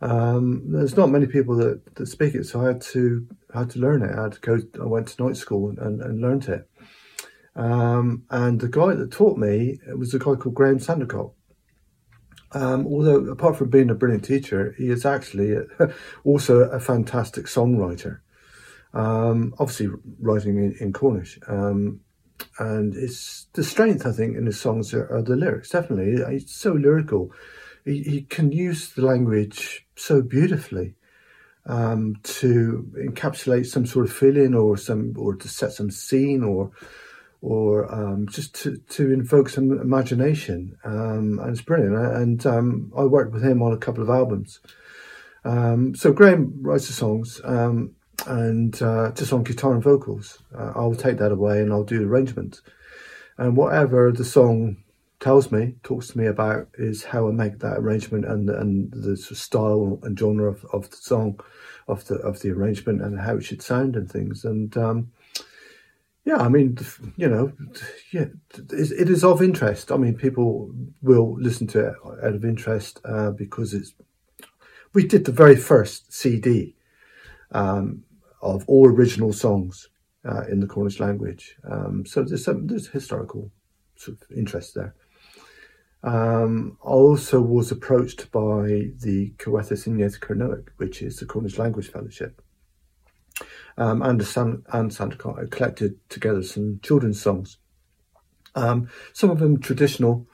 Um, 0.00 0.72
there's 0.72 0.96
not 0.96 1.10
many 1.10 1.26
people 1.26 1.56
that, 1.56 1.94
that 1.96 2.06
speak 2.06 2.34
it, 2.34 2.44
so 2.44 2.62
I 2.62 2.68
had 2.68 2.80
to 2.92 3.26
had 3.54 3.70
to 3.70 3.78
learn 3.80 4.02
it. 4.02 4.14
I 4.16 4.24
had 4.24 4.32
to 4.32 4.40
go. 4.40 4.58
I 4.80 4.86
went 4.86 5.08
to 5.08 5.24
night 5.24 5.36
school 5.36 5.70
and, 5.70 6.00
and 6.00 6.20
learned 6.20 6.48
it. 6.48 6.68
Um, 7.56 8.24
and 8.30 8.60
the 8.60 8.68
guy 8.68 8.94
that 8.94 9.10
taught 9.10 9.36
me 9.36 9.80
was 9.96 10.14
a 10.14 10.18
guy 10.18 10.34
called 10.36 10.54
Graham 10.54 10.78
Sandercock. 10.78 11.32
Um, 12.52 12.86
although, 12.86 13.26
apart 13.26 13.56
from 13.56 13.68
being 13.68 13.90
a 13.90 13.94
brilliant 13.94 14.24
teacher, 14.24 14.74
he 14.78 14.88
is 14.88 15.04
actually 15.04 15.56
also 16.24 16.60
a 16.60 16.80
fantastic 16.80 17.46
songwriter. 17.46 18.20
Um, 18.94 19.54
obviously, 19.58 19.90
writing 20.18 20.56
in, 20.56 20.76
in 20.80 20.92
Cornish. 20.92 21.38
Um, 21.46 22.00
and 22.58 22.94
it's 22.94 23.46
the 23.52 23.64
strength, 23.64 24.06
I 24.06 24.12
think, 24.12 24.36
in 24.36 24.46
his 24.46 24.60
songs 24.60 24.94
are, 24.94 25.12
are 25.12 25.22
the 25.22 25.36
lyrics, 25.36 25.70
definitely. 25.70 26.24
He's 26.32 26.50
so 26.50 26.72
lyrical. 26.72 27.32
He, 27.84 28.02
he, 28.02 28.22
can 28.22 28.52
use 28.52 28.92
the 28.92 29.02
language 29.02 29.86
so 29.96 30.22
beautifully 30.22 30.94
um, 31.66 32.16
to 32.22 32.90
encapsulate 32.96 33.66
some 33.66 33.86
sort 33.86 34.06
of 34.06 34.12
feeling 34.12 34.54
or 34.54 34.76
some 34.76 35.14
or 35.16 35.36
to 35.36 35.48
set 35.48 35.72
some 35.72 35.90
scene 35.90 36.42
or 36.42 36.70
or 37.40 37.92
um, 37.94 38.26
just 38.28 38.54
to, 38.62 38.78
to 38.88 39.12
invoke 39.12 39.48
some 39.48 39.70
imagination. 39.70 40.76
Um, 40.84 41.38
and 41.40 41.50
it's 41.50 41.62
brilliant. 41.62 41.96
And 41.96 42.44
um, 42.46 42.92
I 42.96 43.04
worked 43.04 43.32
with 43.32 43.44
him 43.44 43.62
on 43.62 43.72
a 43.72 43.78
couple 43.78 44.02
of 44.02 44.10
albums. 44.10 44.60
Um, 45.44 45.94
so 45.94 46.12
Graham 46.12 46.58
writes 46.60 46.88
the 46.88 46.92
songs 46.92 47.40
um, 47.44 47.94
and 48.26 48.80
uh, 48.82 49.12
just 49.12 49.32
on 49.32 49.44
guitar 49.44 49.72
and 49.74 49.82
vocals. 49.82 50.42
Uh, 50.56 50.72
I'll 50.74 50.94
take 50.94 51.18
that 51.18 51.32
away 51.32 51.60
and 51.60 51.72
I'll 51.72 51.84
do 51.84 51.98
the 51.98 52.06
arrangement. 52.06 52.60
And 53.36 53.56
whatever 53.56 54.10
the 54.10 54.24
song 54.24 54.78
tells 55.20 55.50
me, 55.50 55.74
talks 55.82 56.08
to 56.08 56.18
me 56.18 56.26
about, 56.26 56.68
is 56.74 57.04
how 57.04 57.28
I 57.28 57.32
make 57.32 57.60
that 57.60 57.78
arrangement 57.78 58.24
and 58.24 58.50
and 58.50 58.92
the 58.92 59.16
style 59.16 59.98
and 60.02 60.18
genre 60.18 60.50
of, 60.50 60.64
of 60.72 60.90
the 60.90 60.96
song, 60.96 61.40
of 61.86 62.04
the 62.06 62.16
of 62.16 62.40
the 62.40 62.50
arrangement 62.50 63.02
and 63.02 63.20
how 63.20 63.36
it 63.36 63.44
should 63.44 63.62
sound 63.62 63.96
and 63.96 64.10
things. 64.10 64.44
And 64.44 64.76
um, 64.76 65.12
yeah, 66.28 66.36
I 66.36 66.50
mean, 66.50 66.76
you 67.16 67.26
know, 67.26 67.52
yeah, 68.12 68.26
it 68.54 69.08
is 69.08 69.24
of 69.24 69.40
interest. 69.40 69.90
I 69.90 69.96
mean, 69.96 70.14
people 70.14 70.70
will 71.00 71.40
listen 71.40 71.66
to 71.68 71.86
it 71.88 71.94
out 72.22 72.34
of 72.34 72.44
interest 72.44 73.00
uh, 73.06 73.30
because 73.30 73.72
it's. 73.72 73.94
We 74.92 75.06
did 75.06 75.24
the 75.24 75.32
very 75.32 75.56
first 75.56 76.12
CD 76.12 76.76
um, 77.52 78.04
of 78.42 78.62
all 78.66 78.88
original 78.88 79.32
songs 79.32 79.88
uh, 80.22 80.42
in 80.50 80.60
the 80.60 80.66
Cornish 80.66 81.00
language, 81.00 81.56
um, 81.64 82.04
so 82.04 82.22
there's 82.22 82.44
some 82.44 82.66
there's 82.66 82.88
historical 82.88 83.50
sort 83.96 84.18
of 84.20 84.36
interest 84.36 84.74
there. 84.74 84.94
Um, 86.02 86.76
I 86.84 86.90
also 86.90 87.40
was 87.40 87.70
approached 87.70 88.30
by 88.30 88.90
the 89.00 89.32
Kowethas 89.38 89.86
an 89.86 89.96
Yeth 89.96 90.20
Kernewek, 90.20 90.68
which 90.76 91.00
is 91.00 91.16
the 91.16 91.26
Cornish 91.26 91.56
Language 91.56 91.90
Fellowship, 91.90 92.42
um, 93.78 94.02
and, 94.02 94.22
San, 94.24 94.62
and 94.72 94.92
Santa 94.92 95.16
collected 95.16 95.96
together 96.10 96.42
some 96.42 96.80
children's 96.82 97.22
songs. 97.22 97.58
Um, 98.54 98.88
some 99.12 99.30
of 99.30 99.38
them 99.38 99.60
traditional, 99.60 100.26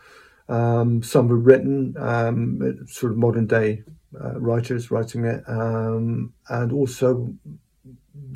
um, 0.48 1.02
some 1.02 1.28
were 1.28 1.36
written, 1.36 1.94
um, 1.98 2.86
sort 2.86 3.12
of 3.12 3.18
modern 3.18 3.46
day 3.46 3.84
uh, 4.20 4.40
writers 4.40 4.90
writing 4.90 5.24
it, 5.24 5.42
um, 5.46 6.32
and 6.48 6.72
also 6.72 7.34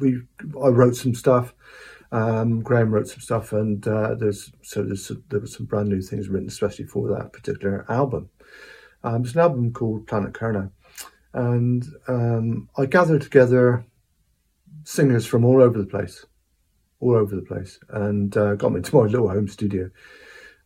we 0.01 0.21
I 0.63 0.69
wrote 0.69 0.97
some 0.97 1.15
stuff. 1.15 1.55
Um, 2.11 2.63
Graham 2.63 2.91
wrote 2.91 3.09
some 3.09 3.21
stuff, 3.21 3.53
and 3.53 3.87
uh, 3.87 4.15
there's 4.15 4.51
so 4.63 4.83
there's 4.83 5.11
there 5.29 5.41
were 5.41 5.47
some 5.47 5.67
brand 5.67 5.89
new 5.89 6.03
things 6.03 6.29
written 6.29 6.49
especially 6.49 6.87
for 6.87 7.09
that 7.09 7.33
particular 7.33 7.85
album. 7.89 8.31
Um, 9.05 9.23
it's 9.25 9.35
an 9.35 9.41
album 9.41 9.73
called 9.73 10.07
Planet 10.07 10.33
Kerna, 10.33 10.71
and 11.33 11.87
um, 12.09 12.69
I 12.77 12.87
gathered 12.87 13.23
together 13.23 13.85
singers 14.89 15.27
from 15.27 15.45
all 15.45 15.61
over 15.61 15.79
the 15.79 15.87
place, 15.87 16.25
all 17.01 17.15
over 17.15 17.37
the 17.37 17.43
place, 17.43 17.79
and 17.91 18.35
uh, 18.39 18.55
got 18.55 18.73
me 18.73 18.79
into 18.79 18.97
my 18.97 19.03
little 19.03 19.29
home 19.29 19.47
studio 19.47 19.91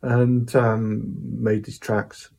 and 0.03 0.55
um, 0.55 1.13
made 1.43 1.65
these 1.65 1.79
tracks. 1.79 2.31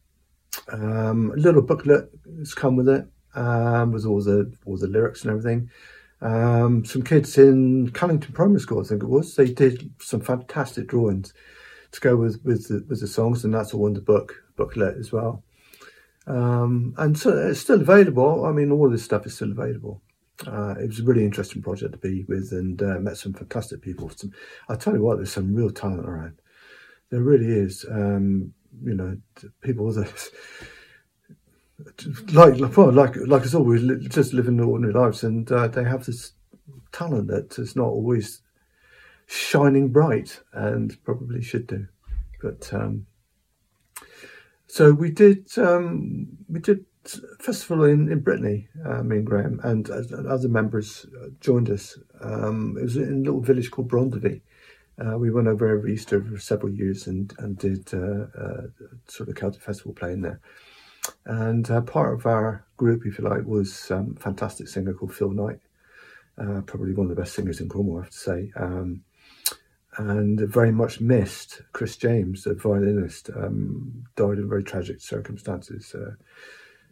Um, 0.72 1.32
a 1.32 1.40
little 1.40 1.62
booklet 1.62 2.10
has 2.40 2.54
come 2.54 2.78
with 2.78 2.88
it, 2.88 3.06
um, 3.36 3.92
with 3.92 4.06
all 4.06 4.24
the 4.24 4.54
all 4.66 4.78
the 4.78 4.88
lyrics 4.88 5.24
and 5.24 5.32
everything. 5.32 5.70
Um, 6.22 6.86
some 6.86 7.02
kids 7.02 7.38
in 7.38 7.92
Callington 7.92 8.32
Primary 8.32 8.62
School, 8.62 8.80
I 8.80 8.88
think 8.88 9.04
it 9.04 9.10
was, 9.10 9.36
they 9.36 9.52
did 9.52 9.92
some 10.00 10.22
fantastic 10.22 10.88
drawings 10.88 11.34
to 11.92 12.00
go 12.00 12.16
with 12.16 12.40
with 12.46 12.70
the, 12.70 12.86
with 12.88 13.02
the 13.02 13.08
songs, 13.08 13.44
and 13.44 13.54
that's 13.54 13.74
all 13.74 13.88
in 13.88 13.94
the 13.94 14.02
book 14.02 14.42
booklet 14.56 14.96
as 14.98 15.12
well. 15.12 15.44
Um, 16.28 16.94
and 16.98 17.18
so 17.20 17.36
it's 17.50 17.60
still 17.60 17.82
available. 17.82 18.46
I 18.46 18.54
mean, 18.54 18.72
all 18.72 18.90
this 18.90 19.04
stuff 19.04 19.26
is 19.26 19.36
still 19.36 19.52
available. 19.52 20.02
Uh, 20.48 20.76
it 20.80 20.88
was 20.88 21.00
a 21.00 21.04
really 21.04 21.26
interesting 21.26 21.62
project 21.62 21.94
to 21.94 21.98
be 21.98 22.26
with 22.28 22.52
and 22.52 22.82
uh, 22.82 23.00
met 23.00 23.18
some 23.18 23.34
fantastic 23.34 23.82
people. 23.82 24.10
Some, 24.10 24.32
I'll 24.68 24.78
tell 24.78 24.94
you 24.94 25.02
what, 25.02 25.18
there's 25.18 25.32
some 25.32 25.54
real 25.56 25.72
talent 25.72 26.08
around. 26.08 26.40
There 27.10 27.22
really 27.22 27.52
is. 27.52 27.86
Um, 27.90 28.54
you 28.84 28.96
know, 28.96 29.18
people 29.62 29.92
that 29.94 30.30
like 32.34 32.58
like 32.58 33.16
like 33.16 33.42
us 33.44 33.54
all, 33.54 33.64
we 33.64 33.98
just 34.08 34.34
living 34.34 34.60
ordinary 34.60 34.94
lives, 34.94 35.24
and 35.24 35.52
uh, 35.52 35.68
they 35.68 35.84
have 35.84 36.06
this 36.06 36.34
talent 36.92 37.28
that 37.28 37.58
is 37.60 37.76
not 37.76 37.88
always 37.88 38.42
shining 39.28 39.90
bright, 39.90 40.42
and 40.54 41.02
probably 41.04 41.42
should 41.42 41.68
do. 41.68 41.88
But 42.42 42.74
um, 42.74 43.06
so 44.68 44.92
we 44.92 45.12
did. 45.12 45.48
Um, 45.58 46.30
we 46.50 46.60
did 46.60 46.86
festival 47.40 47.84
in, 47.86 48.12
in 48.12 48.20
Brittany, 48.20 48.68
uh, 48.86 49.04
me 49.04 49.18
and 49.18 49.26
Graham, 49.26 49.60
and 49.64 49.90
other 49.90 50.48
members 50.48 51.06
uh, 51.22 51.30
joined 51.40 51.70
us. 51.70 51.98
Um, 52.22 52.78
it 52.78 52.84
was 52.84 52.98
in 52.98 53.14
a 53.14 53.18
little 53.18 53.42
village 53.42 53.72
called 53.72 53.90
Brondeby. 53.90 54.42
Uh, 55.04 55.18
we 55.18 55.32
went 55.32 55.48
over 55.48 55.68
every 55.68 55.94
Easter 55.94 56.24
for 56.24 56.38
several 56.38 56.72
years 56.72 57.08
and, 57.08 57.34
and 57.40 57.58
did 57.58 57.94
uh, 57.94 58.28
uh, 58.40 58.62
sort 59.08 59.30
of 59.30 59.36
Celtic 59.36 59.62
festival 59.62 59.94
playing 59.94 60.22
there. 60.22 60.40
And 61.26 61.70
uh, 61.70 61.82
part 61.82 62.14
of 62.14 62.26
our 62.26 62.66
group, 62.78 63.06
if 63.06 63.18
you 63.18 63.28
like, 63.28 63.44
was 63.46 63.90
um, 63.92 64.16
a 64.18 64.20
fantastic 64.20 64.68
singer 64.68 64.94
called 64.94 65.14
Phil 65.14 65.32
Knight, 65.32 65.60
probably 66.38 66.94
one 66.94 67.10
of 67.10 67.16
the 67.16 67.22
best 67.22 67.34
singers 67.34 67.60
in 67.60 67.70
Cornwall, 67.70 68.00
I 68.00 68.04
have 68.04 68.12
to 68.12 68.18
say. 68.18 68.52
Um, 68.56 69.04
and 69.98 70.40
very 70.40 70.72
much 70.72 71.02
missed 71.02 71.62
Chris 71.72 71.98
James, 71.98 72.44
the 72.44 72.56
violinist, 72.56 73.30
um, 73.36 74.06
died 74.16 74.38
in 74.40 74.50
very 74.50 74.64
tragic 74.64 75.02
circumstances 75.02 75.94
uh, 75.94 76.12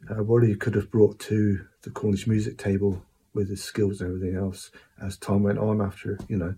what 0.09 0.43
he 0.43 0.55
could 0.55 0.75
have 0.75 0.91
brought 0.91 1.19
to 1.19 1.65
the 1.83 1.89
Cornish 1.89 2.27
music 2.27 2.57
table 2.57 3.03
with 3.33 3.49
his 3.49 3.63
skills 3.63 4.01
and 4.01 4.09
everything 4.09 4.37
else 4.37 4.71
as 5.01 5.17
time 5.17 5.43
went 5.43 5.59
on 5.59 5.81
after, 5.81 6.19
you 6.27 6.37
know, 6.37 6.55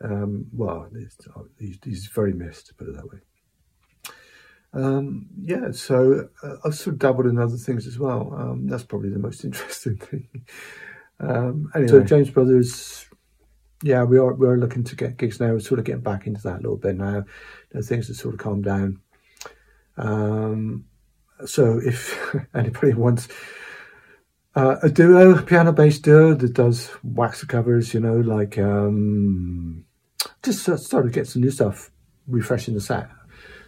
Um, 0.00 0.46
well, 0.52 0.88
he's, 1.58 1.78
he's, 1.82 2.06
very 2.06 2.32
missed, 2.32 2.68
to 2.68 2.74
put 2.74 2.88
it 2.88 2.94
that 2.94 3.10
way. 3.10 3.18
Um, 4.72 5.26
yeah, 5.40 5.72
so 5.72 6.28
uh, 6.42 6.56
I've 6.64 6.76
sort 6.76 6.94
of 6.94 6.98
dabbled 7.00 7.26
in 7.26 7.38
other 7.38 7.56
things 7.56 7.86
as 7.86 7.98
well. 7.98 8.32
Um, 8.32 8.68
that's 8.68 8.84
probably 8.84 9.10
the 9.10 9.18
most 9.18 9.44
interesting 9.48 9.96
thing. 9.96 10.28
Um, 11.20 11.70
anyway, 11.74 11.88
so 11.88 12.00
James 12.02 12.30
Brothers, 12.30 13.06
yeah, 13.82 14.04
we 14.04 14.18
are 14.18 14.34
we 14.34 14.46
are 14.46 14.56
looking 14.56 14.84
to 14.84 14.94
get 14.94 15.16
gigs 15.16 15.40
now. 15.40 15.52
We're 15.52 15.60
sort 15.60 15.80
of 15.80 15.84
getting 15.84 16.02
back 16.02 16.26
into 16.26 16.42
that 16.42 16.60
a 16.60 16.62
little 16.62 16.76
bit 16.76 16.96
now. 16.96 17.16
You 17.16 17.24
know, 17.74 17.82
things 17.82 18.06
have 18.06 18.16
sort 18.16 18.34
of 18.34 18.40
calmed 18.40 18.64
down. 18.64 19.00
So 21.46 21.80
if 21.82 22.18
anybody 22.54 22.94
wants 22.94 23.28
uh, 24.54 24.76
a 24.82 24.88
duo, 24.88 25.40
piano 25.42 25.72
based 25.72 26.02
duo 26.02 26.34
that 26.34 26.54
does 26.54 26.90
wax 27.02 27.44
covers, 27.44 27.94
you 27.94 28.00
know, 28.00 28.16
like 28.16 28.58
um, 28.58 29.84
just 30.42 30.64
sort 30.64 31.06
of 31.06 31.12
get 31.12 31.28
some 31.28 31.42
new 31.42 31.50
stuff, 31.50 31.90
refreshing 32.26 32.74
the 32.74 32.80
set. 32.80 33.08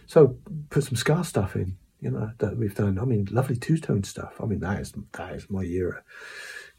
So 0.05 0.37
put 0.69 0.83
some 0.83 0.95
ska 0.95 1.23
stuff 1.23 1.55
in, 1.55 1.77
you 2.01 2.11
know, 2.11 2.31
that 2.39 2.57
we've 2.57 2.75
done. 2.75 2.99
I 2.99 3.05
mean, 3.05 3.27
lovely 3.31 3.55
two 3.55 3.77
tone 3.77 4.03
stuff. 4.03 4.33
I 4.41 4.45
mean, 4.45 4.59
that 4.59 4.81
is 4.81 4.93
that 5.13 5.33
is 5.33 5.49
my 5.49 5.63
era. 5.63 6.03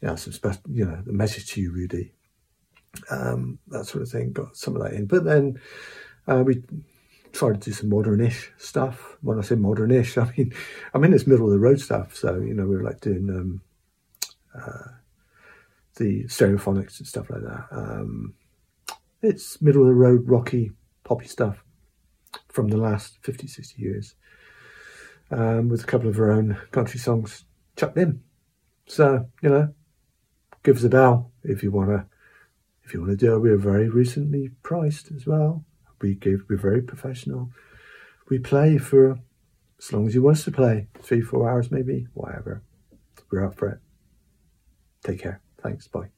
You 0.01 0.09
know, 0.09 0.15
some 0.15 0.33
special, 0.33 0.61
you 0.69 0.85
know, 0.85 1.01
the 1.03 1.13
message 1.13 1.51
to 1.53 1.61
you, 1.61 1.71
Rudy. 1.71 2.13
Um, 3.09 3.57
that 3.69 3.85
sort 3.85 4.03
of 4.03 4.09
thing. 4.09 4.33
Got 4.33 4.55
some 4.55 4.75
of 4.75 4.83
that 4.83 4.93
in, 4.93 5.07
but 5.07 5.23
then 5.23 5.59
uh, 6.27 6.43
we 6.45 6.61
tried 7.33 7.59
to 7.59 7.69
do 7.69 7.73
some 7.73 7.89
modernish 7.89 8.49
stuff. 8.57 9.17
When 9.21 9.37
I 9.37 9.41
say 9.41 9.55
modernish, 9.55 10.17
I 10.21 10.31
mean 10.37 10.53
I 10.93 10.97
mean 10.99 11.13
it's 11.13 11.27
middle 11.27 11.47
of 11.47 11.51
the 11.51 11.59
road 11.59 11.81
stuff. 11.81 12.15
So 12.15 12.37
you 12.37 12.53
know 12.53 12.65
we 12.65 12.77
were 12.77 12.83
like 12.83 13.01
doing 13.01 13.29
um, 13.29 13.61
uh, 14.55 14.93
the 15.95 16.23
stereophonics 16.25 16.99
and 16.99 17.07
stuff 17.07 17.29
like 17.29 17.41
that. 17.41 17.67
Um, 17.71 18.35
it's 19.21 19.61
middle 19.61 19.81
of 19.81 19.87
the 19.87 19.93
road, 19.93 20.27
rocky, 20.27 20.71
poppy 21.03 21.27
stuff 21.27 21.63
from 22.49 22.67
the 22.67 22.77
last 22.77 23.19
50, 23.21 23.47
60 23.47 23.81
years, 23.81 24.15
um, 25.31 25.69
with 25.69 25.83
a 25.83 25.87
couple 25.87 26.09
of 26.09 26.19
our 26.19 26.31
own 26.31 26.57
country 26.71 26.99
songs 26.99 27.45
chucked 27.75 27.97
in. 27.97 28.21
So 28.85 29.27
you 29.41 29.49
know, 29.49 29.73
give 30.63 30.77
us 30.77 30.83
a 30.83 30.89
bell 30.89 31.31
if 31.43 31.63
you 31.63 31.71
wanna. 31.71 32.07
If 32.85 32.93
you 32.93 32.99
want 32.99 33.17
to 33.17 33.25
do 33.25 33.35
it, 33.35 33.39
we're 33.39 33.57
very 33.57 33.87
recently 33.87 34.49
priced 34.61 35.09
as 35.11 35.25
well. 35.25 35.63
We 36.03 36.13
give, 36.15 36.41
we're 36.47 36.57
very 36.57 36.81
professional. 36.81 37.49
We 38.29 38.37
play 38.37 38.77
for 38.77 39.17
as 39.79 39.91
long 39.91 40.05
as 40.05 40.13
you 40.13 40.21
want 40.21 40.37
us 40.37 40.43
to 40.45 40.51
play, 40.51 40.87
three, 41.01 41.21
four 41.21 41.49
hours 41.49 41.71
maybe, 41.71 42.07
whatever. 42.13 42.61
We're 43.31 43.45
up 43.45 43.55
for 43.55 43.69
it. 43.69 43.79
Take 45.03 45.21
care. 45.21 45.41
Thanks. 45.61 45.87
Bye. 45.87 46.12